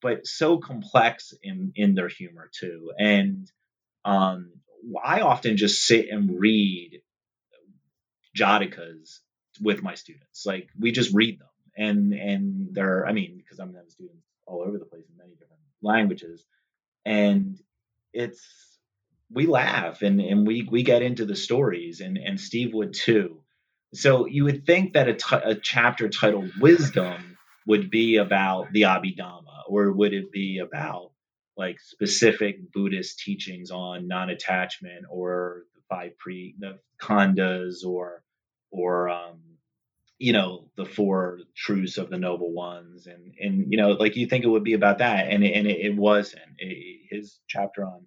but 0.03 0.27
so 0.27 0.59
complex 0.59 1.33
in 1.42 1.72
in 1.77 1.94
their 1.94 2.09
humor 2.09 2.51
too. 2.53 2.92
And 2.98 3.51
um, 4.05 4.53
I 5.05 5.20
often 5.20 5.57
just 5.57 5.85
sit 5.85 6.09
and 6.09 6.38
read 6.38 7.03
Jatakas 8.37 9.18
with 9.61 9.83
my 9.83 9.94
students. 9.94 10.47
Like 10.47 10.68
we 10.79 10.92
just 10.92 11.14
read 11.14 11.40
them, 11.40 11.49
and 11.77 12.12
and 12.12 12.75
they're 12.75 13.07
I 13.07 13.12
mean 13.12 13.37
because 13.37 13.59
I'm 13.59 13.75
having 13.75 13.90
students 13.90 14.25
all 14.47 14.62
over 14.62 14.79
the 14.79 14.85
place 14.85 15.05
in 15.09 15.16
many 15.16 15.33
different 15.33 15.62
languages, 15.83 16.44
and 17.05 17.59
it's 18.12 18.42
we 19.31 19.47
laugh 19.47 20.03
and 20.03 20.21
and 20.21 20.47
we 20.47 20.66
we 20.71 20.83
get 20.83 21.03
into 21.03 21.25
the 21.25 21.37
stories, 21.37 22.01
and 22.01 22.18
and 22.18 22.40
Steve 22.40 22.75
would 22.75 22.94
too. 22.94 23.42
So 23.94 24.27
you 24.27 24.44
would 24.44 24.66
think 24.66 24.92
that 24.92 25.09
a, 25.09 25.14
t- 25.14 25.37
a 25.42 25.55
chapter 25.55 26.11
titled 26.11 26.51
Wisdom 26.61 27.38
would 27.66 27.90
be 27.90 28.16
about 28.16 28.71
the 28.71 28.83
Abhidhamma, 28.83 29.62
or 29.66 29.90
would 29.92 30.12
it 30.12 30.31
be 30.31 30.59
about 30.59 31.12
like 31.57 31.81
specific 31.81 32.73
Buddhist 32.73 33.18
teachings 33.18 33.71
on 33.71 34.09
non-attachment 34.09 35.07
or 35.11 35.64
the 35.75 35.83
five 35.88 36.16
pre 36.18 36.55
the 36.59 36.79
khandhas 37.01 37.85
or 37.85 38.23
or 38.71 39.09
um, 39.09 39.40
you 40.18 40.33
know 40.33 40.68
the 40.76 40.85
four 40.85 41.40
truths 41.57 41.98
of 41.98 42.11
the 42.11 42.18
noble 42.18 42.52
ones. 42.52 43.07
And 43.07 43.35
and 43.40 43.66
you 43.70 43.78
know 43.78 43.90
like 43.90 44.16
you 44.16 44.26
think 44.26 44.44
it 44.44 44.48
would 44.48 44.64
be 44.64 44.74
about 44.74 44.98
that. 44.98 45.28
And 45.28 45.44
and 45.44 45.66
it, 45.66 45.81
it 45.81 45.96
wasn't. 45.96 46.42
It, 46.59 47.00
his 47.11 47.40
chapter 47.48 47.85
on 47.85 48.07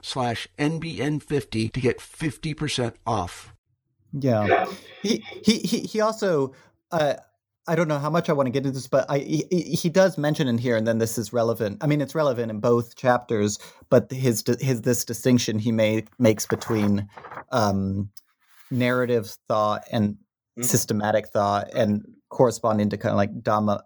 slash 0.01 0.47
NBN50 0.57 1.71
to 1.71 1.79
get 1.79 1.99
50% 1.99 2.93
off. 3.05 3.53
Yeah. 4.13 4.65
He, 5.01 5.23
he, 5.43 5.59
he, 5.59 5.79
he 5.79 6.01
also, 6.01 6.53
uh, 6.91 7.15
I 7.67 7.75
don't 7.75 7.87
know 7.87 7.99
how 7.99 8.09
much 8.09 8.29
I 8.29 8.33
want 8.33 8.47
to 8.47 8.51
get 8.51 8.65
into 8.65 8.71
this, 8.71 8.87
but 8.87 9.05
I, 9.09 9.19
he, 9.19 9.45
he 9.49 9.89
does 9.89 10.17
mention 10.17 10.47
in 10.47 10.57
here, 10.57 10.75
and 10.75 10.85
then 10.85 10.97
this 10.97 11.17
is 11.17 11.31
relevant. 11.31 11.77
I 11.81 11.87
mean, 11.87 12.01
it's 12.01 12.15
relevant 12.15 12.49
in 12.51 12.59
both 12.59 12.95
chapters, 12.95 13.59
but 13.89 14.11
his 14.11 14.43
his 14.59 14.81
this 14.81 15.05
distinction 15.05 15.59
he 15.59 15.71
made 15.71 16.09
makes 16.17 16.47
between 16.47 17.07
um, 17.51 18.09
narrative 18.71 19.35
thought 19.47 19.83
and 19.91 20.13
mm-hmm. 20.13 20.63
systematic 20.63 21.27
thought, 21.27 21.71
and 21.73 22.03
corresponding 22.29 22.89
to 22.89 22.97
kind 22.97 23.11
of 23.11 23.17
like 23.17 23.31
Dhamma. 23.41 23.81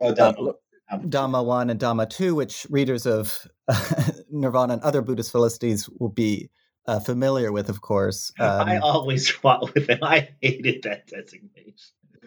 Oh, 0.00 0.12
Dhamma. 0.12 0.54
Uh, 0.92 0.98
Dhamma 0.98 1.44
1 1.44 1.70
and 1.70 1.80
Dhamma 1.80 2.08
2, 2.08 2.34
which 2.34 2.66
readers 2.70 3.06
of 3.06 3.46
Nirvana 4.30 4.74
and 4.74 4.82
other 4.82 5.02
Buddhist 5.02 5.30
philosophies 5.30 5.88
will 5.98 6.10
be 6.10 6.50
uh, 6.86 7.00
familiar 7.00 7.52
with, 7.52 7.68
of 7.68 7.80
course. 7.80 8.32
Um, 8.38 8.68
I 8.68 8.78
always 8.78 9.28
fought 9.30 9.74
with 9.74 9.88
him. 9.88 9.98
I 10.02 10.28
hated 10.40 10.82
that 10.82 11.06
designation. 11.06 11.74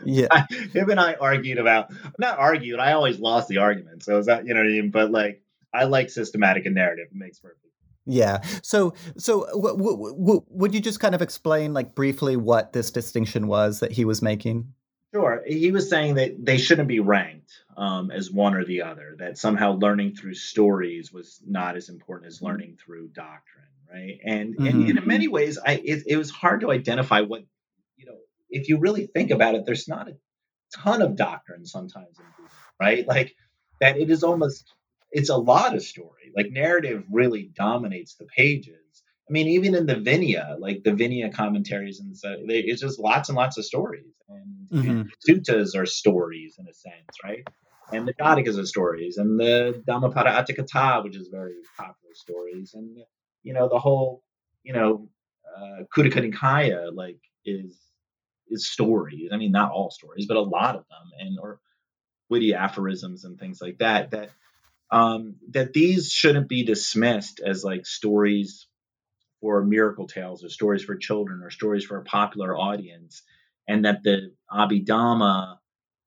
Yeah. 0.04 0.28
I, 0.32 0.45
him 0.73 0.89
and 0.89 0.99
I 0.99 1.13
argued 1.13 1.58
about, 1.58 1.91
not 2.19 2.38
argued, 2.38 2.80
I 2.80 2.93
always 2.93 3.19
lost 3.19 3.47
the 3.47 3.60
argument. 3.60 4.04
So 4.04 4.17
is 4.17 4.25
that, 4.25 4.45
you 4.45 4.54
know 4.54 4.60
what 4.60 4.67
I 4.67 4.71
mean? 4.71 4.91
But 4.91 5.12
like, 5.12 5.41
I 5.73 5.86
like 5.86 6.10
systematic 6.10 6.65
and 6.65 6.75
narrative. 6.75 7.08
It 7.12 7.17
makes 7.17 7.39
perfect 7.39 7.65
yeah. 8.06 8.41
So, 8.62 8.93
so 9.17 9.45
w- 9.47 9.78
w- 9.78 10.15
w- 10.15 10.45
would 10.49 10.73
you 10.73 10.80
just 10.80 10.99
kind 10.99 11.15
of 11.15 11.21
explain, 11.21 11.73
like 11.73 11.95
briefly, 11.95 12.38
what 12.38 12.73
this 12.73 12.91
distinction 12.91 13.47
was 13.47 13.80
that 13.80 13.91
he 13.91 14.06
was 14.06 14.21
making? 14.21 14.71
Sure. 15.13 15.41
He 15.47 15.71
was 15.71 15.89
saying 15.89 16.15
that 16.15 16.45
they 16.45 16.58
shouldn't 16.58 16.88
be 16.88 16.99
ranked 16.99 17.51
um, 17.77 18.11
as 18.11 18.31
one 18.31 18.55
or 18.55 18.65
the 18.65 18.83
other, 18.83 19.15
that 19.19 19.38
somehow 19.38 19.73
learning 19.73 20.15
through 20.15 20.35
stories 20.35 21.11
was 21.11 21.41
not 21.45 21.75
as 21.75 21.89
important 21.89 22.27
as 22.27 22.41
learning 22.41 22.77
through 22.83 23.09
doctrine, 23.09 23.65
right? 23.91 24.19
And, 24.25 24.55
mm-hmm. 24.55 24.67
and, 24.67 24.97
in 24.97 25.07
many 25.07 25.27
ways, 25.27 25.57
I 25.57 25.73
it, 25.73 26.03
it 26.07 26.17
was 26.17 26.31
hard 26.31 26.61
to 26.61 26.71
identify 26.71 27.21
what, 27.21 27.43
you 27.97 28.05
know, 28.05 28.17
if 28.49 28.69
you 28.69 28.77
really 28.77 29.07
think 29.07 29.31
about 29.31 29.55
it, 29.55 29.65
there's 29.65 29.88
not 29.88 30.07
a 30.07 30.17
ton 30.73 31.01
of 31.01 31.15
doctrine 31.15 31.65
sometimes 31.65 32.17
in 32.17 32.25
Buddhism, 32.38 32.59
right? 32.79 33.07
Like 33.07 33.35
that 33.81 33.97
it 33.97 34.09
is 34.09 34.23
almost, 34.23 34.73
it's 35.11 35.29
a 35.29 35.38
lot 35.38 35.75
of 35.75 35.83
story. 35.83 36.31
Like 36.35 36.51
narrative 36.51 37.03
really 37.09 37.51
dominates 37.55 38.15
the 38.15 38.25
pages 38.25 38.85
I 39.27 39.31
mean, 39.31 39.47
even 39.47 39.73
in 39.73 39.88
the 39.88 39.95
Vinaya, 39.95 40.59
like 40.59 40.83
the 40.83 40.91
Vinaya 40.91 41.33
commentaries 41.33 41.99
and 41.99 42.15
so 42.15 42.35
they, 42.47 42.59
it's 42.59 42.81
just 42.81 42.99
lots 42.99 43.29
and 43.29 43.35
lots 43.35 43.57
of 43.57 43.65
stories. 43.65 44.13
And 44.30 44.69
mm-hmm. 44.71 45.01
suttas 45.28 45.76
are 45.76 45.86
stories 45.86 46.57
in 46.59 46.67
a 46.67 46.73
sense, 46.73 47.17
right? 47.23 47.43
And 47.91 48.07
the 48.07 48.13
Jatakas 48.13 48.59
are 48.59 48.65
stories, 48.65 49.17
and 49.17 49.39
the 49.39 49.83
Dhammapada 49.86 50.31
Atthakatha, 50.31 51.03
which 51.03 51.15
is 51.15 51.27
very 51.27 51.53
popular 51.77 52.13
stories, 52.13 52.73
and 52.73 52.97
you 53.43 53.53
know 53.53 53.69
the 53.69 53.79
whole, 53.79 54.23
you 54.63 54.73
know, 54.73 55.07
uh, 55.55 55.83
Khuddaka 55.95 56.31
Nikaya, 56.31 56.89
like 56.93 57.19
is 57.45 57.77
is 58.49 58.67
stories. 58.67 59.29
I 59.31 59.38
mean, 59.38 59.51
not 59.51 59.71
all 59.71 59.91
stories, 59.91 60.25
but 60.25 60.38
a 60.38 60.41
lot 60.41 60.75
of 60.75 60.86
them, 60.89 61.11
and 61.19 61.38
or 61.39 61.59
witty 62.29 62.53
aphorisms 62.53 63.23
and 63.23 63.39
things 63.39 63.61
like 63.61 63.77
that. 63.79 64.11
That 64.11 64.29
um, 64.91 65.36
that 65.51 65.73
these 65.73 66.11
shouldn't 66.11 66.49
be 66.49 66.63
dismissed 66.63 67.39
as 67.45 67.63
like 67.63 67.86
stories 67.86 68.67
for 69.41 69.63
miracle 69.63 70.07
tales 70.07 70.43
or 70.43 70.49
stories 70.49 70.83
for 70.83 70.95
children 70.95 71.41
or 71.43 71.51
stories 71.51 71.86
for 71.86 71.97
a 71.97 72.03
popular 72.03 72.55
audience, 72.55 73.21
and 73.67 73.86
that 73.86 74.01
the 74.03 74.33
Abhidhamma, 74.51 75.57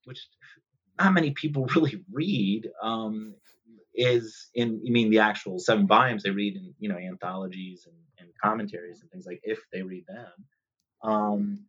which 0.04 0.26
not 0.99 1.14
many 1.14 1.32
people 1.32 1.66
really 1.76 2.03
read, 2.12 2.68
um, 2.82 3.34
is 3.94 4.49
in 4.55 4.82
I 4.86 4.90
mean 4.90 5.11
the 5.11 5.20
actual 5.20 5.59
seven 5.59 5.86
volumes 5.86 6.22
they 6.22 6.30
read 6.30 6.57
in 6.57 6.74
you 6.78 6.88
know 6.88 6.96
anthologies 6.99 7.86
and, 7.86 7.96
and 8.18 8.28
commentaries 8.42 9.01
and 9.01 9.11
things 9.11 9.26
like 9.26 9.40
if 9.42 9.59
they 9.72 9.82
read 9.82 10.05
them, 10.07 10.46
um, 11.12 11.64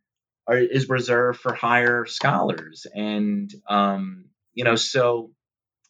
are, 0.46 0.58
is 0.58 0.88
reserved 0.88 1.40
for 1.40 1.54
higher 1.54 2.06
scholars, 2.06 2.86
and 2.94 3.52
um, 3.68 4.26
you 4.54 4.64
know, 4.64 4.76
so 4.76 5.32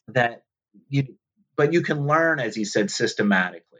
that 0.09 0.43
you, 0.89 1.15
but 1.55 1.73
you 1.73 1.81
can 1.81 2.07
learn, 2.07 2.39
as 2.39 2.55
he 2.55 2.65
said, 2.65 2.91
systematically? 2.91 3.70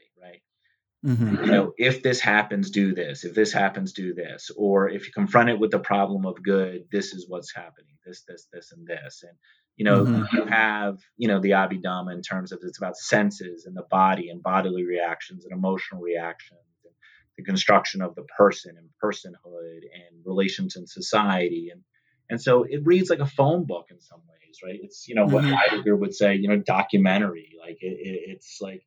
Mm-hmm. 1.05 1.45
You 1.45 1.51
know, 1.51 1.73
if 1.77 2.03
this 2.03 2.19
happens, 2.19 2.69
do 2.69 2.93
this. 2.93 3.23
If 3.23 3.33
this 3.33 3.51
happens, 3.51 3.91
do 3.93 4.13
this. 4.13 4.51
Or 4.55 4.87
if 4.87 5.07
you 5.07 5.11
confront 5.13 5.49
it 5.49 5.59
with 5.59 5.71
the 5.71 5.79
problem 5.79 6.25
of 6.25 6.43
good, 6.43 6.85
this 6.91 7.13
is 7.13 7.25
what's 7.27 7.53
happening. 7.53 7.95
This, 8.05 8.23
this, 8.27 8.47
this, 8.53 8.71
and 8.71 8.85
this. 8.85 9.23
And 9.23 9.35
you 9.77 9.85
know, 9.85 10.05
Mhm. 10.05 10.31
you 10.33 10.45
have 10.45 10.99
you 11.17 11.27
know 11.27 11.39
the 11.39 11.51
Abhidhamma 11.51 12.13
in 12.13 12.21
terms 12.21 12.51
of 12.51 12.59
it's 12.61 12.77
about 12.77 12.97
senses 12.97 13.65
and 13.65 13.75
the 13.75 13.85
body 13.89 14.29
and 14.29 14.43
bodily 14.43 14.85
reactions 14.85 15.43
and 15.45 15.53
emotional 15.53 16.01
reactions 16.01 16.59
and 16.85 16.93
the 17.37 17.43
construction 17.43 18.01
of 18.01 18.13
the 18.15 18.23
person 18.37 18.75
and 18.77 18.89
personhood 19.03 19.79
and 19.93 20.23
relations 20.25 20.75
in 20.75 20.85
society 20.85 21.69
and 21.71 21.81
and 22.29 22.39
so 22.41 22.63
it 22.63 22.81
reads 22.85 23.09
like 23.09 23.19
a 23.19 23.25
phone 23.25 23.65
book 23.65 23.87
in 23.89 23.99
some 23.99 24.21
ways, 24.29 24.59
right? 24.63 24.79
It's 24.83 25.07
you 25.07 25.15
know 25.15 25.25
what 25.25 25.43
Mhm. 25.45 25.53
Heidegger 25.53 25.95
would 25.95 26.13
say, 26.13 26.35
you 26.35 26.47
know, 26.47 26.57
documentary. 26.57 27.53
Like 27.59 27.77
it, 27.81 27.97
it, 28.09 28.19
it's 28.31 28.59
like 28.61 28.83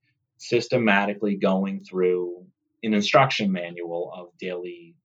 systematically 0.48 1.36
going 1.36 1.84
through 1.84 2.46
an 2.82 2.94
instruction 2.94 3.52
manual 3.52 4.12
of 4.14 4.28
daily 4.38 4.96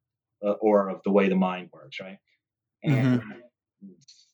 uh, 0.45 0.51
or 0.53 0.89
of 0.89 1.01
the 1.03 1.11
way 1.11 1.29
the 1.29 1.35
mind 1.35 1.69
works, 1.73 1.99
right? 2.01 2.17
And 2.83 3.07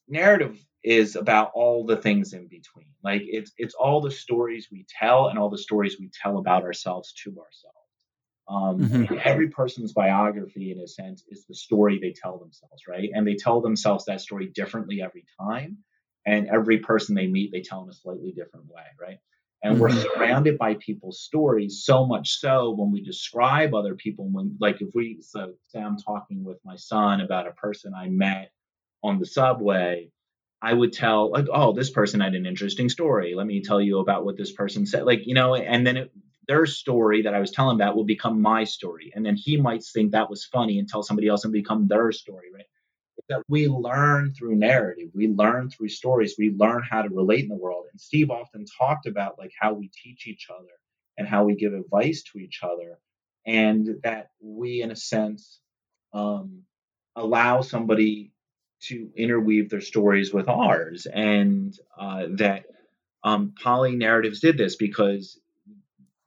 narrative 0.07 0.59
is 0.83 1.15
about 1.15 1.51
all 1.55 1.85
the 1.85 1.97
things 1.97 2.33
in 2.33 2.47
between. 2.47 2.87
Like 3.03 3.21
it's 3.25 3.51
it's 3.57 3.73
all 3.75 4.01
the 4.01 4.11
stories 4.11 4.67
we 4.71 4.85
tell 4.99 5.27
and 5.27 5.39
all 5.39 5.49
the 5.49 5.57
stories 5.57 5.97
we 5.99 6.09
tell 6.21 6.37
about 6.37 6.63
ourselves 6.63 7.13
to 7.23 7.29
ourselves. 7.31 7.77
Um, 8.49 8.93
Mhm. 9.03 9.19
every 9.25 9.49
person's 9.49 9.93
biography, 9.93 10.71
in 10.71 10.79
a 10.81 10.87
sense, 10.87 11.23
is 11.29 11.45
the 11.47 11.55
story 11.55 11.99
they 11.99 12.13
tell 12.13 12.37
themselves, 12.39 12.83
right? 12.87 13.09
And 13.13 13.27
they 13.27 13.35
tell 13.35 13.61
themselves 13.61 14.05
that 14.05 14.21
story 14.21 14.47
differently 14.53 15.01
every 15.01 15.25
time. 15.39 15.77
And 16.25 16.47
every 16.49 16.79
person 16.79 17.15
they 17.15 17.27
meet, 17.27 17.51
they 17.51 17.61
tell 17.61 17.83
in 17.83 17.89
a 17.89 17.93
slightly 17.93 18.33
different 18.33 18.67
way, 18.67 18.83
right? 19.01 19.19
And 19.65 19.79
we're 19.79 19.89
Mhm. 19.89 20.03
surrounded 20.03 20.59
by 20.59 20.75
people's 20.75 21.21
stories 21.21 21.83
so 21.83 22.05
much 22.05 22.37
so 22.37 22.69
when 22.69 22.91
we 22.91 23.01
describe 23.01 23.73
other 23.73 23.95
people, 23.95 24.29
when 24.29 24.55
like 24.59 24.79
if 24.79 24.93
we 24.93 25.21
so 25.21 25.55
say 25.69 25.81
I'm 25.81 25.97
talking 25.97 26.43
with 26.43 26.63
my 26.63 26.75
son 26.75 27.19
about 27.21 27.47
a 27.47 27.51
person 27.51 27.91
I 27.95 28.07
met 28.07 28.51
on 29.01 29.17
the 29.17 29.25
subway, 29.25 30.11
I 30.61 30.71
would 30.71 30.93
tell 30.93 31.31
like, 31.31 31.47
oh, 31.51 31.73
this 31.73 31.89
person 31.89 32.19
had 32.19 32.35
an 32.35 32.45
interesting 32.45 32.89
story. 32.89 33.33
Let 33.33 33.47
me 33.47 33.61
tell 33.61 33.81
you 33.81 33.97
about 33.99 34.23
what 34.23 34.37
this 34.37 34.51
person 34.51 34.85
said. 34.85 35.03
Like, 35.03 35.25
you 35.25 35.33
know, 35.33 35.55
and 35.55 35.85
then 35.85 35.97
it, 35.97 36.11
their 36.47 36.67
story 36.67 37.23
that 37.23 37.33
I 37.33 37.39
was 37.39 37.49
telling 37.49 37.75
about 37.75 37.95
will 37.95 38.05
become 38.05 38.41
my 38.41 38.65
story. 38.65 39.11
And 39.15 39.25
then 39.25 39.35
he 39.35 39.57
might 39.57 39.83
think 39.83 40.11
that 40.11 40.29
was 40.29 40.45
funny 40.45 40.77
and 40.77 40.87
tell 40.87 41.01
somebody 41.01 41.27
else 41.27 41.43
and 41.43 41.51
become 41.51 41.87
their 41.87 42.11
story, 42.11 42.51
right? 42.53 42.65
That 43.29 43.43
we 43.47 43.67
learn 43.67 44.33
through 44.33 44.55
narrative, 44.55 45.09
we 45.15 45.27
learn 45.27 45.69
through 45.69 45.89
stories, 45.89 46.35
we 46.37 46.51
learn 46.51 46.83
how 46.87 47.01
to 47.01 47.09
relate 47.09 47.43
in 47.43 47.49
the 47.49 47.55
world. 47.55 47.85
And 47.91 47.99
Steve 47.99 48.29
often 48.29 48.65
talked 48.79 49.07
about 49.07 49.39
like 49.39 49.51
how 49.59 49.73
we 49.73 49.89
teach 50.03 50.27
each 50.27 50.47
other 50.49 50.69
and 51.17 51.27
how 51.27 51.45
we 51.45 51.55
give 51.55 51.73
advice 51.73 52.23
to 52.23 52.39
each 52.39 52.59
other, 52.61 52.99
and 53.45 54.01
that 54.03 54.29
we, 54.41 54.81
in 54.81 54.91
a 54.91 54.95
sense, 54.95 55.59
um, 56.13 56.63
allow 57.15 57.61
somebody 57.61 58.31
to 58.83 59.09
interweave 59.15 59.69
their 59.69 59.81
stories 59.81 60.33
with 60.33 60.47
ours, 60.49 61.07
and 61.07 61.75
uh, 61.97 62.27
that 62.31 62.65
um, 63.23 63.53
Pali 63.61 63.95
narratives 63.95 64.39
did 64.39 64.57
this 64.57 64.75
because 64.75 65.39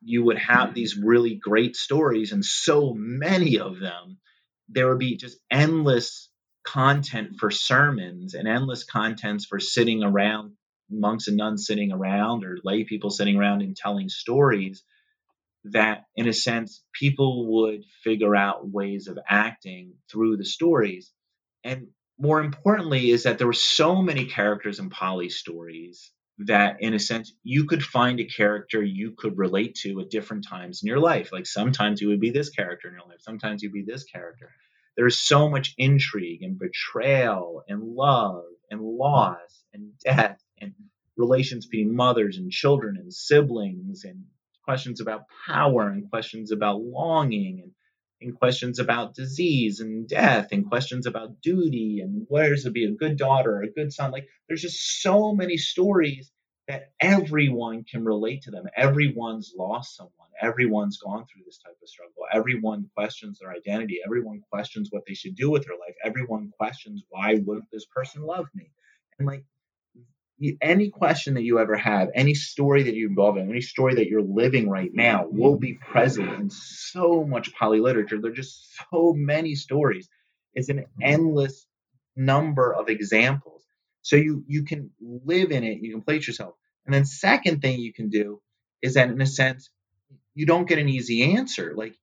you 0.03 0.25
would 0.25 0.39
have 0.39 0.75
these 0.75 0.97
really 0.97 1.35
great 1.35 1.77
stories 1.77 2.33
and 2.33 2.45
so 2.45 2.95
many 2.95 3.59
of 3.59 3.79
them 3.79 4.19
there 4.69 4.89
would 4.89 4.99
be 4.99 5.17
just 5.17 5.39
endless 5.51 6.28
content 6.73 7.37
for 7.39 7.51
sermons 7.51 8.35
and 8.35 8.47
endless 8.47 8.85
contents 8.85 9.47
for 9.47 9.59
sitting 9.59 10.03
around 10.03 10.53
monks 10.91 11.29
and 11.29 11.37
nuns 11.37 11.67
sitting 11.67 11.93
around 11.93 12.45
or 12.45 12.59
lay 12.63 12.85
people 12.85 13.11
sitting 13.11 13.37
around 13.37 13.63
and 13.63 13.75
telling 13.75 14.09
stories 14.09 14.83
that 15.65 16.05
in 16.15 16.29
a 16.29 16.33
sense 16.33 16.83
people 16.93 17.47
would 17.47 17.85
figure 18.05 18.37
out 18.37 18.69
ways 18.69 19.09
of 19.09 19.19
acting 19.29 19.95
through 20.11 20.37
the 20.37 20.45
stories. 20.45 21.11
And 21.65 21.89
more 22.19 22.41
importantly 22.41 23.11
is 23.11 23.23
that 23.23 23.39
there 23.39 23.47
were 23.47 23.53
so 23.53 24.03
many 24.03 24.27
characters 24.27 24.79
in 24.79 24.91
Pali's 24.91 25.37
stories 25.37 26.11
that 26.39 26.77
in 26.81 26.93
a 26.95 26.99
sense 26.99 27.33
you 27.43 27.65
could 27.65 27.83
find 27.83 28.21
a 28.21 28.25
character 28.25 28.83
you 28.83 29.15
could 29.17 29.39
relate 29.39 29.75
to 29.75 30.01
at 30.01 30.11
different 30.11 30.47
times 30.47 30.83
in 30.83 30.87
your 30.87 31.01
life. 31.01 31.33
Like 31.33 31.47
sometimes 31.47 32.01
you 32.01 32.09
would 32.09 32.21
be 32.21 32.31
this 32.31 32.51
character 32.51 32.89
in 32.89 32.95
your 32.95 33.09
life 33.09 33.21
sometimes 33.21 33.63
you'd 33.63 33.73
be 33.73 33.85
this 33.87 34.05
character 34.05 34.51
there's 34.99 35.21
so 35.21 35.49
much 35.49 35.75
intrigue 35.79 36.43
and 36.43 36.59
betrayal 36.59 37.63
and 37.69 37.81
love 37.85 38.43
and 38.69 38.83
loss 38.83 39.63
and 39.73 39.93
death 40.05 40.43
and 40.61 40.75
relations 41.17 41.67
between 41.67 41.95
mothers 41.95 42.37
and 42.37 42.51
children 42.51 42.97
and 42.97 43.15
siblings 43.15 44.03
and 44.03 44.25
questions 44.65 45.01
about 45.01 45.23
power 45.47 45.89
and 45.89 46.11
questions 46.11 46.51
about 46.51 46.83
longing 46.83 47.61
and, 47.63 47.71
and 48.21 48.37
questions 48.37 48.81
about 48.81 49.15
disease 49.15 49.79
and 49.79 50.09
death 50.09 50.49
and 50.51 50.69
questions 50.69 51.07
about 51.07 51.41
duty 51.41 52.01
and 52.03 52.27
where 52.29 52.57
to 52.57 52.71
be 52.71 52.85
a 52.85 52.91
good 52.91 53.17
daughter 53.17 53.59
or 53.59 53.63
a 53.63 53.71
good 53.71 53.93
son. 53.93 54.11
Like 54.11 54.27
there's 54.49 54.63
just 54.63 55.01
so 55.01 55.33
many 55.33 55.59
stories 55.59 56.33
that 56.67 56.91
everyone 57.01 57.85
can 57.85 58.05
relate 58.05 58.43
to 58.43 58.51
them. 58.51 58.65
Everyone's 58.77 59.55
lost 59.57 59.95
someone 59.97 60.28
everyone's 60.41 60.99
gone 60.99 61.25
through 61.27 61.43
this 61.45 61.59
type 61.59 61.77
of 61.83 61.89
struggle 61.89 62.25
everyone 62.33 62.89
questions 62.97 63.39
their 63.39 63.53
identity 63.53 63.99
everyone 64.05 64.41
questions 64.51 64.89
what 64.91 65.03
they 65.07 65.15
should 65.15 65.35
do 65.35 65.51
with 65.51 65.65
their 65.65 65.77
life 65.77 65.95
everyone 66.05 66.53
questions 66.57 67.05
why 67.11 67.35
wouldn't 67.45 67.71
this 67.73 67.87
person 67.87 68.23
love 68.23 68.47
me 68.55 68.71
and 69.19 69.27
like 69.27 69.45
any 70.61 70.91
question 70.91 71.35
that 71.35 71.43
you 71.43 71.59
ever 71.59 71.77
have, 71.77 72.11
any 72.15 72.35
story 72.35 72.85
that 72.85 72.95
you're 72.95 73.09
involved 73.09 73.39
in, 73.39 73.51
any 73.51 73.61
story 73.61 73.97
that 73.97 74.09
you're 74.09 74.23
living 74.23 74.69
right 74.69 74.91
now 74.93 75.27
will 75.29 75.57
be 75.57 75.75
present 75.75 76.29
in 76.35 76.51
so 76.51 77.25
much 77.25 77.53
Pali 77.55 77.81
literature. 77.81 78.21
There 78.21 78.31
are 78.31 78.35
just 78.35 78.77
so 78.91 79.13
many 79.13 79.55
stories. 79.55 80.09
It's 80.55 80.69
an 80.69 80.79
mm-hmm. 80.79 81.03
endless 81.03 81.67
number 82.17 82.73
of 82.73 82.89
examples. 82.89 83.65
So 84.03 84.17
you 84.17 84.45
you 84.47 84.65
can 84.65 84.91
live 85.01 85.51
in 85.51 85.65
it, 85.65 85.83
you 85.83 85.91
can 85.93 86.03
place 86.03 86.27
yourself. 86.27 86.55
And 86.87 86.95
then 86.95 87.05
second 87.05 87.61
thing 87.61 87.81
you 87.81 87.93
can 87.93 88.09
do 88.09 88.41
is 88.81 88.95
that 88.95 89.11
in 89.11 89.21
a 89.21 89.27
sense, 89.27 89.71
you 90.39 90.47
don't 90.47 90.69
get 90.69 90.79
an 90.79 90.89
easy 90.89 91.37
answer. 91.37 91.75
Like 91.75 91.97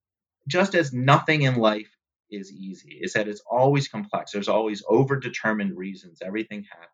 just 0.48 0.76
as 0.76 0.92
nothing 0.92 1.44
in 1.44 1.56
life 1.56 1.90
is 2.30 2.52
easy, 2.52 3.00
is 3.02 3.14
that 3.14 3.30
it's 3.30 3.42
always 3.50 3.88
complex. 3.88 4.32
There's 4.32 4.50
always 4.50 4.84
overdetermined 4.84 5.76
reasons 5.76 6.20
everything 6.22 6.66
happens 6.70 6.92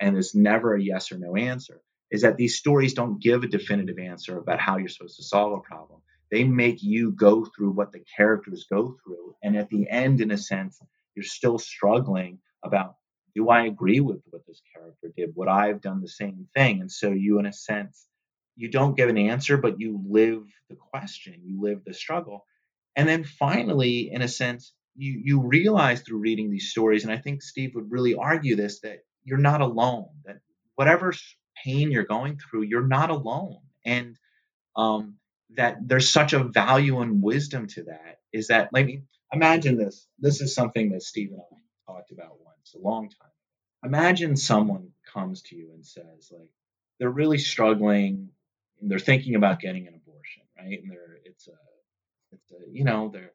and 0.00 0.14
there's 0.14 0.34
never 0.34 0.74
a 0.74 0.82
yes 0.82 1.12
or 1.12 1.18
no 1.18 1.36
answer 1.36 1.82
is 2.10 2.22
that 2.22 2.36
these 2.38 2.56
stories 2.56 2.94
don't 2.94 3.22
give 3.22 3.42
a 3.42 3.46
definitive 3.46 3.98
answer 3.98 4.38
about 4.38 4.60
how 4.60 4.78
you're 4.78 4.88
supposed 4.88 5.16
to 5.16 5.22
solve 5.22 5.52
a 5.52 5.60
problem. 5.60 6.00
They 6.30 6.44
make 6.44 6.82
you 6.82 7.12
go 7.12 7.44
through 7.44 7.72
what 7.72 7.92
the 7.92 8.02
characters 8.16 8.66
go 8.70 8.96
through. 9.04 9.36
And 9.42 9.56
at 9.56 9.68
the 9.68 9.88
end, 9.88 10.20
in 10.20 10.30
a 10.30 10.38
sense, 10.38 10.80
you're 11.14 11.24
still 11.24 11.58
struggling 11.58 12.38
about 12.64 12.96
do 13.34 13.48
I 13.48 13.64
agree 13.64 14.00
with 14.00 14.20
what 14.30 14.46
this 14.46 14.60
character 14.74 15.10
did? 15.16 15.34
Would 15.36 15.48
I 15.48 15.68
have 15.68 15.80
done 15.80 16.00
the 16.00 16.08
same 16.08 16.48
thing? 16.54 16.80
And 16.80 16.90
so 16.90 17.10
you, 17.10 17.38
in 17.38 17.46
a 17.46 17.52
sense, 17.52 18.06
you 18.56 18.70
don't 18.70 18.96
give 18.96 19.08
an 19.08 19.18
answer, 19.18 19.56
but 19.56 19.80
you 19.80 20.00
live 20.08 20.44
the 20.68 20.76
question, 20.76 21.40
you 21.44 21.60
live 21.60 21.84
the 21.84 21.94
struggle. 21.94 22.44
And 22.96 23.08
then 23.08 23.24
finally, 23.24 24.10
in 24.12 24.22
a 24.22 24.28
sense, 24.28 24.72
you 24.94 25.20
you 25.24 25.40
realize 25.40 26.02
through 26.02 26.18
reading 26.18 26.50
these 26.50 26.70
stories, 26.70 27.04
and 27.04 27.12
I 27.12 27.16
think 27.16 27.42
Steve 27.42 27.74
would 27.74 27.90
really 27.90 28.14
argue 28.14 28.56
this, 28.56 28.80
that 28.80 29.04
you're 29.24 29.38
not 29.38 29.62
alone. 29.62 30.08
That 30.26 30.40
whatever 30.74 31.14
pain 31.64 31.90
you're 31.90 32.04
going 32.04 32.38
through, 32.38 32.62
you're 32.62 32.86
not 32.86 33.10
alone. 33.10 33.58
And 33.84 34.16
um, 34.76 35.16
that 35.56 35.76
there's 35.86 36.10
such 36.10 36.32
a 36.32 36.44
value 36.44 37.00
and 37.00 37.22
wisdom 37.22 37.66
to 37.68 37.84
that. 37.84 38.18
Is 38.32 38.48
that 38.48 38.70
I 38.74 39.02
imagine 39.32 39.76
this. 39.76 40.06
This 40.18 40.40
is 40.40 40.54
something 40.54 40.90
that 40.90 41.02
Steve 41.02 41.30
and 41.30 41.40
I 41.40 41.92
talked 41.92 42.12
about 42.12 42.38
once 42.44 42.74
a 42.74 42.78
long 42.78 43.08
time. 43.08 43.30
Imagine 43.84 44.36
someone 44.36 44.90
comes 45.12 45.42
to 45.42 45.56
you 45.56 45.72
and 45.74 45.84
says, 45.84 46.30
like, 46.30 46.48
they're 46.98 47.10
really 47.10 47.38
struggling 47.38 48.28
they're 48.90 48.98
thinking 48.98 49.34
about 49.34 49.60
getting 49.60 49.86
an 49.88 49.94
abortion, 49.94 50.42
right? 50.58 50.80
And 50.82 50.90
they're 50.90 51.18
it's 51.24 51.48
a 51.48 51.52
it's 52.32 52.52
a 52.52 52.56
you 52.70 52.84
know 52.84 53.10
they're 53.12 53.32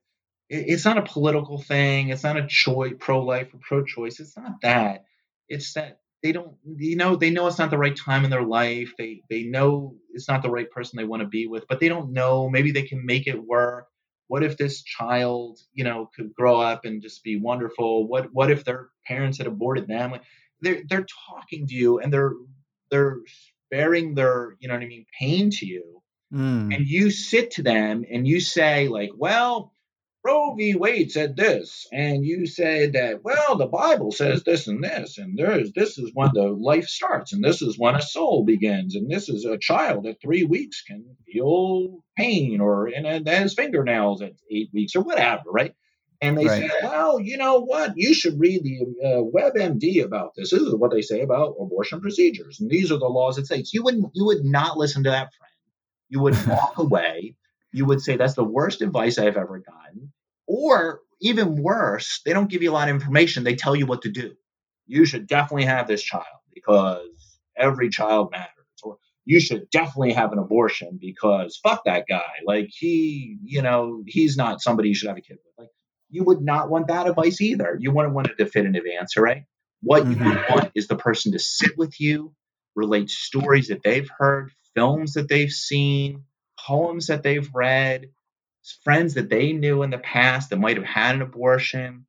it- 0.49 0.65
it's 0.69 0.85
not 0.85 0.97
a 0.97 1.01
political 1.03 1.61
thing. 1.61 2.09
It's 2.09 2.23
not 2.23 2.37
a 2.37 2.47
choice 2.47 2.93
pro-life 2.99 3.53
or 3.53 3.59
pro-choice. 3.61 4.19
It's 4.19 4.37
not 4.37 4.61
that. 4.63 5.05
It's 5.49 5.73
that 5.73 5.99
they 6.23 6.31
don't 6.31 6.55
you 6.65 6.95
know 6.95 7.15
they 7.15 7.29
know 7.31 7.47
it's 7.47 7.59
not 7.59 7.71
the 7.71 7.77
right 7.77 7.95
time 7.95 8.23
in 8.25 8.31
their 8.31 8.43
life. 8.43 8.93
They 8.97 9.23
they 9.29 9.43
know 9.43 9.95
it's 10.13 10.27
not 10.27 10.43
the 10.43 10.49
right 10.51 10.69
person 10.71 10.97
they 10.97 11.05
want 11.05 11.21
to 11.21 11.27
be 11.27 11.47
with, 11.47 11.67
but 11.67 11.79
they 11.79 11.89
don't 11.89 12.13
know. 12.13 12.49
Maybe 12.49 12.71
they 12.71 12.83
can 12.83 13.05
make 13.05 13.27
it 13.27 13.43
work. 13.43 13.87
What 14.27 14.43
if 14.43 14.57
this 14.57 14.83
child, 14.83 15.59
you 15.73 15.83
know, 15.85 16.09
could 16.15 16.33
grow 16.33 16.59
up 16.59 16.85
and 16.85 17.01
just 17.01 17.23
be 17.23 17.37
wonderful? 17.39 18.07
What 18.07 18.29
what 18.33 18.51
if 18.51 18.65
their 18.65 18.89
parents 19.05 19.37
had 19.37 19.47
aborted 19.47 19.87
them? 19.87 20.15
They're 20.61 20.83
they're 20.89 21.05
talking 21.29 21.67
to 21.67 21.73
you 21.75 21.99
and 21.99 22.11
they're 22.11 22.33
they're 22.91 23.19
sparing 23.67 24.15
their 24.15 24.55
you 24.59 24.67
know 24.67 24.73
what 24.73 24.83
I 24.83 24.87
mean 24.87 25.05
pain 25.19 25.49
to 25.51 25.65
you 25.65 25.93
Mm. 26.33 26.75
and 26.75 26.85
you 26.85 27.09
sit 27.09 27.51
to 27.51 27.63
them 27.63 28.03
and 28.11 28.27
you 28.27 28.41
say 28.41 28.89
like 28.89 29.11
well 29.15 29.71
Roe 30.27 30.55
v. 30.55 30.75
Wade 30.75 31.09
said 31.09 31.37
this, 31.37 31.87
and 31.93 32.25
you 32.25 32.47
said 32.47 32.91
that, 32.93 33.23
well, 33.23 33.55
the 33.55 33.65
Bible 33.67 34.11
says 34.11 34.43
this 34.43 34.67
and 34.67 34.83
this, 34.83 35.17
and 35.17 35.37
there's 35.37 35.71
this 35.71 35.97
is 35.97 36.11
when 36.13 36.31
the 36.33 36.49
life 36.49 36.87
starts, 36.87 37.31
and 37.31 37.41
this 37.41 37.61
is 37.61 37.79
when 37.79 37.95
a 37.95 38.01
soul 38.01 38.43
begins, 38.43 38.95
and 38.95 39.09
this 39.09 39.29
is 39.29 39.45
a 39.45 39.57
child 39.57 40.05
at 40.05 40.19
three 40.19 40.43
weeks 40.43 40.81
can 40.81 41.05
feel 41.25 42.03
pain 42.17 42.59
or 42.59 42.89
in 42.89 43.05
a, 43.05 43.21
his 43.39 43.53
fingernails 43.53 44.21
at 44.21 44.33
eight 44.51 44.69
weeks 44.73 44.97
or 44.97 45.01
whatever, 45.01 45.43
right? 45.49 45.73
And 46.19 46.37
they 46.37 46.45
right. 46.45 46.69
say, 46.69 46.71
well, 46.83 47.19
you 47.19 47.37
know 47.37 47.59
what? 47.59 47.93
You 47.95 48.13
should 48.13 48.39
read 48.39 48.63
the 48.63 48.81
uh, 49.05 49.21
WebMD 49.21 50.03
about 50.03 50.33
this. 50.35 50.49
This 50.49 50.61
is 50.61 50.73
what 50.73 50.91
they 50.91 51.01
say 51.01 51.21
about 51.21 51.55
abortion 51.59 52.01
procedures, 52.01 52.59
and 52.59 52.69
these 52.69 52.91
are 52.91 52.97
the 52.97 53.05
laws 53.05 53.37
it 53.37 53.45
states. 53.45 53.73
You 53.73 53.83
wouldn't, 53.83 54.09
you 54.13 54.25
would 54.25 54.43
not 54.43 54.77
listen 54.77 55.03
to 55.03 55.11
that 55.11 55.29
friend. 55.35 55.53
You 56.09 56.21
would 56.21 56.47
walk 56.47 56.77
away 56.77 57.35
you 57.71 57.85
would 57.85 58.01
say 58.01 58.17
that's 58.17 58.33
the 58.33 58.43
worst 58.43 58.81
advice 58.81 59.17
I've 59.17 59.37
ever 59.37 59.59
gotten. 59.59 60.11
Or 60.47 61.01
even 61.21 61.61
worse, 61.61 62.21
they 62.25 62.33
don't 62.33 62.49
give 62.49 62.63
you 62.63 62.71
a 62.71 62.73
lot 62.73 62.89
of 62.89 62.95
information. 62.95 63.43
They 63.43 63.55
tell 63.55 63.75
you 63.75 63.85
what 63.85 64.01
to 64.03 64.11
do. 64.11 64.33
You 64.85 65.05
should 65.05 65.27
definitely 65.27 65.65
have 65.65 65.87
this 65.87 66.01
child 66.01 66.25
because 66.53 67.39
every 67.57 67.89
child 67.89 68.31
matters. 68.31 68.51
Or 68.81 68.97
you 69.25 69.39
should 69.39 69.69
definitely 69.69 70.13
have 70.13 70.31
an 70.31 70.39
abortion 70.39 70.97
because 70.99 71.59
fuck 71.61 71.83
that 71.85 72.05
guy. 72.07 72.31
Like 72.45 72.69
he, 72.71 73.37
you 73.43 73.61
know, 73.61 74.03
he's 74.07 74.37
not 74.37 74.61
somebody 74.61 74.89
you 74.89 74.95
should 74.95 75.09
have 75.09 75.17
a 75.17 75.21
kid 75.21 75.37
with. 75.43 75.65
Like 75.65 75.69
you 76.09 76.23
would 76.23 76.41
not 76.41 76.69
want 76.69 76.87
that 76.87 77.07
advice 77.07 77.41
either. 77.41 77.77
You 77.79 77.91
wouldn't 77.91 78.13
want 78.13 78.31
a 78.31 78.35
definitive 78.35 78.83
answer, 78.99 79.21
right? 79.21 79.43
What 79.81 80.03
mm-hmm. 80.03 80.23
you 80.23 80.43
want 80.49 80.71
is 80.75 80.87
the 80.87 80.95
person 80.95 81.33
to 81.33 81.39
sit 81.39 81.77
with 81.77 81.99
you, 81.99 82.33
relate 82.75 83.09
stories 83.09 83.67
that 83.67 83.83
they've 83.83 84.09
heard, 84.17 84.51
films 84.75 85.13
that 85.13 85.27
they've 85.27 85.51
seen, 85.51 86.23
poems 86.59 87.07
that 87.07 87.23
they've 87.23 87.49
read, 87.53 88.09
friends 88.83 89.13
that 89.15 89.29
they 89.29 89.53
knew 89.53 89.83
in 89.83 89.89
the 89.89 89.97
past 89.97 90.49
that 90.49 90.59
might 90.59 90.77
have 90.77 90.85
had 90.85 91.15
an 91.15 91.21
abortion, 91.21 92.05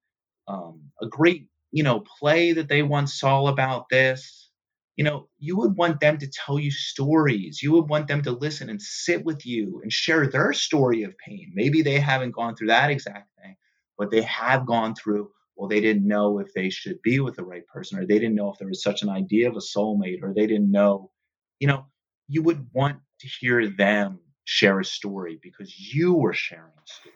um, 0.46 0.90
a 1.01 1.07
great 1.07 1.46
you 1.70 1.82
know 1.82 2.03
play 2.18 2.53
that 2.53 2.68
they 2.68 2.82
once 2.82 3.18
saw 3.18 3.46
about 3.46 3.88
this. 3.90 4.51
You 4.96 5.05
know, 5.05 5.28
you 5.38 5.57
would 5.59 5.76
want 5.76 6.01
them 6.01 6.18
to 6.18 6.26
tell 6.26 6.59
you 6.59 6.72
stories. 6.72 7.62
You 7.62 7.70
would 7.72 7.88
want 7.88 8.09
them 8.09 8.22
to 8.22 8.32
listen 8.32 8.68
and 8.68 8.82
sit 8.82 9.24
with 9.24 9.46
you 9.46 9.78
and 9.82 9.92
share 9.92 10.26
their 10.26 10.53
story 10.53 11.05
of 11.05 11.16
pain. 11.18 11.53
Maybe 11.55 11.82
they 11.82 12.01
haven't 12.01 12.32
gone 12.32 12.57
through 12.57 12.68
that 12.68 12.90
exact 12.90 13.28
thing, 13.40 13.57
but 13.99 14.11
they 14.11 14.22
have 14.22 14.66
gone 14.66 14.94
through 14.94 15.30
well, 15.59 15.68
they 15.68 15.80
didn't 15.80 16.07
know 16.07 16.38
if 16.38 16.55
they 16.55 16.70
should 16.70 17.03
be 17.03 17.18
with 17.18 17.34
the 17.34 17.42
right 17.42 17.66
person, 17.66 17.99
or 17.99 18.07
they 18.07 18.20
didn't 18.20 18.36
know 18.36 18.53
if 18.53 18.59
there 18.59 18.68
was 18.68 18.80
such 18.80 19.03
an 19.03 19.09
idea 19.09 19.49
of 19.49 19.57
a 19.57 19.59
soulmate, 19.59 20.22
or 20.22 20.32
they 20.32 20.46
didn't 20.46 20.70
know, 20.70 21.11
you 21.59 21.66
know, 21.66 21.86
you 22.28 22.42
would 22.42 22.68
want 22.72 23.01
to 23.20 23.28
hear 23.28 23.68
them 23.68 24.20
share 24.44 24.78
a 24.78 24.84
story 24.84 25.38
because 25.42 25.76
you 25.76 26.14
were 26.14 26.32
sharing 26.32 26.70
a 26.70 26.86
story. 26.86 27.14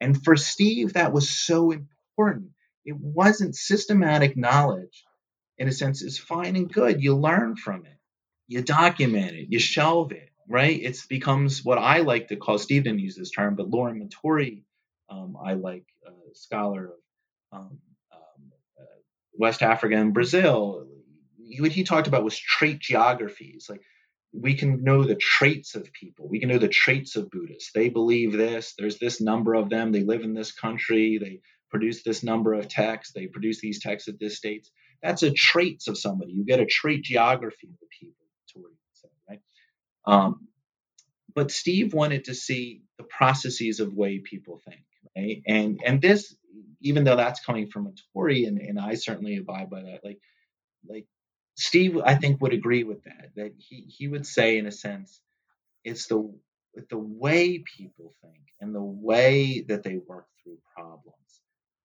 And 0.00 0.24
for 0.24 0.34
Steve, 0.34 0.94
that 0.94 1.12
was 1.12 1.28
so 1.28 1.72
important. 1.72 2.52
It 2.86 2.96
wasn't 2.98 3.54
systematic 3.54 4.34
knowledge, 4.34 5.04
in 5.58 5.68
a 5.68 5.72
sense, 5.72 6.02
it's 6.02 6.18
fine 6.18 6.56
and 6.56 6.72
good. 6.72 7.02
You 7.02 7.14
learn 7.16 7.54
from 7.54 7.84
it, 7.84 7.98
you 8.48 8.62
document 8.62 9.36
it, 9.36 9.48
you 9.50 9.58
shelve 9.58 10.12
it, 10.12 10.30
right? 10.48 10.80
It 10.82 10.98
becomes 11.06 11.62
what 11.62 11.76
I 11.76 11.98
like 11.98 12.28
to 12.28 12.36
call, 12.36 12.56
Steve 12.56 12.84
didn't 12.84 13.00
use 13.00 13.14
this 13.14 13.30
term, 13.30 13.56
but 13.56 13.70
Lorand 13.70 14.00
Matory, 14.02 14.62
um, 15.10 15.36
I 15.42 15.52
like 15.52 15.84
scholar 16.34 16.86
of 16.86 17.58
um, 17.58 17.78
um, 18.12 18.52
uh, 18.80 18.84
West 19.34 19.62
Africa 19.62 19.96
and 19.96 20.14
Brazil. 20.14 20.86
What 21.58 21.72
he 21.72 21.84
talked 21.84 22.08
about 22.08 22.24
was 22.24 22.38
trait 22.38 22.80
geographies, 22.80 23.66
like 23.68 23.82
we 24.32 24.54
can 24.54 24.82
know 24.82 25.04
the 25.04 25.14
traits 25.14 25.74
of 25.74 25.92
people. 25.92 26.28
We 26.28 26.40
can 26.40 26.48
know 26.48 26.58
the 26.58 26.68
traits 26.68 27.16
of 27.16 27.30
Buddhists. 27.30 27.70
They 27.72 27.88
believe 27.88 28.32
this. 28.32 28.74
There's 28.76 28.98
this 28.98 29.20
number 29.20 29.54
of 29.54 29.70
them. 29.70 29.92
They 29.92 30.02
live 30.02 30.22
in 30.22 30.34
this 30.34 30.52
country. 30.52 31.18
They 31.18 31.40
produce 31.70 32.02
this 32.02 32.22
number 32.22 32.54
of 32.54 32.68
texts. 32.68 33.12
They 33.14 33.26
produce 33.26 33.60
these 33.60 33.80
texts 33.80 34.08
at 34.08 34.18
this 34.18 34.36
state. 34.36 34.68
That's 35.02 35.22
a 35.22 35.30
traits 35.30 35.86
of 35.86 35.98
somebody. 35.98 36.32
You 36.32 36.44
get 36.44 36.60
a 36.60 36.66
trait 36.66 37.04
geography 37.04 37.68
of 37.68 37.78
the 37.80 37.86
people, 38.00 38.26
to 38.48 38.58
where 38.58 38.70
you 38.70 38.76
say, 38.94 39.08
right? 39.28 39.40
Um, 40.06 40.48
but 41.34 41.50
Steve 41.50 41.92
wanted 41.92 42.24
to 42.24 42.34
see 42.34 42.82
the 42.98 43.04
processes 43.04 43.80
of 43.80 43.92
way 43.92 44.18
people 44.18 44.60
think, 44.64 44.84
right? 45.16 45.42
And 45.46 45.80
and 45.84 46.00
this, 46.00 46.34
even 46.80 47.04
though 47.04 47.16
that's 47.16 47.44
coming 47.44 47.68
from 47.68 47.86
a 47.86 47.92
Tory, 48.12 48.44
and, 48.44 48.58
and 48.58 48.78
I 48.78 48.94
certainly 48.94 49.36
abide 49.36 49.70
by 49.70 49.82
that, 49.82 50.00
like 50.04 50.18
like 50.88 51.06
Steve, 51.56 51.98
I 52.04 52.14
think, 52.14 52.40
would 52.40 52.52
agree 52.52 52.84
with 52.84 53.02
that. 53.04 53.30
That 53.36 53.52
he 53.58 53.84
he 53.88 54.08
would 54.08 54.26
say, 54.26 54.58
in 54.58 54.66
a 54.66 54.72
sense, 54.72 55.20
it's 55.84 56.06
the 56.06 56.32
the 56.90 56.98
way 56.98 57.62
people 57.76 58.12
think 58.20 58.42
and 58.60 58.74
the 58.74 58.82
way 58.82 59.64
that 59.68 59.82
they 59.82 59.98
work 60.08 60.26
through 60.42 60.58
problems 60.76 61.14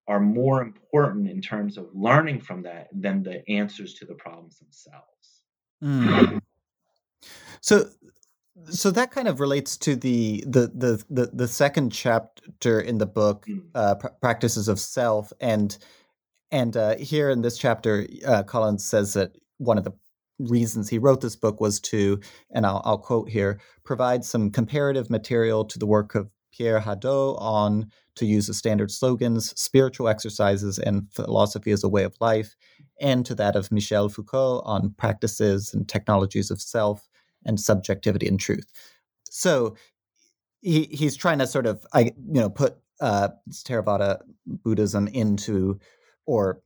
are 0.07 0.19
more 0.19 0.61
important 0.63 1.29
in 1.29 1.41
terms 1.41 1.77
of 1.77 1.87
learning 1.93 2.41
from 2.41 2.63
that 2.63 2.87
than 2.91 3.21
the 3.21 3.47
answers 3.47 3.93
to 3.93 4.05
the 4.05 4.15
problems 4.15 4.57
themselves. 4.57 5.43
Mm. 5.83 6.41
So, 7.61 7.89
so 8.69 8.91
that 8.91 9.11
kind 9.11 9.27
of 9.27 9.39
relates 9.39 9.77
to 9.77 9.95
the 9.95 10.43
the 10.47 10.71
the 10.73 11.03
the, 11.09 11.29
the 11.33 11.47
second 11.47 11.91
chapter 11.91 12.79
in 12.79 12.97
the 12.97 13.05
book, 13.05 13.45
mm. 13.47 13.61
uh, 13.75 13.95
pr- 13.95 14.07
practices 14.21 14.67
of 14.67 14.79
self, 14.79 15.31
and 15.39 15.77
and 16.51 16.75
uh, 16.75 16.95
here 16.97 17.29
in 17.29 17.41
this 17.41 17.57
chapter, 17.57 18.07
uh, 18.25 18.43
Collins 18.43 18.85
says 18.85 19.13
that 19.13 19.37
one 19.57 19.77
of 19.77 19.83
the 19.83 19.93
reasons 20.39 20.89
he 20.89 20.97
wrote 20.97 21.21
this 21.21 21.35
book 21.35 21.59
was 21.59 21.79
to, 21.81 22.19
and 22.51 22.65
I'll, 22.65 22.81
I'll 22.85 22.97
quote 22.97 23.29
here, 23.29 23.59
provide 23.83 24.23
some 24.23 24.51
comparative 24.51 25.09
material 25.09 25.65
to 25.65 25.77
the 25.77 25.85
work 25.85 26.15
of 26.15 26.29
Pierre 26.51 26.79
Hadot 26.79 27.39
on, 27.41 27.91
to 28.15 28.25
use 28.25 28.47
the 28.47 28.53
standard 28.53 28.91
slogans, 28.91 29.53
spiritual 29.59 30.07
exercises 30.07 30.79
and 30.79 31.11
philosophy 31.11 31.71
as 31.71 31.83
a 31.83 31.89
way 31.89 32.03
of 32.03 32.15
life, 32.19 32.55
and 32.99 33.25
to 33.25 33.35
that 33.35 33.55
of 33.55 33.71
Michel 33.71 34.09
Foucault 34.09 34.61
on 34.65 34.93
practices 34.97 35.73
and 35.73 35.87
technologies 35.87 36.51
of 36.51 36.61
self 36.61 37.08
and 37.45 37.59
subjectivity 37.59 38.27
and 38.27 38.39
truth. 38.39 38.65
So 39.29 39.75
he, 40.61 40.83
he's 40.85 41.15
trying 41.15 41.39
to 41.39 41.47
sort 41.47 41.65
of, 41.65 41.85
I 41.93 42.01
you 42.01 42.13
know, 42.41 42.49
put 42.49 42.77
uh, 42.99 43.29
Theravada 43.49 44.19
Buddhism 44.45 45.07
into, 45.07 45.79
or 46.25 46.61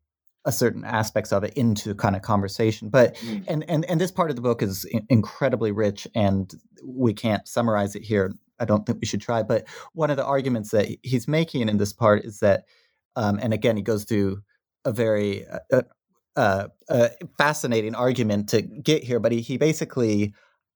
a 0.45 0.51
certain 0.51 0.83
aspects 0.83 1.31
of 1.31 1.43
it 1.43 1.53
into 1.53 1.95
kind 1.95 2.15
of 2.15 2.21
conversation 2.21 2.89
but 2.89 3.15
mm. 3.15 3.43
and 3.47 3.63
and 3.69 3.85
and 3.85 3.99
this 3.99 4.11
part 4.11 4.29
of 4.29 4.35
the 4.35 4.41
book 4.41 4.61
is 4.61 4.85
incredibly 5.09 5.71
rich 5.71 6.07
and 6.15 6.55
we 6.85 7.13
can't 7.13 7.47
summarize 7.47 7.95
it 7.95 8.03
here 8.03 8.33
i 8.59 8.65
don't 8.65 8.85
think 8.85 8.99
we 8.99 9.07
should 9.07 9.21
try 9.21 9.41
but 9.41 9.65
one 9.93 10.09
of 10.09 10.17
the 10.17 10.25
arguments 10.25 10.71
that 10.71 10.87
he's 11.01 11.27
making 11.27 11.69
in 11.69 11.77
this 11.77 11.93
part 11.93 12.23
is 12.25 12.39
that 12.39 12.65
um, 13.15 13.39
and 13.41 13.53
again 13.53 13.77
he 13.77 13.83
goes 13.83 14.03
through 14.03 14.41
a 14.85 14.91
very 14.91 15.45
uh, 15.47 15.81
uh, 16.35 16.67
uh, 16.89 17.07
fascinating 17.37 17.95
argument 17.95 18.49
to 18.49 18.61
get 18.61 19.03
here 19.03 19.19
but 19.19 19.31
he, 19.31 19.39
he 19.39 19.57
basically 19.57 20.33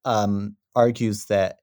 um, 0.08 0.56
argues 0.74 1.26
that 1.26 1.58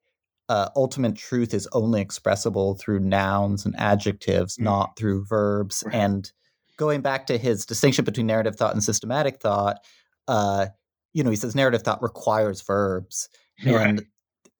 uh, 0.50 0.68
ultimate 0.76 1.16
truth 1.16 1.54
is 1.54 1.66
only 1.72 2.02
expressible 2.02 2.74
through 2.74 3.00
nouns 3.00 3.64
and 3.64 3.74
adjectives, 3.78 4.58
mm. 4.58 4.64
not 4.64 4.96
through 4.98 5.24
verbs. 5.24 5.82
Right. 5.86 5.94
And 5.94 6.30
going 6.76 7.00
back 7.00 7.26
to 7.28 7.38
his 7.38 7.64
distinction 7.64 8.04
between 8.04 8.26
narrative 8.26 8.56
thought 8.56 8.74
and 8.74 8.84
systematic 8.84 9.40
thought, 9.40 9.78
uh, 10.28 10.66
you 11.14 11.24
know, 11.24 11.30
he 11.30 11.36
says 11.36 11.54
narrative 11.54 11.82
thought 11.82 12.02
requires 12.02 12.60
verbs. 12.60 13.30
Right. 13.64 13.88
And 13.88 14.04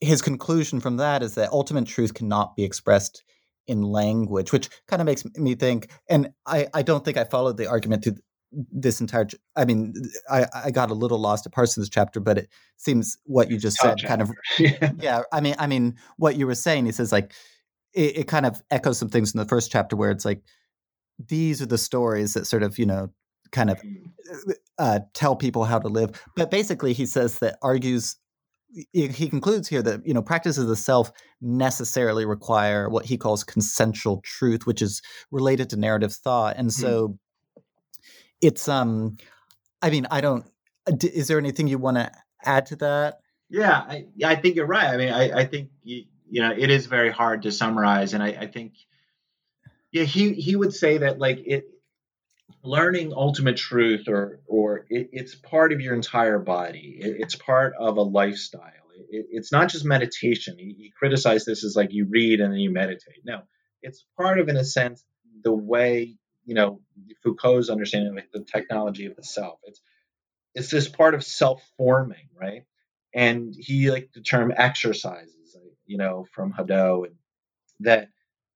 his 0.00 0.22
conclusion 0.22 0.80
from 0.80 0.96
that 0.96 1.22
is 1.22 1.34
that 1.34 1.52
ultimate 1.52 1.86
truth 1.86 2.14
cannot 2.14 2.56
be 2.56 2.64
expressed 2.64 3.22
in 3.66 3.82
language, 3.82 4.52
which 4.52 4.70
kind 4.88 5.02
of 5.02 5.06
makes 5.06 5.24
me 5.36 5.54
think, 5.54 5.90
and 6.08 6.30
I, 6.46 6.68
I 6.72 6.82
don't 6.82 7.04
think 7.04 7.16
I 7.16 7.24
followed 7.24 7.56
the 7.58 7.66
argument 7.66 8.04
through 8.04 8.16
this 8.72 9.00
entire 9.00 9.26
i 9.56 9.64
mean 9.64 9.94
i 10.30 10.46
i 10.64 10.70
got 10.70 10.90
a 10.90 10.94
little 10.94 11.18
lost 11.18 11.46
at 11.46 11.52
parsing 11.52 11.80
this 11.80 11.88
chapter 11.88 12.20
but 12.20 12.38
it 12.38 12.48
seems 12.76 13.18
what 13.24 13.50
you 13.50 13.58
just 13.58 13.76
said 13.78 14.02
kind 14.02 14.22
of 14.22 14.30
yeah 14.58 14.92
yeah 14.98 15.22
i 15.32 15.40
mean 15.40 15.54
i 15.58 15.66
mean 15.66 15.94
what 16.16 16.36
you 16.36 16.46
were 16.46 16.54
saying 16.54 16.86
he 16.86 16.92
says 16.92 17.12
like 17.12 17.32
it, 17.92 18.18
it 18.18 18.28
kind 18.28 18.46
of 18.46 18.62
echoes 18.70 18.98
some 18.98 19.08
things 19.08 19.34
in 19.34 19.38
the 19.38 19.46
first 19.46 19.70
chapter 19.70 19.96
where 19.96 20.10
it's 20.10 20.24
like 20.24 20.42
these 21.28 21.62
are 21.62 21.66
the 21.66 21.78
stories 21.78 22.34
that 22.34 22.46
sort 22.46 22.62
of 22.62 22.78
you 22.78 22.86
know 22.86 23.10
kind 23.52 23.70
of 23.70 23.80
mm. 23.82 24.54
uh, 24.78 25.00
tell 25.12 25.36
people 25.36 25.64
how 25.64 25.78
to 25.78 25.88
live 25.88 26.20
but 26.36 26.50
basically 26.50 26.92
he 26.92 27.06
says 27.06 27.38
that 27.38 27.56
argues 27.62 28.16
he 28.92 29.28
concludes 29.28 29.68
here 29.68 29.82
that 29.82 30.04
you 30.04 30.12
know 30.12 30.22
practices 30.22 30.64
of 30.64 30.68
the 30.68 30.76
self 30.76 31.12
necessarily 31.40 32.26
require 32.26 32.88
what 32.88 33.04
he 33.04 33.16
calls 33.16 33.44
consensual 33.44 34.20
truth 34.24 34.66
which 34.66 34.82
is 34.82 35.00
related 35.30 35.70
to 35.70 35.76
narrative 35.76 36.12
thought 36.12 36.56
and 36.56 36.68
mm. 36.68 36.72
so 36.72 37.08
mm. 37.08 37.18
It's 38.44 38.68
um 38.68 39.16
i 39.82 39.90
mean 39.90 40.06
i 40.10 40.20
don't 40.20 40.44
uh, 40.86 40.96
is 41.02 41.28
there 41.28 41.38
anything 41.38 41.66
you 41.66 41.78
want 41.78 41.96
to 41.96 42.10
add 42.44 42.66
to 42.66 42.76
that 42.76 43.20
yeah 43.48 43.78
i, 43.88 44.06
I 44.24 44.36
think 44.36 44.56
you're 44.56 44.66
right 44.66 44.88
i 44.88 44.96
mean 44.96 45.12
i, 45.12 45.40
I 45.40 45.44
think 45.44 45.70
you, 45.82 46.04
you 46.28 46.42
know 46.42 46.52
it 46.56 46.70
is 46.70 46.86
very 46.86 47.10
hard 47.10 47.42
to 47.42 47.52
summarize 47.52 48.14
and 48.14 48.22
i, 48.22 48.28
I 48.28 48.46
think 48.46 48.74
yeah, 49.94 50.02
he 50.02 50.32
he 50.34 50.56
would 50.56 50.74
say 50.74 50.98
that 50.98 51.20
like 51.20 51.38
it 51.46 51.66
learning 52.64 53.12
ultimate 53.14 53.56
truth 53.56 54.08
or 54.08 54.40
or 54.46 54.86
it, 54.90 55.10
it's 55.12 55.36
part 55.36 55.72
of 55.72 55.80
your 55.80 55.94
entire 55.94 56.40
body. 56.40 56.98
It, 57.00 57.16
it's 57.20 57.36
part 57.36 57.74
of 57.78 57.96
a 57.96 58.02
lifestyle. 58.02 58.72
It, 59.08 59.26
it's 59.30 59.52
not 59.52 59.68
just 59.68 59.84
meditation. 59.84 60.56
He, 60.58 60.74
he 60.76 60.92
criticized 60.98 61.46
this 61.46 61.62
as 61.62 61.76
like 61.76 61.92
you 61.92 62.08
read 62.10 62.40
and 62.40 62.52
then 62.52 62.58
you 62.58 62.72
meditate. 62.72 63.22
No, 63.24 63.42
it's 63.82 64.04
part 64.16 64.40
of, 64.40 64.48
in 64.48 64.56
a 64.56 64.64
sense, 64.64 65.04
the 65.44 65.54
way 65.54 66.16
you 66.44 66.54
know 66.54 66.80
Foucault's 67.24 67.70
understanding 67.70 68.16
of 68.16 68.24
the 68.32 68.44
technology 68.44 69.06
of 69.06 69.16
the 69.16 69.22
self. 69.22 69.58
It's 69.64 69.80
it's 70.54 70.70
this 70.70 70.88
part 70.88 71.14
of 71.14 71.24
self-forming, 71.24 72.28
right? 72.40 72.62
And 73.12 73.54
he 73.56 73.90
like 73.90 74.10
the 74.12 74.20
term 74.20 74.52
exercises, 74.56 75.56
you 75.86 75.98
know, 75.98 76.26
from 76.32 76.52
Hadot, 76.52 77.06
and 77.06 77.16
that 77.80 78.08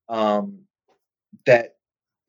um, 0.09 0.61
that 1.47 1.75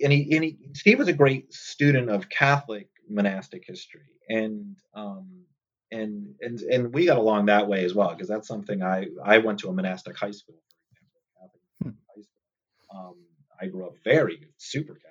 and 0.02 0.12
he, 0.12 0.36
and 0.36 0.44
he 0.44 0.58
Steve 0.74 1.00
was 1.00 1.08
a 1.08 1.14
great 1.14 1.54
student 1.54 2.10
of 2.10 2.30
Catholic 2.30 2.90
monastic 3.10 3.64
history, 3.66 4.10
and 4.28 4.76
um, 4.94 5.46
and 5.92 6.36
and 6.42 6.60
and 6.62 6.94
we 6.94 7.06
got 7.06 7.18
along 7.18 7.48
that 7.48 7.68
way 7.68 7.84
as 7.84 7.94
well 7.94 8.10
because 8.10 8.28
that's 8.28 8.48
something 8.48 8.84
I 8.84 9.08
I 9.24 9.40
went 9.40 9.60
to 9.60 9.70
a 9.70 9.74
monastic 9.74 10.18
high 10.18 10.32
school, 10.32 10.62
for 10.62 10.96
example, 10.96 11.22
Catholic 11.40 11.62
hmm. 11.84 11.90
high 12.16 12.22
school. 12.22 13.10
Um, 13.10 13.16
I 13.62 13.68
grew 13.68 13.88
up 13.88 13.96
very 14.04 14.48
super 14.58 14.94
Catholic, 14.94 15.09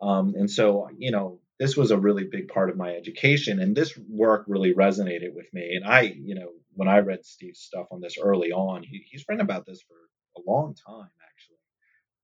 um, 0.00 0.34
and 0.36 0.50
so 0.50 0.88
you 0.96 1.10
know 1.10 1.40
this 1.58 1.76
was 1.76 1.90
a 1.90 1.98
really 1.98 2.24
big 2.24 2.48
part 2.48 2.70
of 2.70 2.76
my 2.76 2.94
education, 2.94 3.60
and 3.60 3.76
this 3.76 3.96
work 4.08 4.44
really 4.48 4.72
resonated 4.74 5.34
with 5.34 5.46
me. 5.52 5.74
And 5.76 5.84
I, 5.84 6.00
you 6.02 6.34
know, 6.34 6.48
when 6.72 6.88
I 6.88 7.00
read 7.00 7.24
Steve's 7.24 7.60
stuff 7.60 7.86
on 7.92 8.00
this 8.00 8.16
early 8.20 8.50
on, 8.50 8.82
he, 8.82 9.04
he's 9.10 9.24
written 9.28 9.44
about 9.44 9.66
this 9.66 9.82
for 9.82 9.96
a 10.40 10.50
long 10.50 10.74
time 10.74 11.10
actually, 11.28 11.58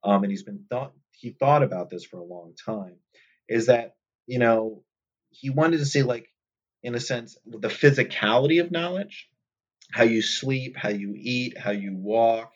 um, 0.05 0.22
and 0.24 0.31
he's 0.31 0.43
been 0.43 0.64
thought 0.70 0.93
he 1.12 1.31
thought 1.31 1.62
about 1.62 1.91
this 1.91 2.05
for 2.05 2.18
a 2.18 2.24
long 2.24 2.55
time. 2.64 2.97
Is 3.49 3.66
that 3.66 3.95
you 4.27 4.39
know 4.39 4.83
he 5.31 5.51
wanted 5.51 5.79
to 5.79 5.87
see 5.87 6.03
like 6.03 6.29
in 6.83 6.95
a 6.95 7.01
sense 7.01 7.37
the 7.45 7.68
physicality 7.68 8.61
of 8.61 8.70
knowledge 8.70 9.29
how 9.93 10.05
you 10.05 10.22
sleep 10.22 10.77
how 10.77 10.89
you 10.89 11.14
eat 11.16 11.59
how 11.59 11.70
you 11.70 11.95
walk 11.95 12.53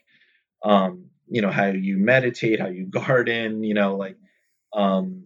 um, 0.64 1.06
you 1.28 1.42
know 1.42 1.50
how 1.50 1.66
you 1.66 1.96
meditate 1.96 2.60
how 2.60 2.68
you 2.68 2.86
garden 2.90 3.62
you 3.62 3.74
know 3.74 3.96
like 3.96 4.16
um, 4.74 5.24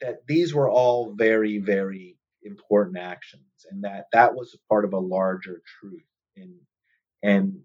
that 0.00 0.26
these 0.26 0.54
were 0.54 0.68
all 0.68 1.12
very 1.12 1.58
very 1.58 2.16
important 2.42 2.98
actions 2.98 3.42
and 3.70 3.84
that 3.84 4.06
that 4.12 4.34
was 4.34 4.56
part 4.68 4.84
of 4.84 4.92
a 4.92 4.98
larger 4.98 5.62
truth 5.80 6.02
and 6.36 6.54
and 7.22 7.60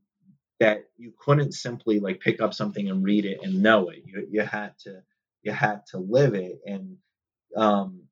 that 0.59 0.85
you 0.97 1.13
couldn't 1.19 1.53
simply 1.53 1.99
like 1.99 2.19
pick 2.19 2.41
up 2.41 2.53
something 2.53 2.89
and 2.89 3.03
read 3.03 3.25
it 3.25 3.39
and 3.43 3.61
know 3.61 3.89
it 3.89 4.03
you, 4.05 4.27
you 4.31 4.41
had 4.41 4.71
to 4.79 5.01
you 5.43 5.51
had 5.51 5.81
to 5.85 5.97
live 5.97 6.33
it 6.33 6.59
and 6.65 6.95
um 7.57 8.03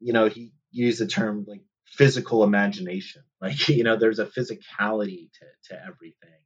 you 0.00 0.12
know 0.12 0.28
he 0.28 0.52
used 0.70 1.00
the 1.00 1.06
term 1.06 1.44
like 1.48 1.62
physical 1.92 2.42
imagination. 2.44 3.22
Like, 3.42 3.68
you 3.68 3.82
know, 3.82 3.96
there's 3.96 4.20
a 4.20 4.26
physicality 4.26 5.28
to, 5.32 5.74
to 5.74 5.84
everything. 5.84 6.38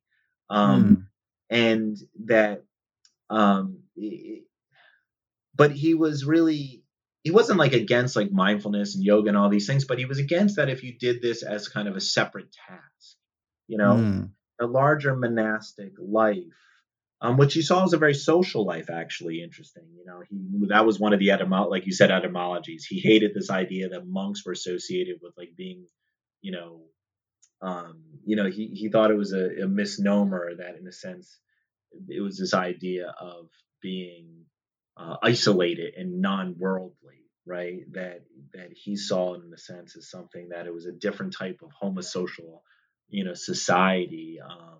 Um, 0.48 0.86
mm. 0.96 1.06
and 1.50 1.98
that, 2.24 2.62
um, 3.28 3.80
it, 3.96 4.44
but 5.56 5.72
he 5.72 5.94
was 5.94 6.24
really, 6.24 6.82
he 7.22 7.30
wasn't 7.30 7.58
like 7.58 7.72
against 7.72 8.16
like 8.16 8.30
mindfulness 8.30 8.94
and 8.94 9.04
yoga 9.04 9.28
and 9.28 9.36
all 9.36 9.48
these 9.48 9.66
things, 9.66 9.84
but 9.84 9.98
he 9.98 10.04
was 10.04 10.18
against 10.18 10.56
that 10.56 10.68
if 10.68 10.82
you 10.82 10.96
did 10.98 11.22
this 11.22 11.42
as 11.42 11.68
kind 11.68 11.88
of 11.88 11.96
a 11.96 12.00
separate 12.00 12.54
task, 12.68 13.16
you 13.66 13.78
know, 13.78 13.94
mm. 13.94 14.30
a 14.60 14.66
larger 14.66 15.16
monastic 15.16 15.92
life 15.98 16.44
um, 17.20 17.36
which 17.36 17.54
he 17.54 17.62
saw 17.62 17.84
as 17.84 17.92
a 17.92 17.98
very 17.98 18.14
social 18.14 18.64
life, 18.64 18.90
actually 18.90 19.42
interesting. 19.42 19.84
You 19.96 20.04
know, 20.04 20.22
he 20.28 20.66
that 20.68 20.84
was 20.84 21.00
one 21.00 21.12
of 21.12 21.18
the 21.18 21.28
etymol 21.28 21.70
like 21.70 21.86
you 21.86 21.92
said 21.92 22.10
etymologies. 22.10 22.84
He 22.84 23.00
hated 23.00 23.32
this 23.34 23.50
idea 23.50 23.88
that 23.90 24.06
monks 24.06 24.44
were 24.44 24.52
associated 24.52 25.16
with 25.22 25.32
like 25.36 25.56
being, 25.56 25.86
you 26.42 26.52
know, 26.52 26.82
um, 27.62 28.02
you 28.24 28.36
know, 28.36 28.46
he 28.50 28.66
he 28.68 28.88
thought 28.90 29.10
it 29.10 29.16
was 29.16 29.32
a, 29.32 29.62
a 29.62 29.66
misnomer 29.66 30.56
that 30.56 30.76
in 30.76 30.86
a 30.86 30.92
sense 30.92 31.38
it 32.08 32.20
was 32.20 32.38
this 32.38 32.52
idea 32.52 33.14
of 33.18 33.48
being 33.80 34.44
uh, 34.96 35.16
isolated 35.22 35.94
and 35.96 36.20
non-worldly, 36.20 37.24
right? 37.44 37.80
That 37.92 38.24
that 38.54 38.72
he 38.72 38.96
saw 38.96 39.34
in 39.34 39.52
a 39.52 39.58
sense 39.58 39.96
as 39.96 40.10
something 40.10 40.50
that 40.50 40.66
it 40.66 40.74
was 40.74 40.86
a 40.86 40.92
different 40.92 41.34
type 41.34 41.60
of 41.62 41.70
homosocial, 41.82 42.60
you 43.08 43.24
know, 43.24 43.34
society. 43.34 44.38
Um, 44.40 44.78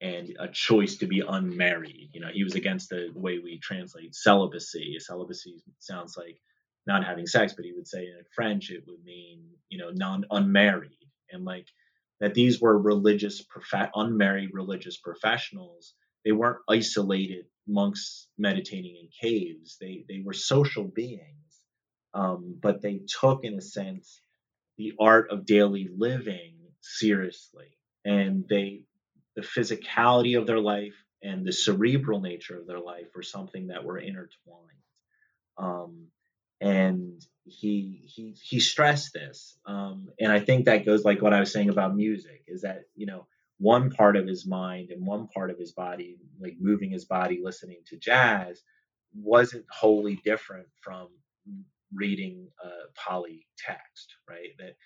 and 0.00 0.36
a 0.38 0.48
choice 0.48 0.96
to 0.98 1.06
be 1.06 1.22
unmarried. 1.26 2.10
You 2.12 2.20
know, 2.20 2.28
he 2.32 2.44
was 2.44 2.54
against 2.54 2.90
the 2.90 3.10
way 3.14 3.38
we 3.38 3.58
translate 3.58 4.14
celibacy. 4.14 4.98
Celibacy 4.98 5.62
sounds 5.78 6.16
like 6.16 6.38
not 6.86 7.04
having 7.04 7.26
sex, 7.26 7.54
but 7.54 7.64
he 7.64 7.72
would 7.72 7.88
say 7.88 8.06
in 8.06 8.24
French 8.34 8.70
it 8.70 8.84
would 8.86 9.02
mean, 9.04 9.42
you 9.68 9.78
know, 9.78 9.90
non 9.90 10.24
unmarried. 10.30 10.92
And 11.30 11.44
like 11.44 11.66
that 12.20 12.34
these 12.34 12.60
were 12.60 12.78
religious 12.78 13.42
prof- 13.42 13.90
unmarried 13.94 14.50
religious 14.52 14.96
professionals. 14.98 15.94
They 16.24 16.32
weren't 16.32 16.58
isolated 16.68 17.46
monks 17.66 18.28
meditating 18.38 18.96
in 18.96 19.08
caves. 19.20 19.76
They 19.80 20.04
they 20.08 20.22
were 20.24 20.32
social 20.32 20.84
beings. 20.84 21.22
Um, 22.14 22.58
but 22.60 22.80
they 22.80 23.02
took 23.20 23.44
in 23.44 23.54
a 23.54 23.60
sense 23.60 24.20
the 24.78 24.94
art 24.98 25.30
of 25.30 25.46
daily 25.46 25.88
living 25.94 26.54
seriously 26.80 27.76
and 28.04 28.44
they 28.48 28.82
the 29.34 29.42
physicality 29.42 30.38
of 30.38 30.46
their 30.46 30.60
life 30.60 30.94
and 31.22 31.44
the 31.44 31.52
cerebral 31.52 32.20
nature 32.20 32.58
of 32.58 32.66
their 32.66 32.80
life 32.80 33.06
were 33.14 33.22
something 33.22 33.68
that 33.68 33.84
were 33.84 33.98
intertwined. 33.98 34.62
Um, 35.58 36.06
and 36.60 37.20
he 37.44 38.02
he 38.06 38.34
he 38.42 38.60
stressed 38.60 39.12
this, 39.12 39.58
um, 39.66 40.08
and 40.18 40.32
I 40.32 40.40
think 40.40 40.64
that 40.64 40.86
goes 40.86 41.04
like 41.04 41.20
what 41.20 41.34
I 41.34 41.40
was 41.40 41.52
saying 41.52 41.68
about 41.68 41.94
music 41.94 42.44
is 42.46 42.62
that 42.62 42.84
you 42.94 43.06
know 43.06 43.26
one 43.58 43.90
part 43.90 44.16
of 44.16 44.26
his 44.26 44.46
mind 44.46 44.90
and 44.90 45.06
one 45.06 45.28
part 45.28 45.50
of 45.50 45.58
his 45.58 45.72
body, 45.72 46.18
like 46.40 46.56
moving 46.60 46.90
his 46.90 47.04
body, 47.04 47.40
listening 47.42 47.78
to 47.86 47.96
jazz, 47.96 48.62
wasn't 49.14 49.64
wholly 49.70 50.20
different 50.24 50.66
from 50.82 51.08
reading 51.94 52.48
a 52.62 52.68
Pali 52.94 53.46
text, 53.58 54.16
right? 54.28 54.50
That 54.58 54.76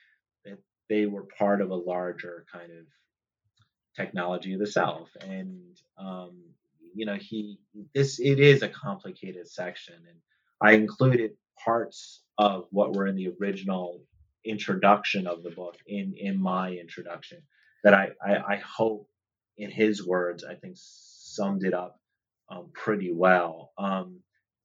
that 0.45 0.59
they 0.89 1.07
were 1.07 1.27
part 1.39 1.61
of 1.61 1.71
a 1.71 1.75
larger 1.75 2.47
kind 2.53 2.71
of 2.71 2.87
technology 3.97 4.55
of 4.55 4.61
the 4.61 4.66
self 4.66 5.11
and 5.23 5.61
um, 5.99 6.43
you 6.95 7.07
know 7.07 7.16
he 7.16 7.59
this 7.95 8.18
it 8.21 8.39
is 8.41 8.62
a 8.62 8.68
complicated 8.68 9.49
section 9.49 9.95
and 9.95 10.18
i 10.61 10.73
included 10.73 11.33
parts 11.62 12.23
of 12.39 12.66
what 12.71 12.95
were 12.95 13.07
in 13.07 13.16
the 13.16 13.33
original 13.41 14.03
introduction 14.45 15.27
of 15.27 15.43
the 15.43 15.51
book 15.51 15.77
in 15.87 16.14
in 16.16 16.41
my 16.41 16.73
introduction 16.73 17.39
that 17.85 17.95
i 17.95 18.09
i, 18.24 18.37
I 18.37 18.57
hope 18.57 19.09
in 19.57 19.70
his 19.70 20.07
words 20.07 20.45
i 20.45 20.55
think 20.55 20.74
summed 20.76 21.64
it 21.64 21.74
up 21.74 21.99
um, 22.51 22.70
pretty 22.74 23.12
well 23.12 23.72
um, 23.78 24.20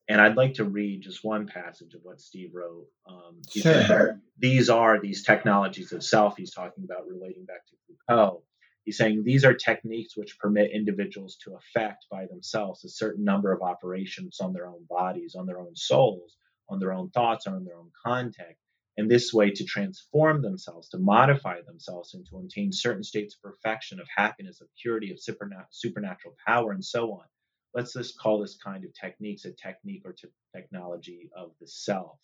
and 0.08 0.22
I'd 0.22 0.38
like 0.38 0.56
to 0.56 0.66
read 0.66 1.02
just 1.02 1.24
one 1.24 1.48
passage 1.48 1.94
of 1.96 2.02
what 2.04 2.22
Steve 2.22 2.52
wrote. 2.54 2.86
Um, 3.10 3.42
sure. 3.50 4.22
These 4.38 4.70
are 4.70 5.00
these 5.02 5.24
technologies 5.24 5.92
of 5.92 6.04
self 6.04 6.38
he's 6.38 6.54
talking 6.54 6.84
about 6.84 7.08
relating 7.08 7.46
back 7.46 7.66
to 7.68 7.76
Foucault. 7.88 8.44
He's 8.84 8.98
saying 8.98 9.24
these 9.24 9.44
are 9.44 9.54
techniques 9.54 10.16
which 10.16 10.38
permit 10.38 10.70
individuals 10.72 11.38
to 11.44 11.56
affect 11.56 12.06
by 12.12 12.28
themselves 12.28 12.86
a 12.86 12.90
certain 12.90 13.24
number 13.24 13.52
of 13.52 13.64
operations 13.64 14.40
on 14.40 14.54
their 14.54 14.68
own 14.68 14.86
bodies, 14.88 15.34
on 15.34 15.48
their 15.48 15.60
own 15.60 15.76
souls, 15.76 16.38
on 16.70 16.78
their 16.78 16.94
own 16.94 17.10
thoughts, 17.10 17.48
or 17.48 17.56
on 17.56 17.66
their 17.66 17.78
own 17.78 17.90
contact. 18.06 18.58
And 18.98 19.12
this 19.12 19.34
way 19.34 19.52
to 19.52 19.66
transform 19.66 20.42
themselves, 20.42 20.88
to 20.90 20.98
modify 20.98 21.62
themselves, 21.62 22.14
and 22.14 22.26
to 22.30 22.40
attain 22.40 22.72
certain 22.72 23.04
states 23.04 23.36
of 23.36 23.42
perfection, 23.42 24.00
of 24.00 24.08
happiness, 24.16 24.62
of 24.62 24.68
purity, 24.82 25.12
of 25.12 25.20
supernatural 25.20 26.36
power, 26.48 26.72
and 26.72 26.84
so 26.84 27.12
on. 27.12 27.26
Let's 27.74 27.92
just 27.92 28.18
call 28.18 28.40
this 28.40 28.58
kind 28.64 28.86
of 28.86 28.94
techniques 28.94 29.44
a 29.44 29.52
technique 29.52 30.04
or 30.06 30.16
technology 30.56 31.30
of 31.36 31.52
the 31.60 31.68
self. 31.68 32.18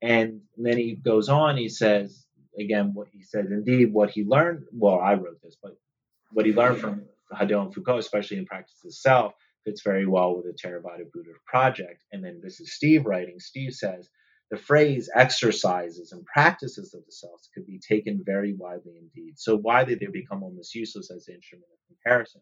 And 0.00 0.40
then 0.56 0.78
he 0.78 0.96
goes 0.96 1.28
on, 1.28 1.58
he 1.58 1.68
says, 1.68 2.24
again, 2.58 2.92
what 2.94 3.08
he 3.12 3.22
says, 3.22 3.50
indeed, 3.50 3.92
what 3.92 4.10
he 4.10 4.24
learned, 4.24 4.64
well, 4.72 4.98
I 4.98 5.12
wrote 5.12 5.42
this, 5.42 5.56
but 5.62 5.76
what 6.32 6.46
he 6.46 6.54
learned 6.54 6.78
from 6.78 7.02
Hadot 7.30 7.66
and 7.66 7.74
Foucault, 7.74 7.98
especially 7.98 8.38
in 8.38 8.46
practice 8.46 8.80
itself, 8.84 9.34
fits 9.64 9.82
very 9.82 10.06
well 10.06 10.34
with 10.34 10.46
the 10.46 10.52
Theravada 10.52 11.04
Buddha 11.12 11.32
project. 11.46 12.02
And 12.10 12.24
then 12.24 12.40
this 12.42 12.60
is 12.60 12.72
Steve 12.72 13.04
writing. 13.04 13.38
Steve 13.38 13.74
says, 13.74 14.08
the 14.50 14.56
phrase 14.56 15.08
exercises 15.14 16.12
and 16.12 16.24
practices 16.26 16.94
of 16.94 17.04
the 17.06 17.12
self 17.12 17.40
could 17.54 17.66
be 17.66 17.78
taken 17.78 18.22
very 18.24 18.54
widely 18.54 18.98
indeed. 18.98 19.38
So 19.38 19.56
widely 19.56 19.94
they 19.94 20.06
become 20.06 20.42
almost 20.42 20.74
useless 20.74 21.10
as 21.10 21.28
an 21.28 21.36
instrument 21.36 21.68
of 21.72 21.86
comparison. 21.86 22.40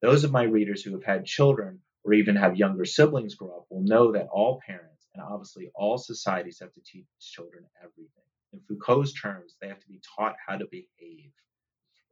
Those 0.00 0.24
of 0.24 0.32
my 0.32 0.44
readers 0.44 0.82
who 0.82 0.92
have 0.92 1.04
had 1.04 1.26
children 1.26 1.80
or 2.04 2.14
even 2.14 2.36
have 2.36 2.56
younger 2.56 2.86
siblings 2.86 3.34
grow 3.34 3.58
up 3.58 3.66
will 3.68 3.82
know 3.82 4.12
that 4.12 4.28
all 4.32 4.60
parents 4.66 5.06
and 5.14 5.22
obviously 5.22 5.70
all 5.74 5.98
societies 5.98 6.60
have 6.60 6.72
to 6.72 6.80
teach 6.80 7.06
children 7.20 7.64
everything 7.82 8.24
in 8.52 8.60
Foucault's 8.66 9.12
terms, 9.12 9.56
they 9.60 9.68
have 9.68 9.80
to 9.80 9.88
be 9.88 10.00
taught 10.16 10.36
how 10.44 10.56
to 10.56 10.66
behave 10.66 11.32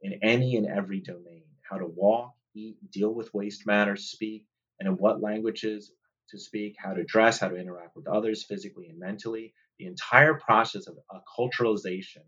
in 0.01 0.19
any 0.23 0.55
and 0.55 0.67
every 0.67 1.01
domain 1.01 1.43
how 1.69 1.77
to 1.77 1.85
walk, 1.85 2.33
eat, 2.55 2.77
deal 2.91 3.13
with 3.13 3.33
waste 3.33 3.67
matter, 3.67 3.95
speak, 3.95 4.45
and 4.79 4.87
in 4.87 4.95
what 4.95 5.21
languages 5.21 5.91
to 6.29 6.39
speak, 6.39 6.75
how 6.77 6.93
to 6.93 7.03
dress, 7.03 7.39
how 7.39 7.49
to 7.49 7.55
interact 7.57 7.95
with 7.95 8.07
others 8.07 8.43
physically 8.43 8.87
and 8.87 8.99
mentally. 8.99 9.53
The 9.77 9.87
entire 9.87 10.35
process 10.35 10.87
of 10.87 10.97
acculturalization 11.11 12.23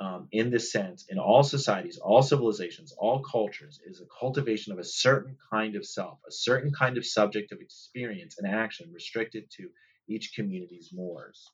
um, 0.00 0.28
in 0.30 0.50
this 0.50 0.70
sense, 0.70 1.06
in 1.08 1.18
all 1.18 1.42
societies, 1.42 1.98
all 1.98 2.22
civilizations, 2.22 2.92
all 2.96 3.20
cultures, 3.20 3.80
is 3.84 4.00
a 4.00 4.06
cultivation 4.20 4.72
of 4.72 4.78
a 4.78 4.84
certain 4.84 5.36
kind 5.50 5.74
of 5.74 5.84
self, 5.84 6.18
a 6.26 6.30
certain 6.30 6.72
kind 6.72 6.96
of 6.96 7.04
subject 7.06 7.50
of 7.50 7.60
experience 7.60 8.38
and 8.38 8.46
action 8.46 8.92
restricted 8.92 9.50
to 9.56 9.68
each 10.08 10.34
community's 10.34 10.90
mores. 10.92 11.50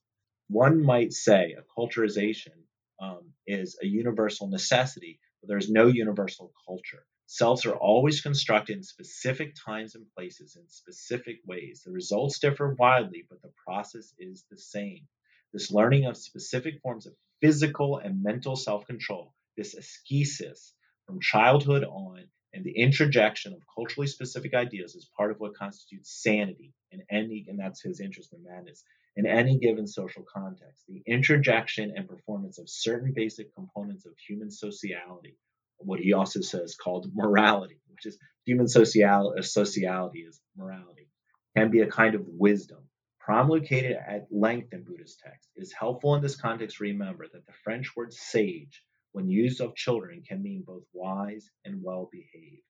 One 0.49 0.85
might 0.85 1.13
say 1.15 1.57
a 1.57 1.81
culturization 1.81 2.53
um, 3.01 3.33
is 3.47 3.79
a 3.83 3.87
universal 3.87 4.49
necessity, 4.49 5.21
but 5.41 5.49
there's 5.49 5.71
no 5.71 5.87
universal 5.87 6.53
culture. 6.67 7.05
Selves 7.27 7.65
are 7.65 7.77
always 7.77 8.21
constructed 8.21 8.77
in 8.77 8.83
specific 8.83 9.55
times 9.55 9.95
and 9.95 10.07
places 10.15 10.57
in 10.57 10.69
specific 10.69 11.41
ways. 11.47 11.83
The 11.85 11.91
results 11.91 12.39
differ 12.39 12.75
widely, 12.79 13.25
but 13.29 13.41
the 13.41 13.53
process 13.67 14.13
is 14.19 14.45
the 14.51 14.59
same. 14.59 15.09
This 15.53 15.71
learning 15.71 16.05
of 16.05 16.17
specific 16.19 16.81
forms 16.83 17.07
of 17.07 17.17
physical 17.41 17.99
and 17.99 18.23
mental 18.23 18.57
self 18.57 18.87
control, 18.87 19.35
this 19.57 19.75
ascesis 19.75 20.75
from 21.07 21.21
childhood 21.21 21.85
on, 21.85 22.25
and 22.53 22.63
the 22.65 22.77
introjection 22.77 23.55
of 23.55 23.63
culturally 23.75 24.07
specific 24.07 24.55
ideas 24.55 24.95
is 24.95 25.11
part 25.17 25.31
of 25.31 25.41
what 25.41 25.57
constitutes 25.57 26.23
sanity 26.23 26.73
in 26.93 27.03
any, 27.11 27.47
and 27.49 27.59
that's 27.59 27.83
his 27.83 28.01
interest 28.01 28.33
in 28.33 28.45
madness, 28.45 28.85
in 29.17 29.27
any 29.27 29.59
given 29.59 29.87
social 29.87 30.25
context. 30.25 30.85
The 30.89 31.03
introjection 31.07 31.95
and 31.97 32.09
performance 32.09 32.59
of 32.59 32.69
certain 32.69 33.13
basic 33.15 33.55
components 33.55 34.07
of 34.07 34.13
human 34.19 34.51
sociality, 34.51 35.37
what 35.85 36.01
he 36.01 36.13
also 36.13 36.41
says 36.41 36.77
called 36.77 37.11
morality, 37.15 37.81
which 37.89 38.07
is 38.07 38.19
human 38.45 38.69
social, 38.69 39.35
uh, 39.39 39.43
sociality 39.43 40.21
is 40.21 40.41
morality, 40.57 41.09
can 41.57 41.71
be 41.71 41.81
a 41.81 41.87
kind 41.87 42.15
of 42.15 42.23
wisdom 42.27 42.79
promulgated 43.25 43.97
at 44.07 44.27
length 44.31 44.73
in 44.73 44.85
Buddhist 44.85 45.21
texts. 45.25 45.51
It 45.57 45.63
is 45.63 45.73
helpful 45.73 46.15
in 46.15 46.23
this 46.23 46.37
context 46.37 46.77
to 46.77 46.85
remember 46.85 47.27
that 47.33 47.47
the 47.47 47.53
French 47.65 47.97
word 47.97 48.13
sage, 48.13 48.83
when 49.13 49.29
used 49.29 49.61
of 49.63 49.75
children, 49.75 50.23
can 50.27 50.43
mean 50.43 50.63
both 50.67 50.83
wise 50.93 51.51
and 51.65 51.83
well 51.83 52.11
behaved. 52.13 52.63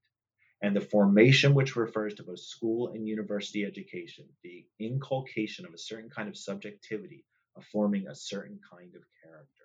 And 0.63 0.75
the 0.75 0.81
formation, 0.81 1.55
which 1.55 1.77
refers 1.77 2.15
to 2.15 2.23
both 2.23 2.39
school 2.39 2.93
and 2.95 3.07
university 3.07 3.65
education, 3.65 4.27
the 4.45 4.65
inculcation 4.79 5.67
of 5.67 5.75
a 5.75 5.79
certain 5.79 6.09
kind 6.09 6.29
of 6.29 6.37
subjectivity, 6.37 7.25
of 7.57 7.65
forming 7.67 8.07
a 8.07 8.15
certain 8.15 8.61
kind 8.73 8.95
of 8.95 9.03
character. 9.23 9.65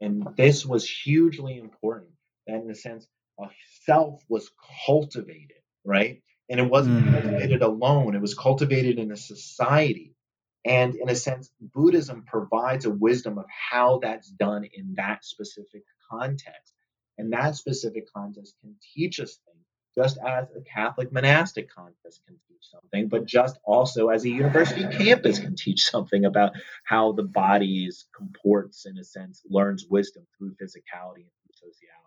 And 0.00 0.36
this 0.36 0.64
was 0.64 0.88
hugely 0.88 1.58
important 1.58 2.12
that, 2.48 2.62
in 2.62 2.70
a 2.70 2.74
sense, 2.74 3.06
a 3.38 3.46
self 3.84 4.22
was 4.28 4.50
cultivated, 4.86 5.62
right? 5.84 6.22
And 6.50 6.58
it 6.58 6.68
wasn't 6.68 7.04
mm. 7.04 7.12
cultivated 7.12 7.62
alone, 7.62 8.16
it 8.16 8.20
was 8.20 8.34
cultivated 8.34 8.98
in 8.98 9.12
a 9.12 9.16
society 9.16 10.16
and 10.64 10.96
in 10.96 11.08
a 11.08 11.14
sense, 11.14 11.50
Buddhism 11.60 12.24
provides 12.26 12.84
a 12.84 12.90
wisdom 12.90 13.38
of 13.38 13.46
how 13.48 14.00
that's 14.02 14.28
done 14.28 14.64
in 14.72 14.94
that 14.96 15.24
specific 15.24 15.84
context. 16.10 16.74
And 17.16 17.32
that 17.32 17.56
specific 17.56 18.12
context 18.12 18.54
can 18.60 18.76
teach 18.94 19.18
us 19.18 19.38
things, 19.46 19.64
just 19.96 20.18
as 20.18 20.46
a 20.56 20.60
Catholic 20.60 21.10
monastic 21.12 21.70
context 21.74 22.20
can 22.26 22.36
teach 22.48 22.70
something, 22.70 23.08
but 23.08 23.24
just 23.24 23.58
also 23.64 24.08
as 24.08 24.24
a 24.24 24.28
university 24.28 24.82
campus 24.82 25.38
can 25.38 25.56
teach 25.56 25.84
something 25.84 26.24
about 26.24 26.52
how 26.84 27.12
the 27.12 27.24
body 27.24 27.90
comports, 28.14 28.84
in 28.84 28.98
a 28.98 29.04
sense, 29.04 29.42
learns 29.48 29.86
wisdom 29.88 30.26
through 30.36 30.50
physicality 30.50 31.24
and 31.24 31.32
through 31.42 31.70
sociality. 31.70 31.97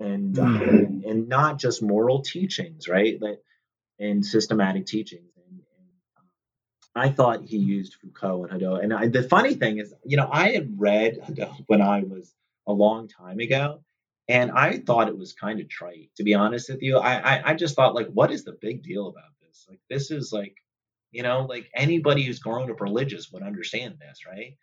And, 0.00 0.34
mm. 0.34 1.04
uh, 1.04 1.08
and 1.08 1.28
not 1.28 1.58
just 1.58 1.82
moral 1.82 2.22
teachings, 2.22 2.88
right? 2.88 3.18
That, 3.20 3.38
and 3.98 4.24
systematic 4.26 4.86
teachings. 4.86 5.30
And 5.36 5.60
I 6.94 7.10
thought 7.10 7.44
he 7.44 7.58
used 7.58 7.94
Foucault 7.94 8.44
and 8.44 8.60
Hadot. 8.60 8.82
And 8.82 8.92
I, 8.92 9.08
the 9.08 9.22
funny 9.22 9.54
thing 9.54 9.78
is, 9.78 9.94
you 10.04 10.16
know, 10.16 10.28
I 10.30 10.50
had 10.50 10.80
read 10.80 11.18
Hadot 11.20 11.64
when 11.66 11.80
I 11.80 12.02
was 12.02 12.34
a 12.66 12.72
long 12.72 13.08
time 13.08 13.38
ago, 13.38 13.80
and 14.28 14.50
I 14.50 14.78
thought 14.78 15.08
it 15.08 15.18
was 15.18 15.32
kind 15.32 15.60
of 15.60 15.68
trite, 15.68 16.10
to 16.16 16.24
be 16.24 16.34
honest 16.34 16.70
with 16.70 16.82
you. 16.82 16.98
I, 16.98 17.36
I, 17.36 17.50
I 17.50 17.54
just 17.54 17.76
thought, 17.76 17.94
like, 17.94 18.08
what 18.08 18.32
is 18.32 18.44
the 18.44 18.56
big 18.60 18.82
deal 18.82 19.08
about 19.08 19.30
this? 19.42 19.66
Like, 19.68 19.80
this 19.88 20.10
is 20.10 20.32
like, 20.32 20.56
you 21.12 21.22
know, 21.22 21.46
like 21.48 21.70
anybody 21.74 22.24
who's 22.24 22.40
grown 22.40 22.70
up 22.70 22.80
religious 22.80 23.30
would 23.30 23.42
understand 23.42 23.96
this, 24.00 24.20
right? 24.26 24.56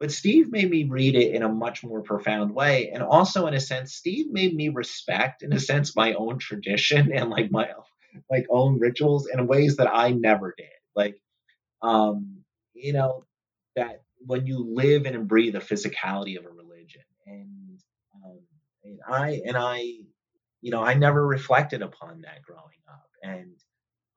But 0.00 0.12
Steve 0.12 0.52
made 0.52 0.70
me 0.70 0.84
read 0.84 1.16
it 1.16 1.34
in 1.34 1.42
a 1.42 1.48
much 1.48 1.82
more 1.82 2.02
profound 2.02 2.54
way. 2.54 2.90
And 2.92 3.02
also, 3.02 3.46
in 3.46 3.54
a 3.54 3.60
sense, 3.60 3.94
Steve 3.94 4.26
made 4.30 4.54
me 4.54 4.68
respect, 4.68 5.42
in 5.42 5.52
a 5.52 5.58
sense, 5.60 5.96
my 5.96 6.14
own 6.14 6.38
tradition 6.38 7.12
and 7.14 7.30
like 7.30 7.50
my 7.50 7.68
like 8.30 8.46
own 8.50 8.78
rituals 8.78 9.28
in 9.32 9.46
ways 9.46 9.76
that 9.76 9.88
I 9.92 10.10
never 10.12 10.54
did. 10.56 10.66
Like, 10.94 11.20
um, 11.82 12.38
you 12.74 12.92
know, 12.92 13.24
that 13.76 14.02
when 14.26 14.46
you 14.46 14.74
live 14.74 15.06
and 15.06 15.28
breathe 15.28 15.54
the 15.54 15.60
physicality 15.60 16.38
of 16.38 16.44
a 16.44 16.50
religion, 16.50 17.02
and, 17.26 17.80
um, 18.24 18.40
and 18.84 19.00
I 19.08 19.42
and 19.46 19.56
I, 19.56 19.78
you 20.60 20.70
know, 20.70 20.82
I 20.82 20.94
never 20.94 21.26
reflected 21.26 21.82
upon 21.82 22.22
that 22.22 22.42
growing 22.42 22.82
up, 22.88 23.08
and 23.22 23.52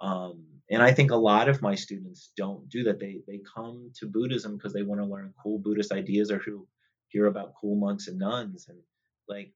um, 0.02 0.46
and 0.72 0.82
I 0.82 0.94
think 0.94 1.12
a 1.12 1.16
lot 1.16 1.50
of 1.50 1.62
my 1.62 1.76
students 1.76 2.32
don't 2.38 2.68
do 2.70 2.84
that. 2.86 3.00
They 3.00 3.20
they 3.28 3.40
come 3.56 3.92
to 4.00 4.08
Buddhism 4.08 4.58
because 4.58 4.74
they 4.74 4.84
want 4.84 5.02
to 5.02 5.06
learn 5.06 5.34
cool 5.42 5.60
Buddhist 5.60 5.92
ideas 5.92 6.32
or 6.32 6.40
who 6.40 6.68
hear 7.10 7.26
about 7.26 7.54
cool 7.60 7.76
monks 7.76 8.08
and 8.08 8.18
nuns, 8.18 8.68
and 8.70 8.80
like 9.28 9.52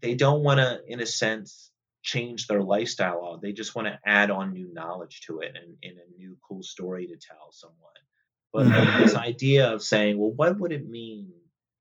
they 0.00 0.14
don't 0.14 0.42
want 0.42 0.58
to, 0.58 0.80
in 0.86 1.00
a 1.00 1.06
sense, 1.06 1.70
change 2.02 2.46
their 2.46 2.62
lifestyle 2.62 3.38
They 3.42 3.52
just 3.52 3.74
want 3.74 3.88
to 3.88 3.98
add 4.04 4.30
on 4.30 4.52
new 4.52 4.72
knowledge 4.72 5.22
to 5.26 5.40
it 5.40 5.54
and, 5.56 5.76
and 5.82 5.98
a 5.98 6.16
new 6.18 6.36
cool 6.46 6.62
story 6.62 7.06
to 7.06 7.16
tell 7.16 7.50
someone. 7.50 7.76
But 8.52 8.66
mm-hmm. 8.66 9.02
this 9.02 9.14
idea 9.14 9.70
of 9.70 9.82
saying, 9.82 10.18
well, 10.18 10.32
what 10.32 10.58
would 10.58 10.72
it 10.72 10.88
mean 10.88 11.32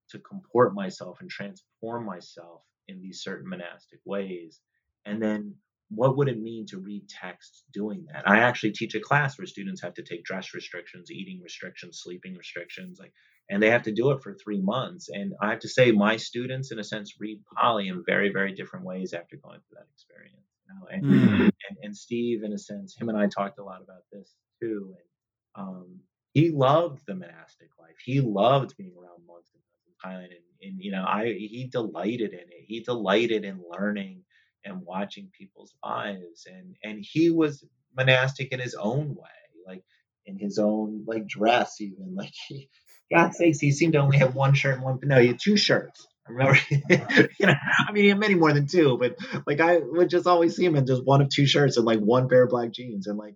to 0.09 0.19
comport 0.19 0.73
myself 0.73 1.21
and 1.21 1.29
transform 1.29 2.05
myself 2.05 2.63
in 2.87 3.01
these 3.01 3.23
certain 3.23 3.49
monastic 3.49 3.99
ways? 4.05 4.59
And 5.05 5.21
then 5.21 5.55
what 5.89 6.17
would 6.17 6.27
it 6.27 6.39
mean 6.39 6.65
to 6.67 6.77
read 6.77 7.09
texts 7.09 7.63
doing 7.73 8.05
that? 8.13 8.27
I 8.27 8.39
actually 8.39 8.71
teach 8.71 8.95
a 8.95 8.99
class 8.99 9.37
where 9.37 9.47
students 9.47 9.81
have 9.81 9.95
to 9.95 10.03
take 10.03 10.23
dress 10.23 10.53
restrictions, 10.53 11.11
eating 11.11 11.41
restrictions, 11.41 11.99
sleeping 12.03 12.35
restrictions, 12.35 12.99
like, 12.99 13.13
and 13.49 13.61
they 13.61 13.71
have 13.71 13.83
to 13.83 13.91
do 13.91 14.11
it 14.11 14.21
for 14.21 14.35
three 14.35 14.61
months. 14.61 15.09
And 15.09 15.33
I 15.41 15.49
have 15.49 15.59
to 15.59 15.67
say, 15.67 15.91
my 15.91 16.17
students, 16.17 16.71
in 16.71 16.77
a 16.77 16.83
sense, 16.83 17.15
read 17.19 17.39
Pali 17.55 17.87
in 17.87 18.03
very, 18.05 18.31
very 18.31 18.53
different 18.53 18.85
ways 18.85 19.13
after 19.13 19.37
going 19.37 19.59
through 19.67 19.77
that 19.77 19.87
experience. 19.91 20.45
You 20.67 20.75
know? 20.75 20.87
and, 20.91 21.03
mm. 21.03 21.41
and, 21.69 21.77
and 21.81 21.97
Steve, 21.97 22.43
in 22.43 22.53
a 22.53 22.59
sense, 22.59 22.95
him 22.95 23.09
and 23.09 23.17
I 23.17 23.27
talked 23.27 23.57
a 23.57 23.63
lot 23.63 23.81
about 23.81 24.03
this 24.11 24.35
too. 24.61 24.93
And 24.95 25.65
um, 25.67 25.99
he 26.33 26.51
loved 26.51 27.01
the 27.07 27.15
monastic 27.15 27.69
life. 27.79 27.95
He 28.05 28.21
loved 28.21 28.77
being 28.77 28.93
around 28.95 29.25
monks 29.25 29.49
in 29.55 30.09
Thailand, 30.09 30.25
and, 30.25 30.33
and 30.61 30.79
you 30.79 30.91
know, 30.91 31.03
I 31.03 31.25
he 31.25 31.67
delighted 31.71 32.33
in 32.33 32.39
it. 32.39 32.65
He 32.67 32.81
delighted 32.81 33.45
in 33.45 33.63
learning 33.69 34.23
and 34.65 34.81
watching 34.85 35.29
people's 35.37 35.73
lives 35.83 36.47
and 36.51 36.75
and 36.83 36.99
he 37.01 37.29
was 37.29 37.63
monastic 37.95 38.51
in 38.51 38.59
his 38.59 38.75
own 38.75 39.15
way 39.15 39.29
like 39.67 39.83
in 40.25 40.37
his 40.37 40.59
own 40.59 41.03
like 41.07 41.27
dress 41.27 41.81
even 41.81 42.15
like 42.15 42.33
he 42.47 42.69
god 43.11 43.33
sakes 43.33 43.59
he 43.59 43.71
seemed 43.71 43.93
to 43.93 43.99
only 43.99 44.17
have 44.17 44.35
one 44.35 44.53
shirt 44.53 44.75
and 44.75 44.83
one 44.83 44.99
no 45.03 45.19
he 45.19 45.27
had 45.27 45.39
two 45.39 45.57
shirts. 45.57 46.07
I 46.27 46.31
remember, 46.31 46.59
you 47.39 47.47
know, 47.47 47.55
I 47.87 47.91
mean, 47.91 48.03
he 48.03 48.09
had 48.09 48.19
many 48.19 48.35
more 48.35 48.53
than 48.53 48.67
two, 48.67 48.97
but 48.99 49.17
like 49.47 49.59
I 49.59 49.77
would 49.79 50.09
just 50.09 50.27
always 50.27 50.55
see 50.55 50.63
him 50.63 50.75
in 50.75 50.85
just 50.85 51.03
one 51.03 51.21
of 51.21 51.29
two 51.29 51.47
shirts 51.47 51.77
and 51.77 51.85
like 51.85 51.99
one 51.99 52.29
pair 52.29 52.43
of 52.43 52.49
black 52.49 52.71
jeans, 52.71 53.07
and 53.07 53.17
like, 53.17 53.35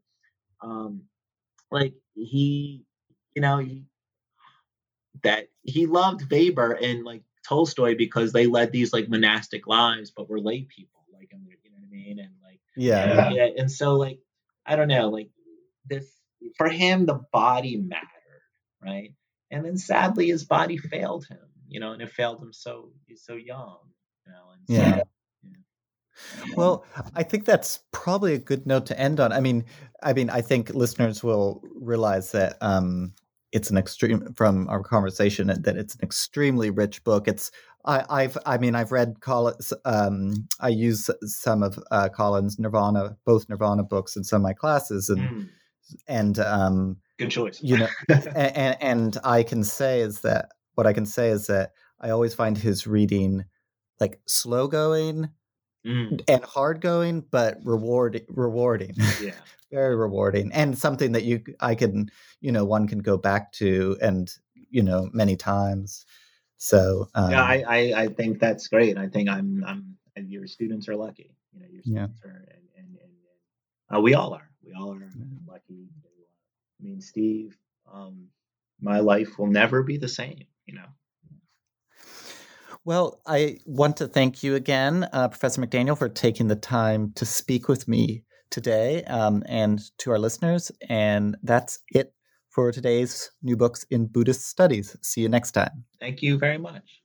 um, 0.62 1.04
like 1.72 1.94
he, 2.14 2.86
you 3.36 3.42
know, 3.42 3.58
he, 3.58 3.86
that 5.24 5.48
he 5.64 5.88
loved 5.88 6.30
Weber 6.32 6.74
and 6.74 7.04
like 7.04 7.24
Tolstoy 7.48 7.96
because 7.98 8.32
they 8.32 8.46
led 8.46 8.72
these 8.72 8.94
like 8.94 9.10
monastic 9.10 9.66
lives, 9.66 10.12
but 10.16 10.30
were 10.30 10.40
lay 10.40 10.62
people 10.62 11.03
like 11.24 11.32
I'm, 11.34 11.48
you 11.64 11.72
know 11.72 11.78
what 11.78 11.88
I 11.88 11.92
mean? 11.92 12.20
And 12.20 12.34
like, 12.44 12.60
yeah, 12.76 13.30
yeah. 13.30 13.48
And 13.58 13.72
so 13.72 13.96
like, 13.96 14.20
I 14.66 14.76
don't 14.76 14.88
know, 14.90 15.10
like 15.10 15.30
this 15.86 16.06
for 16.58 16.68
him, 16.68 17.06
the 17.06 17.22
body 17.32 17.78
mattered, 17.78 18.42
right? 18.84 19.14
And 19.52 19.64
then 19.64 19.78
sadly, 19.78 20.28
his 20.28 20.44
body 20.44 20.78
failed 20.78 21.26
him, 21.28 21.40
you 21.68 21.80
know, 21.80 21.94
and 21.94 22.02
it 22.02 22.12
failed 22.12 22.42
him 22.42 22.52
so 22.52 22.90
he's 23.08 23.24
so 23.24 23.36
young, 23.36 23.78
you 24.26 24.32
know. 24.34 24.52
And 24.52 24.62
so, 24.68 24.98
yeah. 24.98 25.04
Well, 26.56 26.86
I 27.16 27.24
think 27.24 27.46
that's 27.46 27.80
probably 27.92 28.34
a 28.34 28.40
good 28.40 28.68
note 28.68 28.86
to 28.88 29.00
end 29.00 29.20
on. 29.20 29.32
I 29.32 29.40
mean, 29.40 29.66
I 30.02 30.14
mean, 30.14 30.30
I 30.30 30.42
think 30.42 30.74
listeners 30.74 31.24
will 31.24 31.64
realize 31.74 32.32
that 32.34 32.58
um, 32.62 33.14
it's 33.52 33.70
an 33.70 33.78
extreme 33.78 34.34
from 34.34 34.68
our 34.70 34.84
conversation 34.84 35.48
that 35.48 35.78
it's 35.78 35.96
an 35.96 36.02
extremely 36.04 36.70
rich 36.70 37.04
book. 37.04 37.28
It's 37.28 37.52
I, 37.86 38.22
have 38.24 38.38
I 38.46 38.58
mean, 38.58 38.76
I've 38.76 38.92
read 38.92 39.20
Collins. 39.20 39.74
Um, 39.84 40.48
I 40.60 40.70
use 40.70 41.10
some 41.24 41.64
of 41.64 41.78
uh, 41.92 42.10
Collins' 42.10 42.58
Nirvana, 42.58 43.18
both 43.26 43.50
Nirvana 43.50 43.84
books, 43.84 44.16
in 44.16 44.24
some 44.24 44.38
of 44.38 44.44
my 44.44 44.54
classes, 44.54 45.10
and 45.10 45.20
mm. 45.22 45.50
and 46.08 46.40
um, 46.40 46.98
good 47.18 47.30
choice. 47.30 47.62
You 47.62 47.80
know, 47.80 47.88
and, 48.36 48.78
and 48.80 49.18
I 49.24 49.44
can 49.44 49.64
say 49.64 50.00
is 50.00 50.22
that 50.22 50.50
what 50.76 50.88
I 50.88 50.94
can 50.94 51.06
say 51.06 51.30
is 51.30 51.48
that 51.48 51.72
I 52.00 52.12
always 52.12 52.34
find 52.34 52.58
his 52.58 52.88
reading 52.88 53.46
like 54.00 54.20
slow 54.28 54.68
going 54.68 55.30
mm. 55.86 56.22
and 56.28 56.44
hard 56.44 56.80
going, 56.80 57.26
but 57.32 57.58
reward 57.64 58.22
rewarding. 58.30 58.94
Yeah, 59.22 59.34
very 59.72 59.96
rewarding, 59.96 60.52
and 60.54 60.78
something 60.78 61.12
that 61.14 61.24
you 61.24 61.44
I 61.60 61.76
can 61.76 62.10
you 62.40 62.52
know 62.54 62.64
one 62.64 62.88
can 62.88 63.00
go 63.00 63.18
back 63.18 63.52
to 63.54 63.98
and 64.02 64.32
you 64.70 64.84
know 64.84 65.10
many 65.14 65.36
times. 65.36 66.06
So 66.64 67.10
um, 67.14 67.32
yeah, 67.32 67.44
I, 67.44 67.64
I, 67.68 67.94
I 68.04 68.08
think 68.08 68.40
that's 68.40 68.70
great. 68.70 68.98
I 68.98 69.10
think 69.10 69.28
I'm 69.28 69.66
I'm 69.68 69.98
and 70.16 70.32
your 70.32 70.48
students 70.48 70.88
are 70.88 70.96
lucky. 70.96 71.36
You 71.52 71.60
know, 71.60 71.68
your 71.70 71.82
Yeah. 71.84 72.06
students 72.06 72.22
are 72.24 72.46
and 72.56 72.64
and, 72.78 72.88
and, 73.04 73.98
uh, 73.98 74.00
we 74.00 74.14
all 74.14 74.34
are. 74.34 74.50
We 74.66 74.72
all 74.72 74.94
are 74.94 75.12
lucky. 75.46 75.90
I 76.80 76.84
mean, 76.84 77.02
Steve, 77.02 77.58
um, 77.94 78.30
my 78.80 79.02
life 79.02 79.38
will 79.38 79.48
never 79.48 79.84
be 79.84 79.98
the 79.98 80.08
same. 80.08 80.46
You 80.66 80.76
know. 80.76 80.86
Well, 82.86 83.20
I 83.28 83.58
want 83.66 83.98
to 83.98 84.08
thank 84.08 84.42
you 84.42 84.56
again, 84.56 85.10
uh, 85.12 85.28
Professor 85.28 85.62
McDaniel, 85.62 85.98
for 85.98 86.08
taking 86.08 86.48
the 86.48 86.56
time 86.56 87.12
to 87.16 87.26
speak 87.26 87.68
with 87.68 87.90
me 87.90 88.24
today 88.52 89.04
um, 89.04 89.44
and 89.48 89.82
to 89.98 90.12
our 90.12 90.20
listeners. 90.20 90.72
And 90.90 91.36
that's 91.44 91.80
it 91.90 92.14
for 92.54 92.72
today's 92.72 93.32
New 93.42 93.58
Books 93.58 93.86
in 93.90 94.06
Buddhist 94.06 94.48
Studies. 94.48 94.96
See 95.02 95.22
you 95.22 95.30
next 95.30 95.52
time. 95.52 95.86
Thank 96.00 96.22
you 96.22 96.38
very 96.38 96.60
much. 96.60 97.02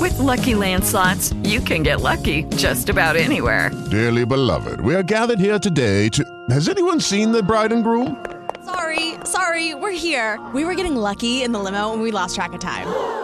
With 0.00 0.18
Lucky 0.18 0.54
Land 0.54 0.84
slots, 0.84 1.32
you 1.44 1.60
can 1.60 1.82
get 1.82 2.00
lucky 2.00 2.44
just 2.56 2.88
about 2.88 3.16
anywhere. 3.16 3.70
Dearly 3.90 4.24
beloved, 4.24 4.80
we 4.80 4.94
are 4.94 5.02
gathered 5.02 5.38
here 5.38 5.58
today 5.58 6.08
to. 6.10 6.24
Has 6.50 6.68
anyone 6.68 7.00
seen 7.00 7.32
the 7.32 7.42
bride 7.42 7.72
and 7.72 7.84
groom? 7.84 8.24
Sorry, 8.64 9.14
sorry, 9.24 9.74
we're 9.74 9.90
here. 9.90 10.40
We 10.54 10.64
were 10.64 10.74
getting 10.74 10.96
lucky 10.96 11.42
in 11.42 11.52
the 11.52 11.58
limo 11.58 11.92
and 11.92 12.00
we 12.00 12.10
lost 12.10 12.34
track 12.34 12.54
of 12.54 12.60
time. 12.60 13.23